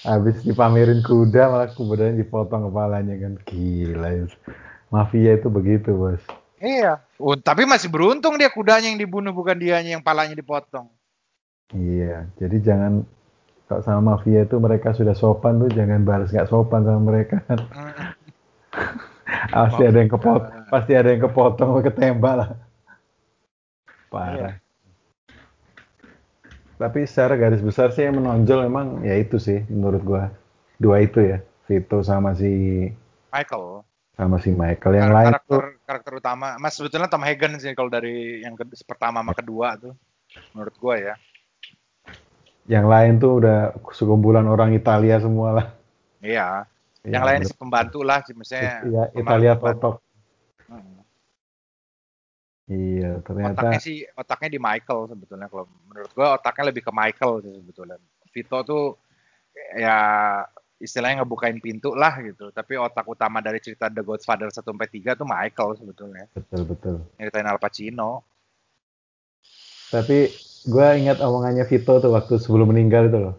Habis 0.00 0.40
dipamerin 0.46 1.04
kuda 1.04 1.52
malah 1.52 1.68
kudanya 1.74 2.16
dipotong 2.16 2.70
kepalanya 2.70 3.18
kan. 3.20 3.34
Gila. 3.44 4.30
Mafia 4.88 5.36
itu 5.36 5.52
begitu, 5.52 5.92
Bos. 5.92 6.22
Iya. 6.56 7.02
Tapi 7.18 7.68
masih 7.68 7.92
beruntung 7.92 8.38
dia 8.40 8.48
kudanya 8.48 8.88
yang 8.88 8.96
dibunuh 8.96 9.34
bukan 9.34 9.58
dianya 9.58 9.98
yang 9.98 10.04
palanya 10.06 10.32
dipotong. 10.32 10.88
Iya, 11.70 12.26
jadi 12.34 12.56
jangan 12.58 12.92
kalau 13.70 13.82
sama 13.86 14.18
mafia 14.18 14.42
itu 14.42 14.58
mereka 14.58 14.90
sudah 14.90 15.14
sopan 15.14 15.62
tuh 15.62 15.70
jangan 15.70 16.02
balas 16.02 16.34
nggak 16.34 16.50
sopan 16.50 16.82
sama 16.82 17.00
mereka. 17.06 17.38
Pasti 19.50 19.82
ada 19.86 19.98
yang 19.98 20.10
kepot, 20.10 20.42
pasti 20.70 20.92
ada 20.94 21.08
yang 21.10 21.22
kepotong 21.26 21.68
atau 21.74 21.82
ketembak 21.82 22.34
lah. 22.38 22.50
Parah. 24.10 24.54
Tapi 26.78 26.98
secara 27.06 27.34
garis 27.36 27.62
besar 27.62 27.90
sih 27.92 28.06
yang 28.06 28.18
menonjol 28.18 28.66
memang 28.66 29.02
ya 29.06 29.14
itu 29.18 29.38
sih 29.38 29.62
menurut 29.70 30.02
gua. 30.02 30.24
dua 30.80 31.04
itu 31.04 31.20
ya, 31.20 31.44
Vito 31.68 32.00
sama 32.00 32.32
si 32.32 32.88
Michael. 33.28 33.84
sama 34.16 34.36
si 34.40 34.50
Michael. 34.50 34.96
Yang 34.96 35.10
Kar- 35.12 35.16
lain 35.16 35.28
karakter 35.28 35.48
tuh 35.50 35.62
karakter 35.84 36.12
utama. 36.16 36.48
Mas 36.56 36.72
sebetulnya 36.74 37.08
Tom 37.10 37.20
Hagen 37.22 37.60
sih 37.60 37.72
kalau 37.76 37.92
dari 37.92 38.40
yang 38.40 38.56
ke- 38.56 38.70
pertama 38.88 39.20
sama 39.20 39.36
kedua 39.36 39.76
tuh 39.76 39.94
menurut 40.56 40.74
gua 40.80 40.94
ya. 40.96 41.14
Yang 42.70 42.86
lain 42.86 43.18
tuh 43.18 43.42
udah 43.42 43.74
sekumpulan 43.90 44.46
orang 44.46 44.70
Italia 44.70 45.18
semua 45.18 45.58
lah. 45.58 45.66
Iya. 46.22 46.70
Ya, 47.02 47.18
yang 47.18 47.24
lain 47.26 47.40
sih 47.42 47.56
pembantu 47.58 48.06
lah 48.06 48.22
misalnya. 48.30 48.86
Iya, 48.86 49.04
Italia 49.18 49.52
totok. 49.58 49.98
Hmm. 50.70 51.02
Iya, 52.70 53.18
ternyata 53.26 53.58
Otaknya 53.66 53.80
sih 53.82 54.06
otaknya 54.14 54.50
di 54.54 54.60
Michael 54.62 55.10
sebetulnya 55.10 55.50
kalau 55.50 55.66
menurut 55.90 56.10
gua 56.14 56.38
otaknya 56.38 56.70
lebih 56.70 56.86
ke 56.86 56.92
Michael 56.94 57.32
sih 57.42 57.52
sebetulnya. 57.58 57.96
Vito 58.30 58.58
tuh 58.62 58.84
ya 59.74 59.98
istilahnya 60.78 61.26
ngebukain 61.26 61.58
pintu 61.58 61.98
lah 61.98 62.22
gitu. 62.22 62.54
Tapi 62.54 62.78
otak 62.78 63.08
utama 63.10 63.42
dari 63.42 63.58
cerita 63.58 63.90
The 63.90 64.06
Godfather 64.06 64.46
1 64.46 64.62
sampai 64.62 64.86
3 64.86 65.18
tuh 65.18 65.26
Michael 65.26 65.70
sebetulnya. 65.74 66.24
betul 66.30 66.62
betul. 66.68 66.94
Nyeritain 67.18 67.50
Al 67.50 67.58
Pacino. 67.58 68.22
Tapi 69.90 70.30
gue 70.66 70.86
ingat 71.00 71.24
omongannya 71.24 71.64
Vito 71.64 72.00
tuh 72.00 72.12
waktu 72.12 72.36
sebelum 72.36 72.72
meninggal 72.74 73.08
itu 73.08 73.18
loh. 73.18 73.34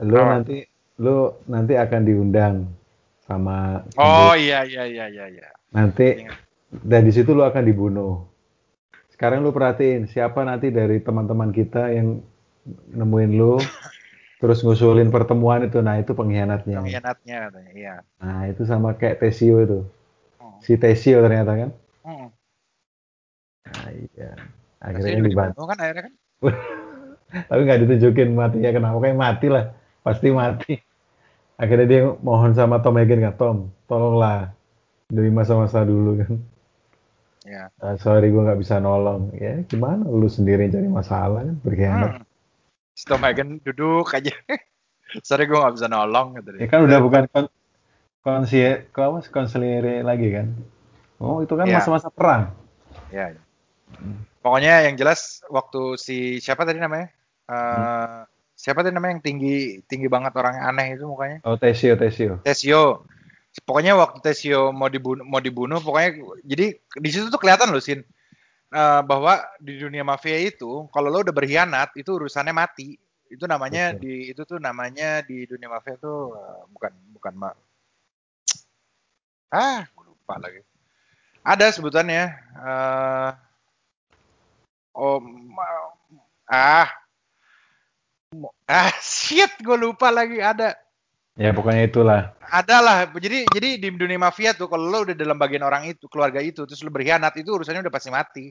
Lu 0.00 0.16
Apa? 0.16 0.40
nanti 0.40 0.56
lu 1.00 1.34
nanti 1.50 1.74
akan 1.74 2.00
diundang 2.06 2.54
sama 3.26 3.82
Oh 3.98 4.36
iya 4.38 4.62
iya 4.62 4.84
iya 4.86 5.06
iya 5.10 5.26
iya. 5.26 5.48
nanti 5.74 6.22
dan 6.70 7.02
di 7.06 7.12
situ 7.12 7.34
lu 7.36 7.44
akan 7.44 7.64
dibunuh. 7.66 8.24
Sekarang 9.14 9.46
lu 9.46 9.54
perhatiin 9.54 10.10
siapa 10.10 10.42
nanti 10.42 10.74
dari 10.74 10.98
teman-teman 10.98 11.54
kita 11.54 11.92
yang 11.94 12.18
nemuin 12.90 13.32
lu 13.36 13.58
terus 14.42 14.60
ngusulin 14.60 15.08
pertemuan 15.08 15.64
itu. 15.64 15.78
Nah, 15.80 15.96
itu 16.02 16.12
pengkhianatnya. 16.12 16.82
Pengkhianatnya 16.82 17.36
katanya. 17.48 17.72
Iya. 17.72 17.94
Nah, 18.20 18.40
itu 18.50 18.62
sama 18.66 18.92
kayak 18.98 19.22
Tesio 19.22 19.56
itu. 19.62 19.78
Oh. 20.36 20.58
Si 20.60 20.74
Tesio 20.76 21.22
ternyata 21.24 21.52
kan. 21.54 21.70
Hmm. 22.04 22.28
Nah, 23.64 23.88
iya. 23.94 24.32
Akhirnya 24.84 25.24
dibantu. 25.24 25.56
dibunuh 25.56 25.66
kan 25.66 25.78
akhirnya 25.80 26.02
kan. 26.04 26.14
Tapi 27.50 27.60
nggak 27.64 27.80
ditunjukin 27.82 28.28
matinya 28.32 28.70
kenapa. 28.70 28.96
Kayak 29.00 29.18
mati 29.18 29.46
lah. 29.48 29.64
Pasti 30.04 30.28
mati. 30.30 30.74
Akhirnya 31.56 31.86
dia 31.86 32.00
mohon 32.20 32.52
sama 32.52 32.78
Tom 32.78 33.00
Hagen 33.00 33.24
kan. 33.24 33.34
Tom, 33.34 33.56
tolonglah. 33.88 34.52
Dari 35.08 35.30
masa-masa 35.32 35.82
dulu 35.82 36.20
kan. 36.20 36.32
Iya. 37.44 37.68
"Ah, 37.76 37.96
sorry 37.96 38.28
gue 38.28 38.40
nggak 38.40 38.56
bisa 38.56 38.80
nolong. 38.80 39.32
Ya 39.36 39.60
gimana 39.64 40.04
lu 40.04 40.28
sendiri 40.28 40.68
cari 40.68 40.88
masalah 40.88 41.44
kan. 41.44 41.56
Berkhianat. 41.60 42.10
Hmm. 42.20 42.24
Si 42.94 43.04
Tom 43.04 43.20
Hagen 43.20 43.58
duduk 43.60 44.06
aja. 44.14 44.30
Sorry 45.22 45.46
gue 45.46 45.54
gak 45.54 45.78
bisa 45.78 45.86
nolong 45.86 46.34
gitu. 46.42 46.58
Ya 46.58 46.66
kan 46.66 46.82
udah 46.82 46.98
bukan 46.98 47.22
kon 47.30 47.46
konsie, 48.18 48.88
kau 48.90 49.14
apa, 49.14 49.22
konseliere 49.30 50.02
lagi 50.02 50.32
kan. 50.32 50.50
Oh 51.22 51.38
itu 51.38 51.54
kan 51.54 51.70
Iya. 51.70 51.78
masa-masa 51.78 52.10
perang. 52.10 52.50
Ya, 53.14 53.30
ya. 53.30 53.42
Pokoknya 54.44 54.84
yang 54.84 54.94
jelas 55.00 55.40
waktu 55.48 55.96
si 55.96 56.38
siapa 56.38 56.68
tadi 56.68 56.78
namanya? 56.78 57.08
Eh, 57.48 57.54
Hmm. 57.54 58.24
Siapa 58.54 58.86
tadi 58.86 58.94
namanya 58.94 59.18
yang 59.18 59.24
tinggi 59.26 59.82
tinggi 59.90 60.06
banget 60.06 60.30
orang 60.38 60.62
aneh 60.62 60.94
itu 60.94 61.04
mukanya? 61.10 61.42
Oh 61.42 61.58
Tesio, 61.58 61.98
Tesio. 61.98 62.38
Tesio. 62.46 63.02
Pokoknya 63.66 63.98
waktu 63.98 64.22
Tesio 64.22 64.70
mau 64.70 64.86
dibunuh, 64.86 65.26
mau 65.26 65.42
dibunuh, 65.42 65.82
pokoknya 65.82 66.22
jadi 66.46 66.78
di 66.78 67.08
situ 67.10 67.30
tuh 67.34 67.38
kelihatan 67.42 67.74
loh 67.74 67.82
sin 67.82 68.06
eh, 68.70 69.00
bahwa 69.02 69.42
di 69.58 69.78
dunia 69.78 70.06
mafia 70.06 70.38
itu 70.38 70.86
kalau 70.94 71.10
lo 71.10 71.26
udah 71.26 71.34
berkhianat 71.34 71.98
itu 71.98 72.14
urusannya 72.14 72.54
mati. 72.54 72.94
Itu 73.26 73.50
namanya 73.50 73.98
Betul. 73.98 74.02
di 74.06 74.14
itu 74.30 74.42
tuh 74.46 74.58
namanya 74.62 75.26
di 75.26 75.50
dunia 75.50 75.68
mafia 75.68 75.98
tuh 75.98 76.38
eh, 76.38 76.62
bukan 76.70 76.92
bukan 77.10 77.34
ma 77.34 77.50
ah 79.54 79.82
gue 79.86 80.04
lupa 80.06 80.34
lagi. 80.38 80.62
Ada 81.42 81.74
sebutannya 81.74 82.22
eh 82.62 83.30
oh 84.94 85.18
ah. 86.48 86.88
Ah 88.66 88.90
shit 88.98 89.50
gue 89.62 89.78
lupa 89.78 90.10
lagi 90.10 90.42
ada. 90.42 90.74
Ya 91.34 91.50
pokoknya 91.50 91.90
itulah. 91.90 92.22
ada 92.46 92.78
lah 92.78 92.98
jadi 93.10 93.42
jadi 93.50 93.82
di 93.82 93.88
dunia 93.90 94.22
mafia 94.22 94.54
tuh 94.54 94.70
kalau 94.70 94.86
lo 94.86 94.98
udah 95.02 95.18
dalam 95.18 95.34
bagian 95.34 95.66
orang 95.66 95.90
itu 95.90 96.06
keluarga 96.06 96.38
itu 96.38 96.62
terus 96.62 96.78
lo 96.86 96.94
berkhianat 96.94 97.34
itu 97.34 97.50
urusannya 97.50 97.82
udah 97.82 97.94
pasti 97.94 98.10
mati. 98.14 98.46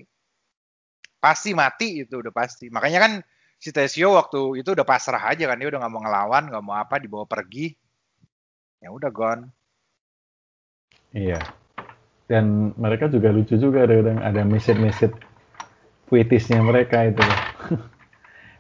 Pasti 1.20 1.50
mati 1.56 2.04
itu 2.04 2.20
udah 2.20 2.34
pasti. 2.36 2.68
Makanya 2.68 3.00
kan 3.00 3.12
si 3.56 3.72
Tesio 3.72 4.20
waktu 4.20 4.60
itu 4.60 4.76
udah 4.76 4.84
pasrah 4.84 5.32
aja 5.32 5.48
kan 5.48 5.56
dia 5.56 5.72
udah 5.72 5.80
nggak 5.80 5.94
mau 5.96 6.04
ngelawan 6.04 6.44
nggak 6.52 6.64
mau 6.64 6.76
apa 6.76 6.96
dibawa 7.00 7.24
pergi. 7.24 7.72
Ya 8.84 8.92
udah 8.92 9.12
gone. 9.16 9.44
Iya. 11.16 11.40
Dan 12.28 12.76
mereka 12.76 13.08
juga 13.08 13.32
lucu 13.32 13.56
juga 13.56 13.88
ada 13.88 13.96
ada 14.20 14.42
message-message 14.44 15.33
puitisnya 16.08 16.60
mereka 16.62 17.04
itu. 17.06 17.24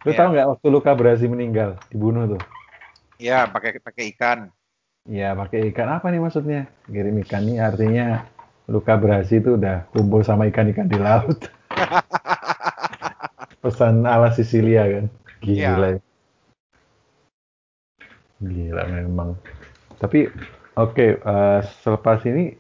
Lu 0.04 0.12
Iya. 0.12 0.18
tahu 0.20 0.28
nggak 0.36 0.48
waktu 0.58 0.68
Luka 0.68 0.92
Brasi 0.94 1.26
meninggal, 1.28 1.80
dibunuh 1.88 2.36
tuh? 2.36 2.42
ya 3.22 3.48
pakai 3.48 3.80
pakai 3.80 4.12
ikan 4.12 4.52
Iya, 5.04 5.36
pakai 5.36 5.68
ikan 5.72 6.00
apa 6.00 6.08
nih 6.12 6.20
maksudnya? 6.20 6.68
Kirim 6.88 7.20
ikan 7.28 7.44
nih 7.44 7.60
artinya 7.60 8.24
Luka 8.72 8.96
Brasi 8.96 9.44
itu 9.44 9.60
udah 9.60 9.84
kumpul 9.92 10.24
sama 10.24 10.48
ikan-ikan 10.48 10.88
di 10.88 10.96
laut. 10.96 11.44
Pesan 13.64 14.08
ala 14.08 14.32
Sisilia 14.32 14.88
kan. 14.88 15.06
Gila. 15.44 16.00
Iya. 16.00 16.00
Gila 18.40 18.84
memang. 18.92 19.36
Tapi 20.00 20.28
oke, 20.76 21.08
eh, 21.20 21.60
selepas 21.84 22.24
ini 22.24 22.56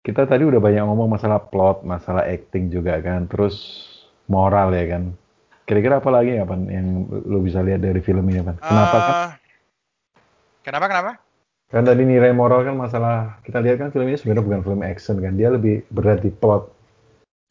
kita 0.00 0.24
tadi 0.24 0.48
udah 0.48 0.60
banyak 0.60 0.80
ngomong 0.80 1.12
masalah 1.12 1.40
plot, 1.44 1.84
masalah 1.84 2.24
acting 2.24 2.72
juga 2.72 2.96
kan, 3.04 3.28
terus 3.28 3.86
moral 4.32 4.72
ya 4.72 4.96
kan. 4.96 5.12
Kira-kira 5.68 6.00
apa 6.00 6.10
lagi 6.10 6.34
ya 6.34 6.42
Pan 6.48 6.66
yang 6.66 7.06
lu 7.06 7.44
bisa 7.44 7.62
lihat 7.62 7.84
dari 7.84 8.00
film 8.02 8.26
ini 8.32 8.42
Pan? 8.42 8.56
Kenapa 8.58 8.96
kan? 8.96 9.14
Eh, 9.14 9.32
kenapa 10.64 10.86
kenapa 10.88 11.12
Kan 11.70 11.86
tadi 11.86 12.02
nilai 12.02 12.34
moral 12.34 12.66
kan 12.66 12.74
masalah 12.74 13.38
kita 13.46 13.62
lihat 13.62 13.78
kan 13.78 13.94
film 13.94 14.10
ini 14.10 14.18
sebenarnya 14.18 14.42
bukan 14.42 14.62
film 14.66 14.82
action 14.82 15.22
kan, 15.22 15.38
dia 15.38 15.54
lebih 15.54 15.86
berat 15.94 16.18
di 16.26 16.34
plot 16.34 16.66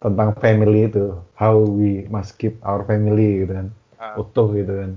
tentang 0.04 0.36
family 0.44 0.92
itu, 0.92 1.16
how 1.40 1.56
we 1.56 2.04
must 2.12 2.36
keep 2.36 2.60
our 2.68 2.84
family 2.84 3.48
gitu 3.48 3.56
kan, 3.56 3.68
Eh, 3.96 4.20
utuh 4.20 4.52
gitu 4.52 4.74
kan. 4.76 4.92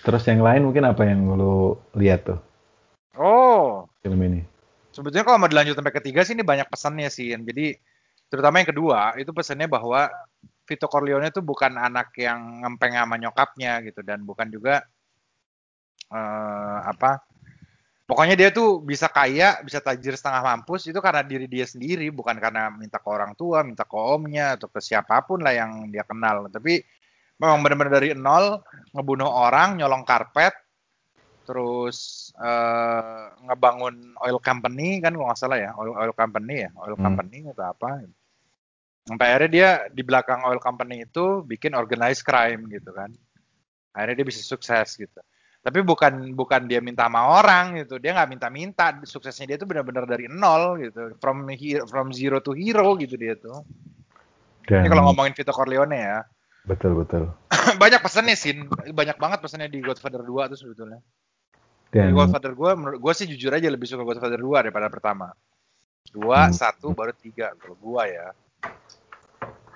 Terus 0.00 0.24
yang 0.28 0.44
lain 0.44 0.68
mungkin 0.68 0.84
apa 0.84 1.08
yang 1.08 1.24
lu 1.36 1.76
lihat 1.96 2.28
tuh 2.28 2.40
oh 3.16 3.84
film 4.04 4.20
ini? 4.20 4.40
Sebetulnya 4.90 5.24
kalau 5.26 5.38
mau 5.38 5.50
dilanjut 5.50 5.74
sampai 5.78 5.94
ketiga 5.94 6.20
sih 6.26 6.34
ini 6.34 6.44
banyak 6.44 6.66
pesannya 6.66 7.08
sih 7.10 7.32
jadi 7.34 7.78
terutama 8.30 8.62
yang 8.62 8.70
kedua 8.70 9.18
itu 9.18 9.30
pesannya 9.34 9.66
bahwa 9.66 10.10
Vito 10.66 10.86
Corleone 10.86 11.34
itu 11.34 11.42
bukan 11.42 11.74
anak 11.74 12.14
yang 12.14 12.62
ngempeng 12.62 12.94
sama 12.94 13.18
nyokapnya 13.18 13.82
gitu 13.82 14.06
dan 14.06 14.22
bukan 14.22 14.46
juga 14.50 14.86
eh, 16.14 16.78
apa 16.86 17.26
pokoknya 18.10 18.34
dia 18.34 18.50
tuh 18.50 18.82
bisa 18.82 19.06
kaya 19.06 19.62
bisa 19.62 19.78
tajir 19.78 20.18
setengah 20.18 20.42
mampus 20.42 20.90
itu 20.90 20.98
karena 20.98 21.22
diri 21.22 21.46
dia 21.46 21.62
sendiri 21.62 22.10
bukan 22.10 22.34
karena 22.42 22.66
minta 22.74 22.98
ke 22.98 23.06
orang 23.06 23.38
tua 23.38 23.62
minta 23.62 23.86
ke 23.86 23.94
omnya 23.94 24.58
atau 24.58 24.66
ke 24.66 24.82
siapa 24.82 25.22
pun 25.22 25.38
lah 25.38 25.54
yang 25.54 25.86
dia 25.94 26.02
kenal. 26.02 26.50
Tapi 26.50 26.82
memang 27.38 27.62
benar-benar 27.62 28.02
dari 28.02 28.10
nol 28.18 28.58
ngebunuh 28.90 29.30
orang 29.30 29.78
nyolong 29.78 30.02
karpet 30.02 30.50
terus 31.50 32.30
eh, 32.38 33.22
ngebangun 33.50 34.14
oil 34.22 34.38
company 34.38 35.02
kan 35.02 35.10
kalau 35.10 35.26
nggak 35.26 35.40
salah 35.42 35.58
ya 35.58 35.74
oil 35.74 35.98
oil 35.98 36.14
company 36.14 36.62
ya 36.62 36.70
oil 36.78 36.94
Hmm. 36.94 37.02
company 37.10 37.42
atau 37.50 37.66
apa. 37.66 38.06
Sampai 39.02 39.26
akhirnya 39.34 39.50
dia 39.50 39.68
di 39.90 40.06
belakang 40.06 40.46
oil 40.46 40.62
company 40.62 41.02
itu 41.02 41.42
bikin 41.42 41.74
organized 41.74 42.22
crime 42.22 42.70
gitu 42.70 42.94
kan. 42.94 43.10
Akhirnya 43.90 44.22
dia 44.22 44.26
bisa 44.30 44.38
sukses 44.46 44.94
gitu. 44.94 45.18
Tapi 45.60 45.82
bukan 45.82 46.30
bukan 46.38 46.70
dia 46.70 46.78
minta 46.78 47.10
sama 47.10 47.42
orang 47.42 47.82
gitu 47.82 47.98
dia 47.98 48.14
nggak 48.14 48.30
minta-minta. 48.30 48.94
Suksesnya 49.02 49.50
dia 49.50 49.58
tuh 49.58 49.66
benar-benar 49.66 50.06
dari 50.06 50.30
nol 50.30 50.78
gitu 50.78 51.18
from 51.18 51.50
he- 51.50 51.82
from 51.90 52.14
zero 52.14 52.38
to 52.38 52.54
hero 52.54 52.94
gitu 52.94 53.18
dia 53.18 53.34
tuh. 53.34 53.66
Dan 54.70 54.86
ini 54.86 54.88
kalau 54.94 55.10
ngomongin 55.10 55.34
Vito 55.34 55.50
Corleone 55.50 55.98
ya. 55.98 56.22
Betul 56.62 57.02
betul. 57.02 57.34
banyak 57.82 57.98
pesannya 57.98 58.36
sih 58.38 58.54
banyak 58.94 59.18
banget 59.18 59.42
pesannya 59.42 59.66
di 59.66 59.82
Godfather 59.82 60.22
2 60.22 60.54
tuh 60.54 60.58
sebetulnya 60.60 61.02
Dan 61.90 62.14
Godfather 62.14 62.54
gue 62.54 62.70
menurut 62.78 62.98
gue 63.02 63.12
sih 63.14 63.26
jujur 63.26 63.50
aja 63.54 63.66
lebih 63.70 63.86
suka 63.90 64.06
Godfather 64.06 64.38
2 64.38 64.64
daripada 64.66 64.86
pertama 64.90 65.34
dua 66.10 66.50
Hmm. 66.50 66.54
satu 66.54 66.90
baru 66.90 67.14
tiga 67.14 67.54
kalau 67.58 67.78
gua 67.78 68.02
ya 68.10 68.34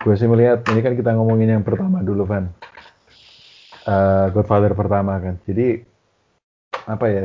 gue 0.04 0.14
sih 0.18 0.28
melihat 0.28 0.60
ini 0.68 0.80
kan 0.84 0.94
kita 0.98 1.16
ngomongin 1.16 1.48
yang 1.56 1.64
pertama 1.64 2.04
dulu 2.04 2.28
Van. 2.28 2.52
Eh, 3.84 4.26
Godfather 4.32 4.72
pertama 4.76 5.16
kan. 5.20 5.40
Jadi 5.48 5.80
apa 6.88 7.06
ya? 7.08 7.24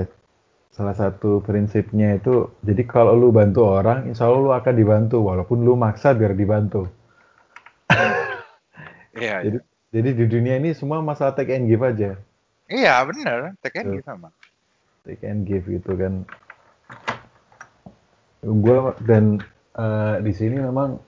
Salah 0.72 0.96
satu 0.96 1.44
prinsipnya 1.44 2.16
itu 2.16 2.56
jadi 2.64 2.88
kalau 2.88 3.12
lu 3.20 3.36
bantu 3.36 3.68
orang, 3.68 4.08
insya 4.08 4.32
Allah 4.32 4.40
lu 4.40 4.52
akan 4.56 4.74
dibantu 4.80 5.20
walaupun 5.20 5.60
lu 5.60 5.76
maksa 5.76 6.16
biar 6.16 6.32
dibantu. 6.40 6.88
iya 9.20 9.44
Jadi 9.44 9.58
jadi 9.92 10.10
di 10.16 10.26
dunia 10.30 10.56
ini 10.62 10.72
semua 10.72 11.04
masalah 11.04 11.36
take 11.36 11.52
and 11.52 11.68
give 11.68 11.84
aja. 11.84 12.16
Iya 12.72 13.04
bener, 13.04 13.60
take 13.60 13.84
and 13.84 13.92
give 13.92 14.06
sama. 14.08 14.32
Take 15.04 15.24
and 15.26 15.48
give 15.48 15.66
gitu 15.68 15.96
kan. 15.96 16.28
Gue 18.44 18.78
dan 19.04 19.44
eh, 19.76 20.16
di 20.24 20.32
sini 20.36 20.60
memang 20.64 21.00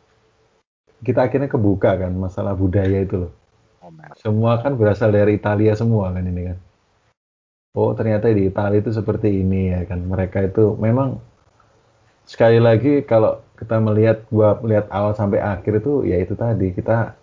kita 1.02 1.28
akhirnya 1.28 1.50
kebuka 1.50 1.98
kan 1.98 2.14
masalah 2.14 2.54
budaya 2.54 3.02
itu 3.02 3.28
loh. 3.28 3.32
Oh, 3.82 3.90
semua 4.14 4.62
kan 4.62 4.78
berasal 4.78 5.10
dari 5.10 5.42
Italia 5.42 5.74
semua 5.74 6.14
kan 6.14 6.24
ini 6.24 6.54
kan. 6.54 6.58
Oh 7.72 7.96
ternyata 7.96 8.28
di 8.30 8.52
Italia 8.52 8.84
itu 8.84 8.92
seperti 8.94 9.32
ini 9.32 9.74
ya 9.74 9.82
kan. 9.88 10.06
Mereka 10.06 10.52
itu 10.52 10.76
memang 10.78 11.18
sekali 12.28 12.62
lagi 12.62 13.02
kalau 13.08 13.42
kita 13.58 13.82
melihat 13.82 14.28
gua 14.30 14.60
melihat 14.62 14.86
awal 14.94 15.18
sampai 15.18 15.42
akhir 15.42 15.82
itu 15.82 16.06
ya 16.06 16.22
itu 16.22 16.38
tadi 16.38 16.76
kita 16.76 17.18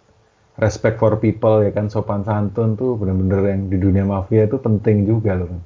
respect 0.58 0.98
for 0.98 1.14
people 1.20 1.62
ya 1.62 1.70
kan. 1.70 1.86
Sopan 1.86 2.26
santun 2.26 2.74
tuh 2.74 2.98
bener-bener 2.98 3.54
yang 3.54 3.62
di 3.70 3.78
dunia 3.78 4.02
mafia 4.02 4.48
itu 4.48 4.58
penting 4.58 5.06
juga 5.06 5.38
loh 5.38 5.48
kan 5.52 5.62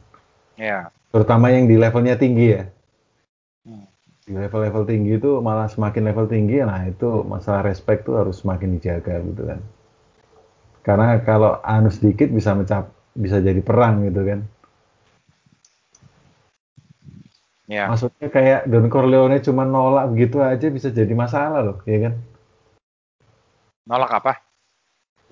Iya. 0.57 0.89
terutama 1.13 1.53
yang 1.53 1.69
di 1.69 1.77
levelnya 1.77 2.17
tinggi 2.17 2.47
ya 2.57 2.65
Hmm. 3.63 3.87
di 4.27 4.35
level-level 4.35 4.83
tinggi 4.91 5.23
itu 5.23 5.39
malah 5.39 5.71
semakin 5.71 6.03
level 6.11 6.27
tinggi 6.27 6.59
nah 6.67 6.83
itu 6.83 7.23
masalah 7.23 7.63
respect 7.63 8.03
tuh 8.09 8.19
harus 8.19 8.43
semakin 8.43 8.75
dijaga 8.75 9.23
gitu 9.23 9.43
kan 9.47 9.61
karena 10.83 11.23
kalau 11.23 11.63
anu 11.63 11.95
sedikit 11.95 12.27
bisa 12.27 12.59
mencap 12.59 12.91
bisa 13.15 13.39
jadi 13.39 13.63
perang 13.63 14.03
gitu 14.09 14.23
kan 14.27 14.41
Iya. 17.71 17.87
maksudnya 17.89 18.29
kayak 18.29 18.61
Don 18.69 18.91
Corleone 18.91 19.39
cuma 19.41 19.63
nolak 19.65 20.11
begitu 20.13 20.43
aja 20.43 20.67
bisa 20.69 20.91
jadi 20.91 21.15
masalah 21.15 21.63
loh 21.63 21.79
ya 21.87 22.11
kan 22.11 22.15
Nolak 23.87 24.11
apa? 24.23 24.33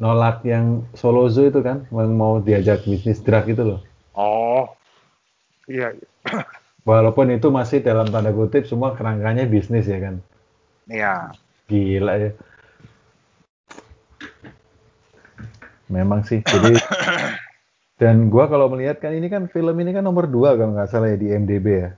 nolak 0.00 0.40
yang 0.48 0.86
Solozo 0.96 1.44
itu 1.44 1.60
kan 1.60 1.84
yang 1.92 2.14
mau 2.16 2.40
diajak 2.40 2.86
bisnis 2.88 3.20
drug 3.20 3.44
itu 3.50 3.60
loh 3.60 3.80
Oh. 4.16 4.70
Iya. 5.70 5.94
walaupun 6.82 7.30
itu 7.30 7.46
masih 7.54 7.78
dalam 7.86 8.10
tanda 8.10 8.34
kutip 8.34 8.66
semua 8.66 8.98
kerangkanya 8.98 9.46
bisnis 9.46 9.86
ya 9.86 10.02
kan 10.02 10.18
Iya. 10.90 11.14
Gila 11.70 12.14
ya. 12.18 12.30
Memang 15.86 16.26
sih. 16.26 16.42
Jadi 16.42 16.74
dan 18.02 18.26
gua 18.26 18.50
kalau 18.50 18.66
melihat 18.74 18.98
kan 18.98 19.14
ini 19.14 19.30
kan 19.30 19.46
film 19.46 19.78
ini 19.78 19.94
kan 19.94 20.02
nomor 20.02 20.26
dua 20.26 20.58
kalau 20.58 20.74
nggak 20.74 20.90
salah 20.90 21.14
ya 21.14 21.18
di 21.18 21.30
MDB 21.30 21.66
ya. 21.66 21.90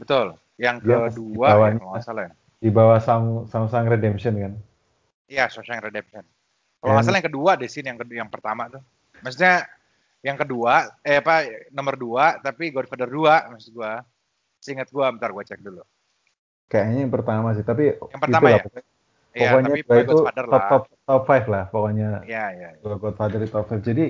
Betul. 0.00 0.40
Yang 0.56 0.76
kedua 0.84 1.08
di 1.12 1.24
ya, 1.36 1.48
bawahnya. 1.52 1.78
kalau 1.80 1.92
nggak 1.92 2.04
salah 2.04 2.22
ya. 2.24 2.32
Di 2.60 2.68
bawah 2.72 2.98
Sam 3.00 3.22
Samsung 3.48 3.88
Redemption 3.88 4.34
kan. 4.36 4.52
Iya, 5.30 5.48
Shawshank 5.48 5.84
Redemption. 5.84 6.24
Kalau 6.80 6.96
nggak 6.96 7.04
salah 7.04 7.18
yang 7.20 7.28
kedua 7.28 7.50
deh 7.60 7.68
sih, 7.68 7.84
yang 7.84 8.00
kedua, 8.00 8.16
yang 8.24 8.32
pertama 8.32 8.72
tuh. 8.72 8.82
Maksudnya 9.20 9.68
yang 10.20 10.36
kedua, 10.36 11.00
eh 11.00 11.16
apa, 11.16 11.44
nomor 11.70 11.96
dua, 11.96 12.36
tapi 12.38 12.68
Godfather 12.68 13.08
2 13.08 13.50
maksud 13.50 13.72
gua. 13.72 14.04
Seingat 14.60 14.92
gua, 14.92 15.08
bentar 15.08 15.32
gua 15.32 15.40
cek 15.40 15.60
dulu. 15.60 15.80
Kayaknya 16.68 16.98
yang 17.02 17.12
pertama 17.12 17.48
sih, 17.52 17.64
tapi 17.64 17.96
Yang 17.96 18.20
pertama 18.20 18.46
ya? 18.48 18.62
pokoknya- 18.62 18.88
Iya, 19.30 19.46
pokoknya 19.46 19.62
tapi 19.64 19.78
dua 19.78 19.86
pokoknya 19.86 20.02
itu 20.02 20.10
Godfather 20.12 20.44
top 20.44 20.62
top 20.66 20.82
top 21.06 21.22
five 21.24 21.46
lah 21.46 21.64
pokoknya 21.70 22.08
Iya, 22.26 22.44
iya. 22.50 22.68
iya. 22.74 22.80
dua 22.82 22.96
Godfather 22.98 23.38
di 23.38 23.48
top 23.48 23.64
five. 23.64 23.80
Jadi 23.80 24.04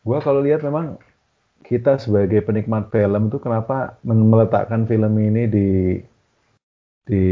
gua 0.00 0.18
kalau 0.18 0.40
lihat 0.40 0.62
memang 0.62 0.94
kita 1.60 1.98
sebagai 1.98 2.40
penikmat 2.40 2.88
film 2.88 3.28
tuh 3.28 3.42
kenapa 3.42 3.98
meletakkan 4.00 4.86
film 4.86 5.10
ini 5.18 5.44
di 5.44 5.68
di 7.02 7.22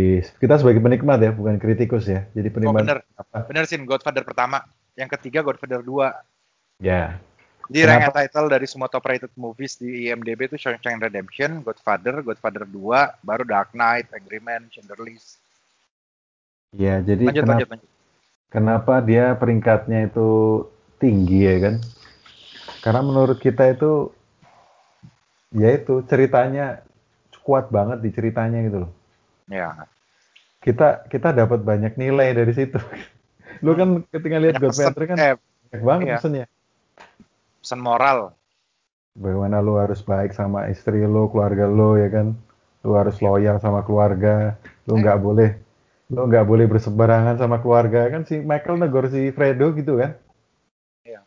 kita 0.40 0.56
sebagai 0.56 0.80
penikmat 0.80 1.20
ya 1.20 1.30
bukan 1.30 1.56
kritikus 1.56 2.08
ya 2.08 2.26
jadi 2.32 2.48
Oh, 2.48 2.54
penikmat 2.54 2.80
bener. 2.82 2.98
apa 3.14 3.38
Bener 3.46 3.64
sih, 3.64 3.78
Godfather 3.78 4.24
pertama. 4.24 4.64
Yang 4.92 5.14
ketiga 5.14 5.40
Godfather 5.40 5.80
2. 5.80 6.10
ya 6.76 7.16
Rank 7.70 8.06
Kenapa? 8.06 8.22
title 8.22 8.46
dari 8.52 8.66
semua 8.70 8.86
top 8.86 9.04
rated 9.10 9.32
movies 9.34 9.78
di 9.80 10.06
IMDb 10.06 10.46
itu 10.46 10.56
Shawshank 10.58 11.02
Redemption, 11.02 11.62
Godfather, 11.66 12.22
Godfather 12.22 12.62
2, 12.68 13.26
baru 13.26 13.42
Dark 13.44 13.74
Knight, 13.74 14.06
Angry 14.14 14.38
Man, 14.38 14.70
Schindler's 14.70 15.02
List. 15.02 15.28
ya 16.74 17.00
jadi 17.02 17.26
Lanjut, 17.26 17.42
kenapa 17.42 17.64
lanjut, 17.64 17.68
lanjut. 17.72 17.90
kenapa 18.52 18.94
dia 19.02 19.34
peringkatnya 19.38 20.06
itu 20.10 20.28
tinggi 21.00 21.40
ya 21.46 21.56
kan 21.64 21.74
karena 22.84 23.00
menurut 23.02 23.38
kita 23.42 23.72
itu 23.74 24.12
ya 25.54 25.68
itu 25.74 26.02
ceritanya 26.06 26.82
kuat 27.46 27.70
banget 27.70 27.98
di 28.02 28.10
ceritanya 28.14 28.58
gitu 28.66 28.78
loh 28.86 28.92
Ya, 29.46 29.86
kita 30.64 31.06
kita 31.06 31.30
dapat 31.30 31.62
banyak 31.62 31.94
nilai 31.94 32.34
dari 32.34 32.52
situ 32.54 32.78
lu 33.64 33.72
kan 33.78 34.02
ketika 34.10 34.36
lihat 34.42 34.56
Godfather 34.58 35.04
kan 35.06 35.18
eh, 35.18 35.34
banyak 35.70 35.82
banget 35.86 36.06
iya. 36.06 36.16
pesennya 36.18 36.46
pesan 37.66 37.82
moral. 37.82 38.30
bagaimana 39.12 39.58
lu 39.58 39.74
harus 39.74 39.98
baik 40.00 40.30
sama 40.30 40.70
istri 40.70 41.02
lu 41.02 41.26
keluarga 41.26 41.66
lu 41.66 41.98
ya 41.98 42.06
kan? 42.06 42.38
Lu 42.80 42.94
harus 42.94 43.18
loyal 43.18 43.58
sama 43.58 43.82
keluarga. 43.82 44.54
Lu 44.86 44.94
nggak 44.94 45.18
boleh 45.18 45.50
lu 46.06 46.30
nggak 46.30 46.46
boleh 46.46 46.70
berseberangan 46.70 47.34
sama 47.34 47.58
keluarga. 47.58 48.06
Kan 48.06 48.22
si 48.22 48.38
Michael 48.38 48.78
negor 48.78 49.10
si 49.10 49.34
Fredo 49.34 49.74
gitu 49.74 49.98
kan? 49.98 50.14
Iya. 51.02 51.26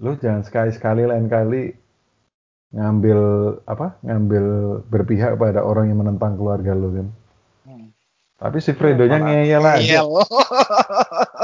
lu 0.00 0.16
jangan 0.16 0.40
sekali-sekali 0.40 1.04
lain 1.04 1.28
kali 1.28 1.76
ngambil 2.72 3.18
apa? 3.68 4.00
Ngambil 4.00 4.44
berpihak 4.88 5.36
pada 5.36 5.60
orang 5.60 5.92
yang 5.92 6.00
menentang 6.00 6.40
keluarga 6.40 6.72
lu 6.72 6.96
kan? 6.96 7.08
Hmm. 7.64 7.88
tapi 8.34 8.58
si 8.58 8.72
Fredonya 8.72 9.20
malah 9.20 9.28
ngeyel 9.36 9.64
aja. 9.64 10.00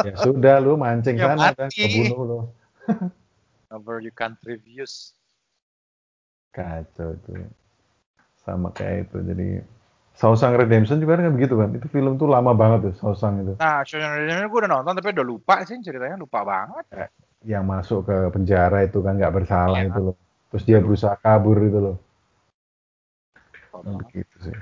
ya 0.00 0.14
sudah 0.16 0.56
lu 0.60 0.76
mancing 0.76 1.16
Ya 1.16 1.28
sana 1.28 1.52
dah 1.52 1.68
mati. 1.68 1.76
kebunuh 1.76 2.20
lu 2.22 2.38
Over 3.70 4.02
you 4.02 4.10
can't 4.10 4.38
refuse. 4.42 5.14
kacau 6.50 7.14
tuh. 7.22 7.46
Sama 8.42 8.74
kayak 8.74 9.06
itu 9.06 9.22
jadi 9.22 9.48
Shawshank 10.18 10.58
Redemption 10.58 10.98
juga 10.98 11.22
kan 11.22 11.30
begitu 11.30 11.54
kan? 11.54 11.70
Itu 11.70 11.86
film 11.86 12.18
tuh 12.18 12.26
lama 12.26 12.50
banget 12.50 12.90
tuh 12.90 12.94
Shawshank 12.98 13.46
itu. 13.46 13.54
Nah, 13.62 13.86
Shawshank 13.86 14.26
Redemption 14.26 14.50
gue 14.50 14.60
udah 14.66 14.72
nonton 14.74 14.92
tapi 14.98 15.08
udah 15.14 15.26
lupa 15.26 15.54
sih 15.62 15.78
ceritanya 15.78 16.18
lupa 16.18 16.42
banget. 16.42 16.84
yang 17.40 17.64
masuk 17.64 18.04
ke 18.04 18.16
penjara 18.36 18.84
itu 18.84 19.00
kan 19.00 19.16
nggak 19.16 19.32
bersalah 19.32 19.80
Iya. 19.80 19.88
itu 19.88 20.00
loh. 20.12 20.16
Terus 20.52 20.64
dia 20.68 20.78
berusaha 20.82 21.16
kabur 21.16 21.56
itu 21.62 21.78
loh. 21.78 21.96
Nah, 23.80 23.96
begitu 23.96 24.36
sih. 24.44 24.56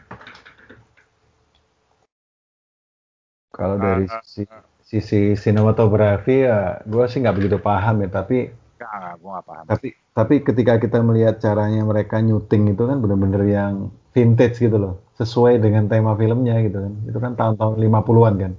Kalau 3.50 3.80
dari 3.82 4.06
sisi 4.22 4.46
sisi 4.84 5.20
sinematografi 5.34 6.46
ya 6.46 6.78
gue 6.86 7.04
sih 7.10 7.18
nggak 7.18 7.34
begitu 7.34 7.56
paham 7.58 8.06
ya 8.06 8.08
tapi 8.08 8.52
Enggak, 8.78 8.90
enggak, 8.94 9.14
gue 9.18 9.30
gak 9.34 9.46
paham. 9.46 9.64
tapi 9.66 9.88
tapi 10.14 10.34
ketika 10.40 10.72
kita 10.78 10.98
melihat 11.02 11.34
caranya 11.42 11.82
mereka 11.82 12.22
nyuting 12.22 12.70
itu 12.72 12.82
kan 12.86 13.02
bener-bener 13.02 13.42
yang 13.44 13.74
vintage 14.14 14.58
gitu 14.58 14.78
loh 14.78 14.94
sesuai 15.18 15.58
dengan 15.58 15.90
tema 15.90 16.14
filmnya 16.14 16.62
gitu 16.62 16.78
kan 16.78 16.94
itu 17.10 17.18
kan 17.18 17.32
tahun-tahun 17.34 17.74
50-an 17.74 18.34
kan 18.38 18.52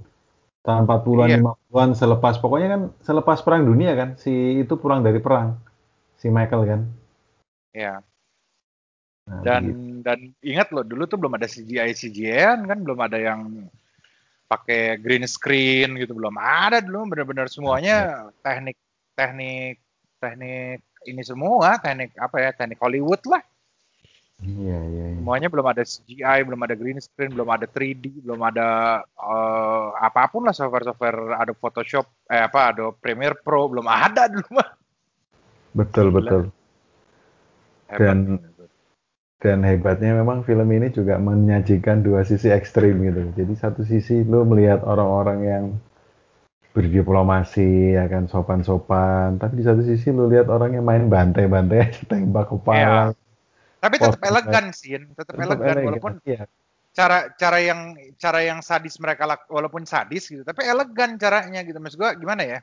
tahun 0.60 0.82
40-an 0.84 1.28
Iya. 1.30 1.38
50-an 1.40 1.90
selepas 1.96 2.34
pokoknya 2.36 2.68
kan 2.68 2.82
selepas 3.00 3.40
perang 3.40 3.64
dunia 3.64 3.96
kan 3.96 4.12
si 4.14 4.60
itu 4.60 4.76
pulang 4.76 5.00
dari 5.00 5.16
perang 5.18 5.56
si 6.16 6.28
Michael 6.28 6.62
kan 6.68 6.80
Iya. 7.72 8.04
Nah, 9.24 9.40
Dan 9.40 9.62
begitu. 9.64 10.02
dan 10.02 10.18
ingat 10.42 10.68
loh 10.68 10.84
dulu 10.84 11.06
tuh 11.06 11.16
belum 11.16 11.32
ada 11.32 11.46
CGI 11.46 11.94
CGI 11.94 12.66
kan 12.66 12.78
belum 12.82 12.98
ada 12.98 13.16
yang 13.16 13.70
pakai 14.44 14.98
green 14.98 15.22
screen 15.24 15.94
gitu 15.96 16.12
belum 16.12 16.34
ada 16.34 16.82
dulu 16.82 17.14
benar-benar 17.14 17.46
semuanya 17.46 18.26
teknik 18.42 18.74
teknik 19.14 19.78
teknik 20.20 20.84
ini 21.08 21.22
semua 21.24 21.80
teknik 21.80 22.12
apa 22.20 22.36
ya 22.38 22.50
teknik 22.52 22.78
Hollywood 22.78 23.24
lah 23.26 23.42
iya 24.44 24.78
iya 24.86 25.04
iya. 25.10 25.18
semuanya 25.18 25.48
belum 25.48 25.66
ada 25.66 25.82
CGI 25.82 26.38
belum 26.44 26.60
ada 26.60 26.74
green 26.76 27.00
screen 27.00 27.32
belum 27.32 27.48
ada 27.48 27.66
3D 27.66 28.20
belum 28.22 28.40
ada 28.44 28.68
eh, 29.04 29.88
apa 29.96 30.28
pun 30.28 30.44
lah 30.44 30.52
software-software 30.52 31.40
ada 31.40 31.52
Photoshop 31.56 32.06
eh 32.28 32.44
apa 32.44 32.76
ada 32.76 32.92
Premiere 32.92 33.40
Pro 33.40 33.66
belum 33.72 33.88
ada 33.88 34.28
dulu 34.28 34.48
mah 34.52 34.68
betul 35.72 36.12
Gila. 36.12 36.16
betul 36.20 36.42
Hebat. 37.90 37.98
Dan- 37.98 38.50
dan 39.40 39.64
hebatnya 39.64 40.12
memang 40.20 40.44
film 40.44 40.68
ini 40.68 40.92
juga 40.92 41.16
menyajikan 41.16 42.04
dua 42.04 42.28
sisi 42.28 42.52
ekstrim 42.52 43.00
gitu. 43.00 43.32
Jadi 43.32 43.52
satu 43.56 43.80
sisi 43.88 44.20
lo 44.28 44.44
melihat 44.44 44.84
orang-orang 44.84 45.38
yang 45.40 45.64
berdiplomasi, 46.76 47.98
ya 47.98 48.04
kan 48.12 48.24
sopan-sopan, 48.32 49.28
tapi 49.42 49.52
di 49.60 49.64
satu 49.66 49.82
sisi 49.82 50.08
lo 50.14 50.24
lihat 50.32 50.46
orang 50.54 50.70
yang 50.78 50.86
main 50.86 51.04
bantai-bantai 51.10 51.78
tembak 52.10 52.46
kepala. 52.52 53.10
tapi 53.80 53.96
tetap 53.96 54.20
elegan 54.20 54.64
sih 54.76 54.92
tetap 55.16 55.36
elegan 55.40 55.80
walaupun 55.80 56.12
Iya, 56.24 56.44
cara 56.92 57.30
cara 57.38 57.58
yang 57.62 57.96
cara 58.18 58.40
yang 58.44 58.60
sadis 58.60 58.98
mereka 59.00 59.24
walaupun 59.48 59.86
sadis 59.88 60.28
gitu 60.28 60.42
tapi 60.44 60.66
elegan 60.66 61.16
caranya 61.16 61.60
gitu. 61.64 61.78
Maksud 61.80 61.98
gua 62.00 62.12
gimana 62.18 62.42
ya? 62.44 62.60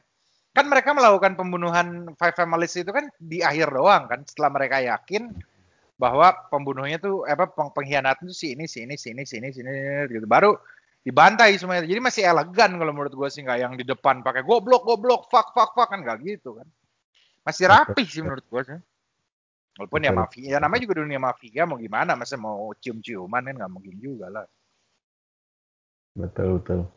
Kan 0.54 0.68
mereka 0.70 0.92
melakukan 0.98 1.34
pembunuhan 1.40 2.12
five 2.18 2.36
families 2.36 2.74
itu 2.78 2.90
kan 2.92 3.08
di 3.18 3.42
akhir 3.42 3.70
doang 3.74 4.06
kan 4.12 4.22
setelah 4.26 4.52
mereka 4.54 4.78
yakin 4.84 5.32
bahwa 5.98 6.34
pembunuhnya 6.54 6.98
tuh 7.02 7.26
apa 7.26 7.50
peng- 7.50 7.74
pengkhianat 7.74 8.22
itu 8.26 8.34
si 8.34 8.48
ini 8.54 8.66
si 8.70 8.86
ini 8.86 8.96
si 9.00 9.14
ini 9.14 9.24
si 9.26 9.36
ini 9.42 9.50
si 9.54 9.60
ini 9.66 9.74
gitu. 10.14 10.26
Baru 10.30 10.58
dibantai 11.08 11.56
semuanya 11.56 11.88
jadi 11.88 12.04
masih 12.04 12.28
elegan 12.28 12.76
kalau 12.76 12.92
menurut 12.92 13.14
gua 13.16 13.32
sih 13.32 13.40
nggak 13.40 13.60
yang 13.64 13.74
di 13.80 13.88
depan 13.88 14.20
pakai 14.20 14.44
goblok 14.44 14.84
goblok 14.84 15.32
fuck 15.32 15.56
fuck 15.56 15.72
fuck 15.72 15.88
kan 15.88 16.04
nggak 16.04 16.20
gitu 16.20 16.60
kan 16.60 16.68
masih 17.48 17.72
rapi 17.72 18.04
sih 18.04 18.20
menurut 18.20 18.44
gua 18.52 18.68
sih 18.68 18.80
Walaupun 19.78 20.02
ya 20.02 20.10
mafia, 20.10 20.48
ya 20.50 20.58
namanya 20.58 20.90
juga 20.90 21.06
dunia 21.06 21.22
mafia 21.22 21.70
mau 21.70 21.78
gimana, 21.78 22.18
masa 22.18 22.34
mau 22.34 22.74
cium-ciuman 22.82 23.46
kan 23.46 23.56
nggak 23.62 23.72
mungkin 23.78 23.96
juga 24.02 24.26
lah. 24.34 24.46
Betul 26.18 26.58
betul. 26.58 26.90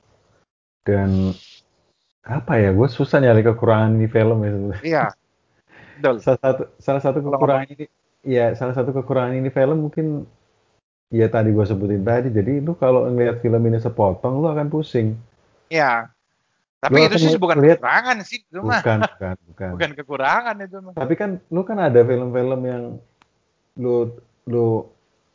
Dan 0.80 1.36
apa 2.24 2.56
ya, 2.56 2.72
gue 2.72 2.88
susah 2.88 3.20
nyari 3.20 3.44
kekurangan 3.44 4.00
di 4.00 4.08
film 4.08 4.38
ya 4.40 4.50
sebenarnya. 4.56 4.84
Iya, 4.88 5.04
betul. 6.00 6.16
Salah 6.24 6.40
satu 6.40 6.62
salah 6.80 7.02
satu 7.04 7.18
kekurangan 7.20 7.68
ini, 7.68 7.84
ya 8.24 8.56
salah 8.56 8.72
satu 8.72 8.90
kekurangan 8.96 9.36
ini 9.36 9.52
film 9.52 9.78
mungkin 9.84 10.24
ya 11.10 11.26
tadi 11.26 11.50
gue 11.50 11.64
sebutin 11.66 12.02
tadi. 12.02 12.30
Jadi 12.30 12.62
itu 12.62 12.72
kalau 12.74 13.06
ngeliat 13.06 13.42
film 13.42 13.60
ini 13.66 13.78
sepotong, 13.78 14.40
lu 14.40 14.46
akan 14.48 14.70
pusing. 14.70 15.18
Iya. 15.68 16.08
Tapi 16.80 16.96
Lu 16.96 17.12
itu 17.12 17.16
sih 17.20 17.36
bukan 17.36 17.60
lihat- 17.60 17.76
kekurangan 17.84 18.16
sih, 18.24 18.40
itu 18.40 18.58
mah. 18.64 18.80
Bukan, 18.80 18.98
bukan, 19.04 19.36
bukan. 19.52 19.68
Bukan 19.76 19.90
kekurangan 20.00 20.56
itu 20.64 20.76
mah. 20.80 20.92
Tapi 20.96 21.12
kan 21.12 21.30
lu 21.52 21.60
kan 21.60 21.76
ada 21.76 22.00
film-film 22.00 22.60
yang 22.64 22.82
lu 23.76 24.08
lu 24.48 24.88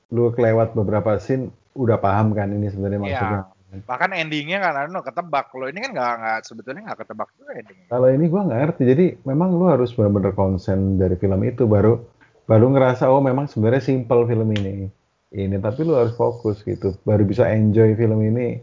lu 0.10 0.24
kelewat 0.34 0.74
beberapa 0.74 1.22
scene 1.22 1.54
udah 1.78 2.02
paham 2.02 2.34
kan 2.34 2.50
ini 2.50 2.74
sebenarnya 2.74 2.98
Iya. 2.98 3.04
maksudnya. 3.06 3.42
Bahkan 3.86 4.10
endingnya 4.16 4.58
kan 4.64 4.88
anu 4.88 5.04
ketebak. 5.04 5.52
Kalau 5.52 5.68
ini 5.68 5.84
kan 5.84 5.92
nggak 5.94 6.12
nggak 6.18 6.40
sebetulnya 6.48 6.82
nggak 6.88 7.00
ketebak 7.06 7.30
juga 7.38 7.52
endingnya. 7.54 7.88
Kalau 7.92 8.08
ini 8.10 8.26
gua 8.26 8.42
nggak 8.48 8.60
ngerti. 8.66 8.84
Jadi 8.88 9.06
memang 9.28 9.50
lu 9.54 9.66
harus 9.68 9.92
benar-benar 9.94 10.32
konsen 10.34 10.96
dari 10.98 11.14
film 11.20 11.38
itu 11.46 11.68
baru 11.68 12.00
baru 12.48 12.66
ngerasa 12.72 13.06
oh 13.12 13.22
memang 13.22 13.46
sebenarnya 13.46 13.84
simple 13.84 14.26
film 14.26 14.50
ini. 14.50 14.90
Ini 15.34 15.58
tapi 15.58 15.82
lu 15.82 15.98
harus 15.98 16.14
fokus 16.14 16.62
gitu. 16.62 16.94
Baru 17.02 17.26
bisa 17.26 17.50
enjoy 17.50 17.98
film 17.98 18.22
ini 18.22 18.62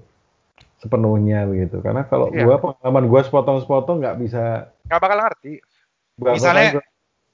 sepenuhnya 0.78 1.46
begitu. 1.46 1.82
Karena 1.82 2.06
kalau 2.06 2.30
Iya. 2.30 2.42
gua 2.42 2.56
pengalaman 2.58 3.04
gua 3.06 3.20
sepotong-sepotong 3.22 4.02
nggak 4.02 4.16
bisa 4.18 4.70
Nggak 4.86 5.00
bakal 5.00 5.18
ngerti. 5.18 5.52
gua- 6.18 6.34
Misalnya- 6.34 6.72
gua- 6.78 6.90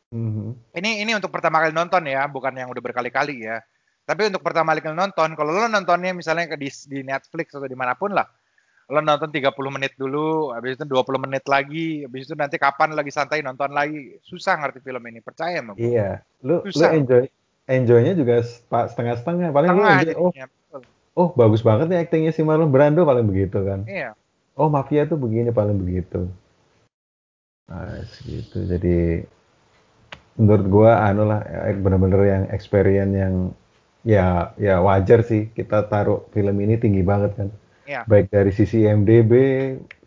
Mhm. 0.09 0.72
Ini 0.72 0.91
ini 1.05 1.12
untuk 1.12 1.29
pertama 1.29 1.61
kali 1.61 1.76
nonton 1.76 2.01
ya, 2.09 2.24
bukan 2.24 2.57
yang 2.57 2.72
udah 2.72 2.81
berkali-kali 2.81 3.45
ya. 3.45 3.61
Tapi 4.09 4.33
untuk 4.33 4.41
pertama 4.41 4.72
kali 4.72 4.89
nonton, 4.89 5.37
kalau 5.37 5.53
lo 5.53 5.68
nontonnya 5.68 6.16
misalnya 6.16 6.49
di, 6.57 6.72
di 6.89 7.05
Netflix 7.05 7.53
atau 7.53 7.68
di 7.68 7.76
mana 7.76 7.93
pun 7.93 8.16
lah, 8.16 8.24
lo 8.89 9.05
nonton 9.05 9.29
30 9.29 9.68
menit 9.68 9.93
dulu, 10.01 10.49
habis 10.57 10.81
itu 10.81 10.89
20 10.89 11.20
menit 11.20 11.45
lagi, 11.45 12.09
habis 12.09 12.24
itu 12.24 12.33
nanti 12.33 12.57
kapan 12.57 12.97
lagi 12.97 13.12
santai 13.12 13.45
nonton 13.45 13.68
lagi, 13.68 14.16
susah 14.24 14.57
ngerti 14.57 14.81
film 14.81 15.05
ini, 15.05 15.20
percaya 15.20 15.61
sama 15.61 15.76
gue. 15.76 15.93
Iya, 15.93 16.24
lu 16.41 16.64
lu 16.64 16.72
Susah. 16.72 16.97
enjoy 16.97 17.29
enjoynya 17.68 18.16
juga 18.16 18.42
setengah-setengah. 18.42 19.52
Paling 19.52 19.70
Tengah 19.70 19.92
enjoy, 20.02 20.16
oh 20.16 20.32
oh 21.18 21.28
bagus 21.36 21.60
banget 21.60 21.92
nih 21.92 22.00
aktingnya 22.02 22.32
si 22.32 22.40
Marlon 22.40 22.72
Brando 22.72 23.04
paling 23.04 23.28
begitu 23.28 23.60
kan. 23.62 23.84
Iya. 23.84 24.16
Oh 24.58 24.72
mafia 24.72 25.06
tuh 25.06 25.20
begini 25.20 25.52
paling 25.54 25.76
begitu. 25.78 26.26
Nah, 27.68 28.00
gitu. 28.24 28.64
Jadi 28.64 29.22
menurut 30.40 30.66
gua 30.66 31.04
anu 31.04 31.28
lah 31.28 31.44
eh, 31.44 31.76
bener-bener 31.76 32.20
yang 32.24 32.44
experience 32.50 33.12
yang 33.12 33.34
ya 34.06 34.54
ya 34.56 34.78
wajar 34.78 35.26
sih 35.26 35.50
kita 35.50 35.84
taruh 35.90 36.24
film 36.32 36.56
ini 36.64 36.80
tinggi 36.80 37.04
banget 37.04 37.36
kan. 37.36 37.48
Iya. 37.84 38.02
Baik 38.08 38.32
dari 38.32 38.50
sisi 38.54 38.84
IMDb, 38.84 39.32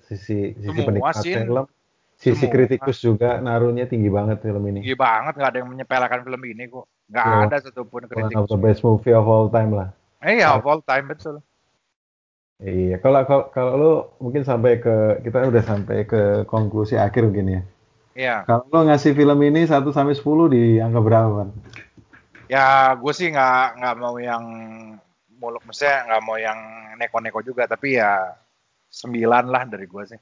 sisi 0.06 0.58
sisi 0.58 0.68
Semua 0.68 0.88
penikmat 0.88 1.16
film, 1.22 1.66
sisi 2.18 2.46
Semua. 2.46 2.54
kritikus 2.54 2.98
juga 3.02 3.42
naruhnya 3.42 3.86
tinggi 3.90 4.10
banget 4.10 4.42
film 4.42 4.64
ini. 4.70 4.86
Tinggi 4.86 4.98
banget, 4.98 5.34
nggak 5.38 5.50
ada 5.50 5.60
yang 5.60 5.70
menyepelekan 5.70 6.22
film 6.22 6.42
ini 6.46 6.64
kok. 6.70 6.86
Nggak 7.12 7.26
Iya. 7.28 7.38
ada 7.44 7.58
satupun 7.60 8.02
One 8.04 8.10
kritik. 8.10 8.36
of 8.40 8.48
the 8.48 8.56
best 8.56 8.82
movie 8.82 9.12
of 9.12 9.28
all 9.28 9.52
time 9.52 9.76
lah. 9.76 9.92
Eh, 10.24 10.40
ya, 10.40 10.56
of 10.56 10.64
all 10.64 10.80
time, 10.80 11.12
betul. 11.12 11.44
Iya, 12.58 13.02
kalau 13.02 13.26
kalau 13.26 13.44
kalau 13.50 13.72
lu 13.76 13.92
mungkin 14.22 14.46
sampai 14.46 14.78
ke 14.78 15.20
kita 15.26 15.50
udah 15.50 15.64
sampai 15.66 16.06
ke 16.06 16.46
konklusi 16.46 16.94
akhir 16.94 17.26
mungkin 17.26 17.48
ya. 17.50 17.62
Iya. 18.14 18.36
Kalau 18.46 18.64
lu 18.70 18.86
ngasih 18.86 19.12
film 19.12 19.40
ini 19.42 19.66
1 19.66 19.90
sampai 19.90 20.14
10 20.14 20.46
di 20.48 20.78
angka 20.78 21.02
berapa, 21.02 21.30
Pan? 21.42 21.50
Ya, 22.48 22.94
gue 22.94 23.14
sih 23.16 23.34
nggak 23.34 23.82
nggak 23.82 23.96
mau 23.98 24.16
yang 24.22 24.44
muluk, 25.36 25.66
maksudnya 25.66 26.06
nggak 26.06 26.22
mau 26.22 26.38
yang 26.38 26.60
neko-neko 26.96 27.42
juga, 27.42 27.66
tapi 27.66 27.98
ya 27.98 28.30
sembilan 28.88 29.46
lah 29.50 29.64
dari 29.66 29.88
gue 29.90 30.04
sih. 30.06 30.20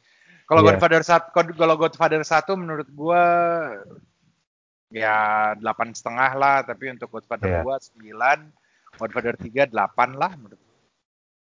Kalau 0.47 0.63
Iya. 0.63 0.67
Godfather 0.73 1.01
satu, 1.03 1.27
kalau 1.53 1.75
Godfather 1.75 2.21
satu 2.23 2.55
menurut 2.55 2.87
gue 2.87 3.23
ya 4.89 5.15
delapan 5.57 5.93
setengah 5.93 6.31
lah, 6.35 6.57
tapi 6.65 6.89
untuk 6.93 7.09
Godfather 7.13 7.49
Iya. 7.49 7.61
dua 7.61 7.75
sembilan, 7.77 8.39
Godfather 8.97 9.35
tiga 9.37 9.63
delapan 9.69 10.09
lah 10.17 10.31
menurut. 10.35 10.59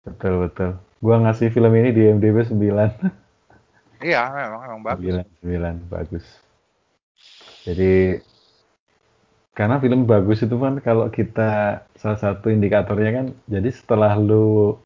Betul, 0.05 0.49
betul. 0.49 0.71
Gua 1.01 1.17
ngasih 1.25 1.49
film 1.53 1.73
ini 1.77 1.91
di 1.93 2.03
IMDb 2.09 2.37
9. 2.45 2.93
Iya, 4.01 4.33
memang 4.33 4.61
memang 4.65 4.81
bagus. 4.81 5.13
9, 5.13 5.45
9, 5.45 5.77
bagus. 5.93 6.25
Jadi 7.69 8.17
karena 9.53 9.77
film 9.77 10.09
bagus 10.09 10.41
itu 10.41 10.57
kan 10.57 10.81
kalau 10.81 11.13
kita 11.13 11.85
salah 12.01 12.17
satu 12.17 12.49
indikatornya 12.49 13.11
kan 13.13 13.27
jadi 13.45 13.69
setelah 13.69 14.17
lu 14.17 14.79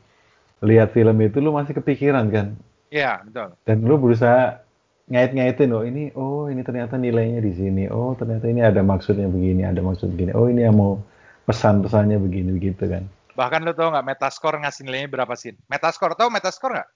lihat 0.64 0.90
film 0.90 1.14
itu 1.22 1.38
lu 1.38 1.55
masih 1.55 1.78
kepikiran 1.78 2.26
kan 2.32 2.46
Iya, 2.90 3.22
betul. 3.22 3.55
dan 3.62 3.76
lu 3.86 3.94
berusaha 4.02 4.64
ngait-ngaitin 5.05 5.70
oh 5.76 5.84
ini 5.84 6.11
oh 6.16 6.48
ini 6.48 6.64
ternyata 6.64 6.96
nilainya 6.96 7.44
di 7.44 7.52
sini 7.52 7.84
oh 7.92 8.16
ternyata 8.16 8.48
ini 8.48 8.64
ada 8.64 8.80
maksudnya 8.80 9.28
begini 9.28 9.62
ada 9.64 9.84
maksud 9.84 10.16
begini 10.16 10.32
oh 10.32 10.48
ini 10.48 10.64
yang 10.64 10.80
mau 10.80 10.96
pesan-pesannya 11.44 12.16
begini 12.16 12.57
begitu 12.57 12.88
kan 12.88 13.05
Bahkan 13.34 13.66
lu 13.66 13.74
tau 13.74 13.90
nggak 13.90 14.07
Metascore 14.07 14.62
ngasih 14.62 14.86
nilainya 14.86 15.11
berapa 15.11 15.34
sih? 15.34 15.52
Metascore 15.66 16.14
tau 16.14 16.30
Metascore 16.30 16.74
nggak? 16.80 16.90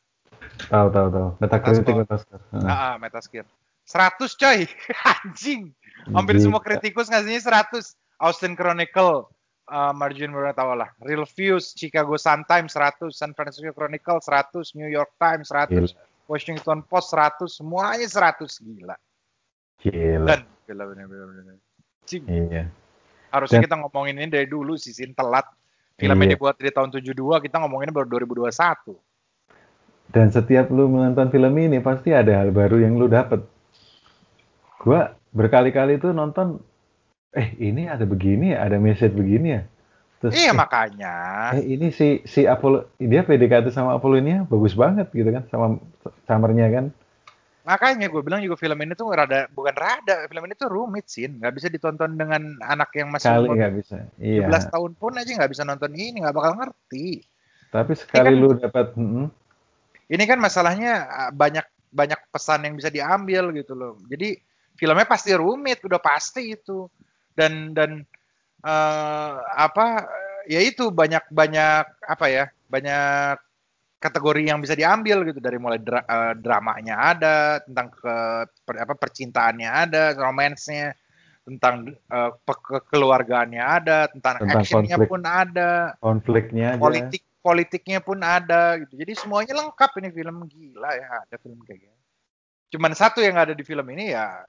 tahu 0.70 0.88
tahu 0.94 1.08
tahu 1.10 1.28
Metacritic 1.42 1.94
Metascore. 1.98 2.42
Ah, 2.62 2.70
ah, 2.70 2.92
Metascore. 3.02 3.48
100 3.84 4.38
coy. 4.38 4.58
Anjing. 5.18 5.74
Hampir 6.14 6.38
semua 6.38 6.62
kritikus 6.62 7.10
ngasihnya 7.10 7.42
100. 7.42 7.98
Austin 8.18 8.58
Chronicle, 8.58 9.30
uh, 9.70 9.94
Margin 9.94 10.34
lah. 10.34 10.90
Real 11.06 11.22
Views, 11.38 11.70
Chicago 11.78 12.18
Sun-Times 12.18 12.74
100, 12.74 13.14
San 13.14 13.30
Francisco 13.30 13.70
Chronicle 13.70 14.18
100, 14.18 14.74
New 14.74 14.90
York 14.90 15.14
Times 15.22 15.46
100, 15.54 15.70
Gila. 15.70 15.86
Washington 16.28 16.84
Post 16.84 17.16
100, 17.16 17.48
semuanya 17.48 18.04
100 18.04 18.60
gila. 18.60 18.96
Gila. 19.80 20.28
Dan 20.28 20.40
gila 20.68 20.84
bener-bener. 20.84 21.56
Cing. 22.04 22.22
Iya. 22.28 22.68
Harusnya 23.32 23.58
Dan- 23.60 23.66
kita 23.66 23.76
ngomongin 23.80 24.20
ini 24.20 24.28
dari 24.28 24.44
dulu 24.44 24.76
sih, 24.76 24.92
Sin 24.92 25.16
telat. 25.16 25.48
Filmnya 25.98 26.30
Iya. 26.30 26.32
dibuat 26.38 26.54
di 26.62 26.70
tahun 26.70 26.94
72, 26.94 27.42
kita 27.42 27.58
ngomonginnya 27.58 27.90
baru 27.90 28.06
2021. 28.06 28.94
Dan 30.08 30.30
setiap 30.30 30.70
lu 30.70 30.86
menonton 30.88 31.26
film 31.28 31.52
ini 31.58 31.82
pasti 31.82 32.14
ada 32.14 32.38
hal 32.38 32.54
baru 32.54 32.80
yang 32.80 32.96
lu 32.96 33.10
dapet. 33.10 33.42
Gua 34.78 35.10
berkali-kali 35.34 35.98
tuh 35.98 36.14
nonton, 36.14 36.62
eh 37.34 37.52
ini 37.58 37.90
ada 37.90 38.06
begini 38.06 38.54
ya, 38.54 38.62
ada 38.64 38.78
message 38.78 39.12
begini 39.12 39.58
ya. 39.58 39.62
Terus 40.18 40.34
Iya 40.34 40.50
eh, 40.50 40.54
makanya. 40.54 41.14
eh, 41.54 41.64
ini 41.78 41.94
si 41.94 42.26
si 42.26 42.42
Apollo 42.42 42.98
dia 42.98 43.22
PDKT 43.22 43.70
sama 43.70 43.94
Apollo 43.94 44.18
ini 44.18 44.42
bagus 44.50 44.74
banget 44.74 45.06
gitu 45.14 45.30
kan 45.30 45.46
sama 45.46 45.78
summernya 46.26 46.66
kan. 46.74 46.84
Makanya 47.68 48.08
gue 48.08 48.22
bilang 48.24 48.40
juga 48.40 48.56
film 48.56 48.80
ini 48.80 48.96
tuh 48.96 49.12
rada 49.12 49.44
bukan 49.52 49.76
rada, 49.76 50.24
film 50.24 50.48
ini 50.48 50.56
tuh 50.56 50.72
rumit 50.72 51.04
sih, 51.06 51.28
nggak 51.28 51.52
bisa 51.52 51.68
ditonton 51.68 52.16
dengan 52.16 52.56
anak 52.64 52.90
yang 52.96 53.12
masih 53.12 53.28
Sekali 53.28 53.46
umur 53.52 53.70
bisa. 53.76 53.96
Iya. 54.16 54.48
17 54.48 54.72
tahun 54.72 54.92
pun 54.96 55.12
aja 55.20 55.30
nggak 55.36 55.52
bisa 55.52 55.62
nonton 55.68 55.92
ini, 55.92 56.16
nggak 56.24 56.32
bakal 56.32 56.52
ngerti. 56.56 57.20
Tapi 57.68 57.92
sekali 57.92 58.32
kan- 58.32 58.40
lu 58.40 58.48
dapat, 58.56 58.86
mm, 58.96 59.26
Ini 60.08 60.24
kan 60.24 60.40
masalahnya 60.40 60.92
ah, 61.04 61.30
banyak 61.30 61.68
banyak 61.92 62.16
pesan 62.32 62.64
yang 62.64 62.74
bisa 62.80 62.88
diambil 62.88 63.52
gitu 63.52 63.76
loh. 63.76 64.00
Jadi 64.08 64.40
filmnya 64.72 65.04
pasti 65.04 65.36
rumit, 65.36 65.84
udah 65.84 66.00
pasti 66.00 66.56
itu. 66.56 66.88
Dan 67.36 67.76
dan 67.76 68.08
eh, 68.64 69.34
apa 69.54 69.86
ya 70.48 70.60
itu 70.64 70.88
banyak 70.90 71.28
banyak 71.30 71.84
apa 72.08 72.26
ya 72.26 72.44
banyak 72.66 73.36
kategori 73.98 74.42
yang 74.46 74.62
bisa 74.62 74.78
diambil 74.78 75.26
gitu. 75.26 75.42
Dari 75.42 75.58
mulai 75.58 75.82
dra- 75.82 76.06
eh, 76.06 76.34
dramanya 76.38 76.94
ada 77.14 77.36
tentang 77.62 77.90
ke 77.90 78.16
per- 78.62 78.80
apa 78.82 78.94
percintaannya 78.94 79.70
ada 79.70 80.14
romansnya 80.14 80.94
tentang 81.48 81.96
pe- 82.44 82.64
kekeluargaannya 82.84 83.64
ada 83.64 84.12
tentang, 84.12 84.36
Tentang 84.44 84.60
actionnya 84.60 84.96
konflik. 85.00 85.08
pun 85.08 85.22
ada 85.24 85.70
konfliknya 85.96 86.76
aja. 86.76 86.80
politik 86.80 87.22
politiknya 87.40 87.98
pun 88.04 88.20
ada 88.20 88.76
gitu. 88.84 89.00
Jadi 89.00 89.12
semuanya 89.16 89.56
lengkap 89.56 89.90
ini 90.04 90.08
film. 90.12 90.36
Gila 90.44 90.90
ya 90.92 91.08
ada 91.24 91.36
film 91.40 91.58
kayak 91.64 91.88
gini. 91.88 91.98
Cuman 92.68 92.92
satu 92.92 93.24
yang 93.24 93.40
ada 93.40 93.56
di 93.56 93.64
film 93.64 93.88
ini 93.96 94.12
ya 94.12 94.44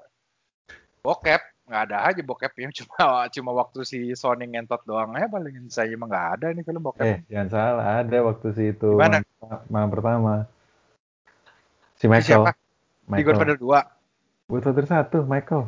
bokep 1.00 1.59
nggak 1.70 1.84
ada 1.86 1.98
aja 2.04 2.20
bokepnya 2.20 2.74
cuma 2.82 3.06
cuma 3.30 3.52
waktu 3.54 3.80
si 3.82 4.00
Sony 4.12 4.44
ngentot 4.46 4.82
doang 4.84 5.14
ya 5.14 5.26
paling 5.26 5.70
saya 5.70 5.90
emang 5.90 6.10
nggak 6.10 6.28
ada 6.36 6.48
nih 6.50 6.64
film 6.64 6.82
bokep 6.82 7.00
Eh, 7.00 7.18
jangan 7.28 7.48
salah, 7.48 7.86
ada 8.02 8.18
waktu 8.20 8.48
si 8.52 8.64
itu 8.72 8.90
Gimana? 8.92 9.22
malam, 9.70 9.88
pertama. 9.88 10.34
Si 11.94 12.02
Si 12.02 12.06
Michael. 12.08 12.26
siapa 12.26 12.52
di 12.52 12.60
Michael. 13.08 13.26
Godfather 13.28 13.58
2 13.58 14.50
Godfather 14.50 14.86
satu, 14.86 15.18
Michael. 15.24 15.64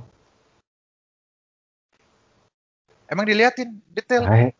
emang 3.05 3.25
diliatin 3.25 3.69
detail 3.87 4.23
Hai. 4.23 4.55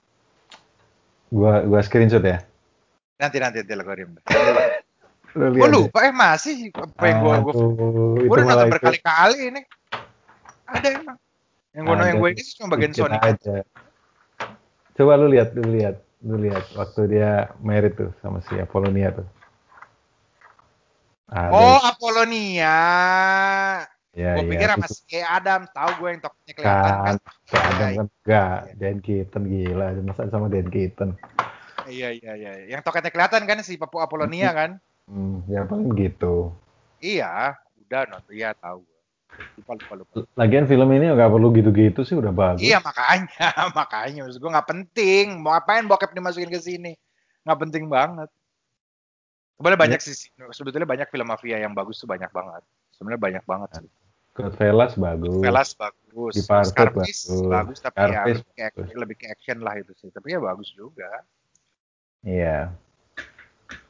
Gua 1.28 1.64
gua 1.64 1.80
screenshot 1.80 2.22
ya. 2.22 2.44
nanti 3.16 3.38
nanti 3.38 3.64
telegram 3.64 4.12
Lu 5.32 5.48
gue 5.48 5.56
lihat 5.56 5.64
deh. 5.64 5.76
lupa 5.80 6.00
eh 6.04 6.12
masih 6.12 6.76
apa 6.76 7.04
yang 7.08 7.18
gue 7.22 7.36
gue 7.40 7.54
Aduh, 7.54 7.72
gue 8.12 8.26
itu 8.28 8.34
udah 8.36 8.44
nonton 8.44 8.68
berkali-kali 8.68 9.38
ini 9.48 9.62
ada 10.68 10.88
emang 10.92 11.16
Yang 11.72 11.84
gue 11.88 11.96
yang 12.04 12.20
gue 12.20 12.30
ini 12.36 12.44
cuma 12.60 12.68
bagian 12.76 12.92
Sonic. 12.92 13.22
aja. 13.24 13.56
Coba 14.92 15.12
lu 15.16 15.32
lihat, 15.32 15.56
lu 15.56 15.72
lihat, 15.72 16.04
lu 16.20 16.36
lihat 16.36 16.66
waktu 16.76 17.02
dia 17.08 17.56
married 17.64 17.96
tuh 17.96 18.12
sama 18.20 18.44
si 18.44 18.60
Apollonia 18.60 19.16
tuh. 19.16 19.28
Ada. 21.32 21.56
Oh, 21.56 21.80
Apollonia. 21.80 22.76
ya, 24.12 24.36
gue 24.36 24.44
ya, 24.44 24.52
pikir 24.52 24.68
sama 24.68 24.88
si 24.92 25.18
Adam, 25.24 25.64
tahu 25.72 25.90
gue 26.04 26.10
yang 26.12 26.20
topnya 26.20 26.54
kelihatan 26.60 26.92
kan. 27.00 27.16
Si 27.48 27.56
Adam 27.56 27.88
kan 27.88 28.08
enggak, 28.12 28.58
Iya. 28.68 28.74
Dan 28.76 28.96
Keaton 29.00 29.44
gila, 29.48 29.88
masa 30.04 30.28
sama 30.28 30.52
Dan 30.52 30.68
Keaton. 30.68 31.16
Iya, 31.88 32.10
iya, 32.20 32.34
iya. 32.36 32.52
Yang 32.68 32.84
toketnya 32.84 33.16
kelihatan 33.16 33.48
kan 33.48 33.64
si 33.64 33.80
Papu 33.80 34.04
Apollonia 34.04 34.52
kan? 34.52 34.84
Hmm, 35.08 35.48
ya 35.48 35.64
paling 35.64 35.96
gitu. 35.96 36.52
Iya, 37.00 37.56
udah 37.88 38.02
nonton. 38.12 38.32
Iya, 38.36 38.52
tahu. 38.60 38.91
Lupa, 39.32 39.72
lupa, 39.74 39.94
lupa. 39.96 40.14
Lagian 40.36 40.66
film 40.66 40.88
ini 40.92 41.08
nggak 41.10 41.32
perlu 41.32 41.50
gitu-gitu 41.56 42.02
sih 42.04 42.14
udah 42.14 42.30
bagus. 42.30 42.62
Iya, 42.62 42.84
makanya. 42.84 43.48
makanya. 43.80 44.20
Maksud 44.28 44.40
gue 44.40 44.52
nggak 44.52 44.68
penting. 44.70 45.26
Mau 45.40 45.56
ngapain 45.56 45.88
bokep 45.88 46.12
dimasukin 46.12 46.52
ke 46.52 46.60
sini? 46.60 46.94
Nggak 47.44 47.60
penting 47.64 47.86
banget. 47.88 48.30
Sebenarnya 49.56 49.78
Iya. 49.78 49.86
banyak 49.88 50.00
sih. 50.02 50.16
Sebetulnya 50.52 50.88
banyak 50.90 51.08
film 51.10 51.28
mafia 51.30 51.58
yang 51.58 51.72
bagus 51.72 52.02
tuh 52.02 52.10
banyak 52.10 52.30
banget. 52.30 52.62
Sebenarnya 52.94 53.22
banyak 53.22 53.44
banget 53.46 53.70
sih. 53.82 53.90
Goodfellas 54.32 54.96
bagus. 54.96 55.44
Velas 55.44 55.70
bagus. 55.76 56.34
Departed 56.40 56.72
Scarface 56.72 57.22
bagus. 57.28 57.52
bagus. 57.52 57.78
tapi 57.84 57.98
ya 58.00 58.08
Scarface 58.08 58.40
lebih 58.40 58.54
ke, 58.56 58.64
bagus. 58.64 58.96
lebih 58.96 59.16
ke 59.20 59.26
action 59.28 59.58
lah 59.60 59.74
itu 59.76 59.92
sih. 60.00 60.10
Tapi 60.10 60.28
ya 60.34 60.40
bagus 60.40 60.70
juga. 60.72 61.10
Iya. 62.22 62.72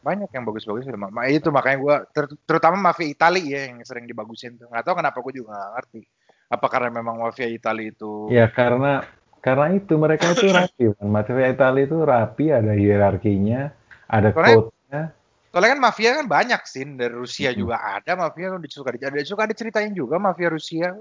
Banyak 0.02 0.30
yang 0.34 0.44
bagus-bagus 0.50 0.90
film. 0.90 1.02
Ma- 1.14 1.30
Itu 1.30 1.54
makanya 1.54 1.78
gue, 1.78 1.96
terutama 2.50 2.78
mafia 2.90 3.06
Itali 3.06 3.54
ya 3.54 3.70
yang 3.70 3.86
sering 3.86 4.10
dibagusin 4.10 4.58
tuh. 4.58 4.66
Nggak 4.70 4.84
tahu 4.86 4.96
kenapa 4.98 5.18
gue 5.22 5.34
juga 5.42 5.54
nggak 5.54 5.72
ngerti. 5.78 6.02
Apa 6.52 6.68
karena 6.68 6.90
memang 6.90 7.16
mafia 7.22 7.48
Itali 7.48 7.94
itu 7.94 8.28
Ya 8.34 8.46
karena 8.50 9.06
karena 9.42 9.74
itu 9.74 9.94
mereka 9.98 10.26
itu 10.34 10.48
rapi, 10.58 10.84
kan. 10.94 11.08
Mafia 11.10 11.48
Italia 11.50 11.84
itu 11.86 11.98
rapi, 12.02 12.46
ada 12.54 12.74
hierarkinya, 12.78 13.74
ada 14.10 14.30
code-nya. 14.34 15.02
Soalnya 15.52 15.70
kan 15.76 15.82
mafia 15.84 16.10
kan 16.16 16.26
banyak 16.32 16.62
sih 16.64 16.84
dari 16.96 17.12
Rusia 17.12 17.52
Mm-mm. 17.52 17.60
juga 17.60 17.76
ada 17.82 18.12
mafia 18.16 18.56
kan 18.56 18.60
suka 18.72 18.90
ada 18.96 19.20
suka 19.28 19.42
ada 19.50 19.56
ceritain 19.58 19.92
juga 19.92 20.16
mafia 20.16 20.48
Rusia. 20.48 20.96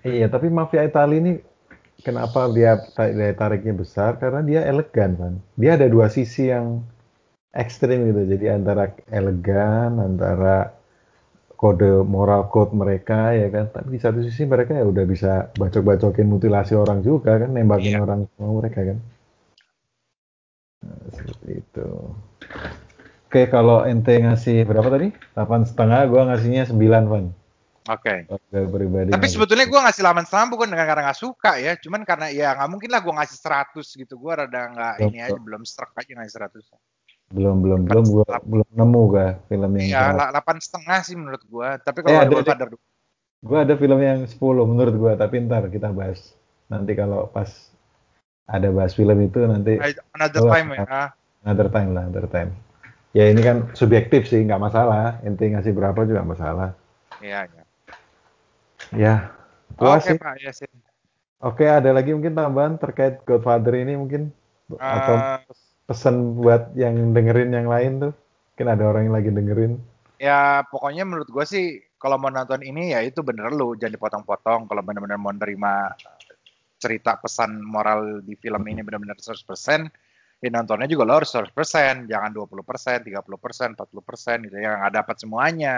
Iya, 0.00 0.26
tapi 0.32 0.48
mafia 0.48 0.88
Italia 0.88 1.18
ini 1.20 1.32
kenapa 2.00 2.48
dia 2.56 2.80
daya 2.96 3.34
tariknya 3.36 3.74
besar? 3.76 4.16
Karena 4.16 4.40
dia 4.40 4.64
elegan 4.64 5.12
kan. 5.20 5.32
Dia 5.60 5.76
ada 5.76 5.84
dua 5.92 6.08
sisi 6.08 6.48
yang 6.48 6.80
ekstrim 7.50 8.06
gitu. 8.10 8.22
Jadi 8.36 8.46
antara 8.50 8.94
elegan, 9.10 9.98
antara 9.98 10.74
kode 11.60 12.06
moral 12.08 12.48
code 12.48 12.72
mereka 12.72 13.36
ya 13.36 13.52
kan. 13.52 13.68
Tapi 13.68 13.96
di 13.96 14.00
satu 14.00 14.24
sisi 14.24 14.48
mereka 14.48 14.72
ya 14.72 14.86
udah 14.86 15.04
bisa 15.04 15.52
bacok-bacokin 15.58 16.26
mutilasi 16.26 16.72
orang 16.78 17.04
juga 17.04 17.36
kan, 17.36 17.50
nembakin 17.52 17.98
Iya. 17.98 18.00
orang 18.00 18.20
semua 18.32 18.52
mereka 18.64 18.80
kan. 18.94 18.98
Nah, 20.80 21.00
seperti 21.12 21.50
itu. 21.60 21.88
Oke, 23.30 23.46
kalau 23.46 23.86
ente 23.86 24.16
ngasih 24.16 24.66
berapa 24.66 24.88
tadi? 24.90 25.14
8 25.38 25.62
setengah, 25.62 26.02
gua 26.10 26.32
ngasihnya 26.32 26.66
9, 26.66 27.06
Van. 27.06 27.26
Oke. 27.88 28.28
Kalau 28.28 28.68
pribadi 28.68 29.10
Tapi 29.10 29.26
sebetulnya 29.26 29.66
gue 29.66 29.80
ngasih 29.80 30.02
laman 30.04 30.24
setengah 30.28 30.46
bukan 30.52 30.68
dengan 30.68 30.86
karena 30.86 31.02
nggak 31.10 31.20
suka 31.20 31.56
ya, 31.56 31.72
cuman 31.80 32.04
karena 32.04 32.28
ya 32.28 32.52
nggak 32.52 32.70
mungkin 32.70 32.90
lah 32.92 33.00
gue 33.00 33.14
ngasih 33.16 33.38
100 33.40 33.86
gitu. 33.96 34.14
Gue 34.20 34.32
rada 34.36 34.68
nggak 34.68 34.94
ini 35.08 35.18
aja 35.24 35.40
belum 35.40 35.64
struck 35.64 35.96
aja 35.96 36.12
ngasih 36.12 36.34
100. 36.36 36.76
Belum 37.30 37.56
belum 37.62 37.80
belum 37.86 38.04
gua 38.10 38.26
belum 38.42 38.68
nemu 38.74 39.00
gak 39.14 39.32
film 39.46 39.72
yang 39.78 40.18
la- 40.18 40.30
delapan 40.34 40.56
setengah 40.58 40.98
sih 41.06 41.14
menurut 41.14 41.42
gue. 41.46 41.68
Tapi 41.86 41.98
Eh, 42.02 42.04
kalau 42.04 42.18
ada 42.18 42.26
ada 42.26 42.30
deh. 42.30 42.36
Godfather 42.42 42.68
Gua 43.40 43.58
ada 43.64 43.74
film 43.78 43.98
yang 44.04 44.20
10 44.28 44.64
menurut 44.68 44.94
gua, 45.00 45.12
tapi 45.16 45.40
ntar 45.40 45.64
kita 45.72 45.88
bahas. 45.94 46.36
Nanti 46.68 46.92
kalau 46.92 47.24
pas 47.32 47.48
ada 48.44 48.68
bahas 48.74 48.92
film 48.92 49.16
itu 49.24 49.40
nanti 49.46 49.78
another 50.12 50.42
Oh, 50.44 50.52
time 50.52 50.68
ya. 50.76 50.84
another 51.46 51.68
time 51.72 51.90
lah, 51.96 52.04
another 52.04 52.26
time. 52.28 52.50
Ya 53.16 53.26
ini 53.32 53.40
kan 53.42 53.72
subjektif 53.74 54.28
sih, 54.28 54.44
nggak 54.44 54.60
masalah. 54.60 55.18
Ente 55.24 55.48
ngasih 55.50 55.72
berapa 55.72 55.98
juga 56.04 56.22
masalah. 56.22 56.76
Iya, 57.18 57.48
iya. 57.48 57.64
Ya, 58.92 59.14
Oke 59.78 60.14
sih. 60.14 60.16
Pak, 60.18 60.34
ya 60.42 60.52
sih. 60.52 60.68
Oke, 61.40 61.64
ada 61.64 61.90
lagi 61.96 62.12
mungkin 62.12 62.36
tambahan 62.36 62.76
terkait 62.76 63.24
Godfather 63.24 63.72
ini 63.80 63.96
mungkin 63.96 64.28
atau 64.76 65.16
Eh, 65.16 65.38
pesan 65.90 66.38
buat 66.38 66.70
yang 66.78 67.10
dengerin 67.10 67.50
yang 67.50 67.66
lain 67.66 67.92
tuh. 67.98 68.12
Mungkin 68.54 68.66
ada 68.70 68.84
orang 68.86 69.10
yang 69.10 69.16
lagi 69.18 69.30
dengerin. 69.34 69.74
ya 70.20 70.62
pokoknya 70.68 71.02
menurut 71.08 71.32
gue 71.32 71.44
sih 71.48 71.66
kalau 71.96 72.20
mau 72.20 72.28
nonton 72.28 72.60
ini 72.62 72.94
ya 72.94 73.02
itu 73.02 73.26
bener 73.26 73.50
lu. 73.50 73.74
Jangan 73.74 73.98
dipotong-potong. 73.98 74.70
Kalau 74.70 74.82
bener-bener 74.86 75.18
mau 75.18 75.34
nerima 75.34 75.90
cerita 76.78 77.18
pesan 77.18 77.58
moral 77.58 78.22
di 78.22 78.38
film 78.38 78.62
ini 78.70 78.80
bener-bener 78.80 79.18
100% 79.18 79.42
ya 80.40 80.48
nontonnya 80.48 80.88
juga 80.88 81.04
lo 81.04 81.20
harus 81.20 81.28
100% 81.28 81.52
jangan 82.08 82.30
20% 82.32 83.04
30% 83.04 83.76
40% 83.76 84.46
gitu 84.46 84.56
ya. 84.56 84.78
Nggak 84.78 84.94
dapat 85.04 85.16
semuanya. 85.18 85.74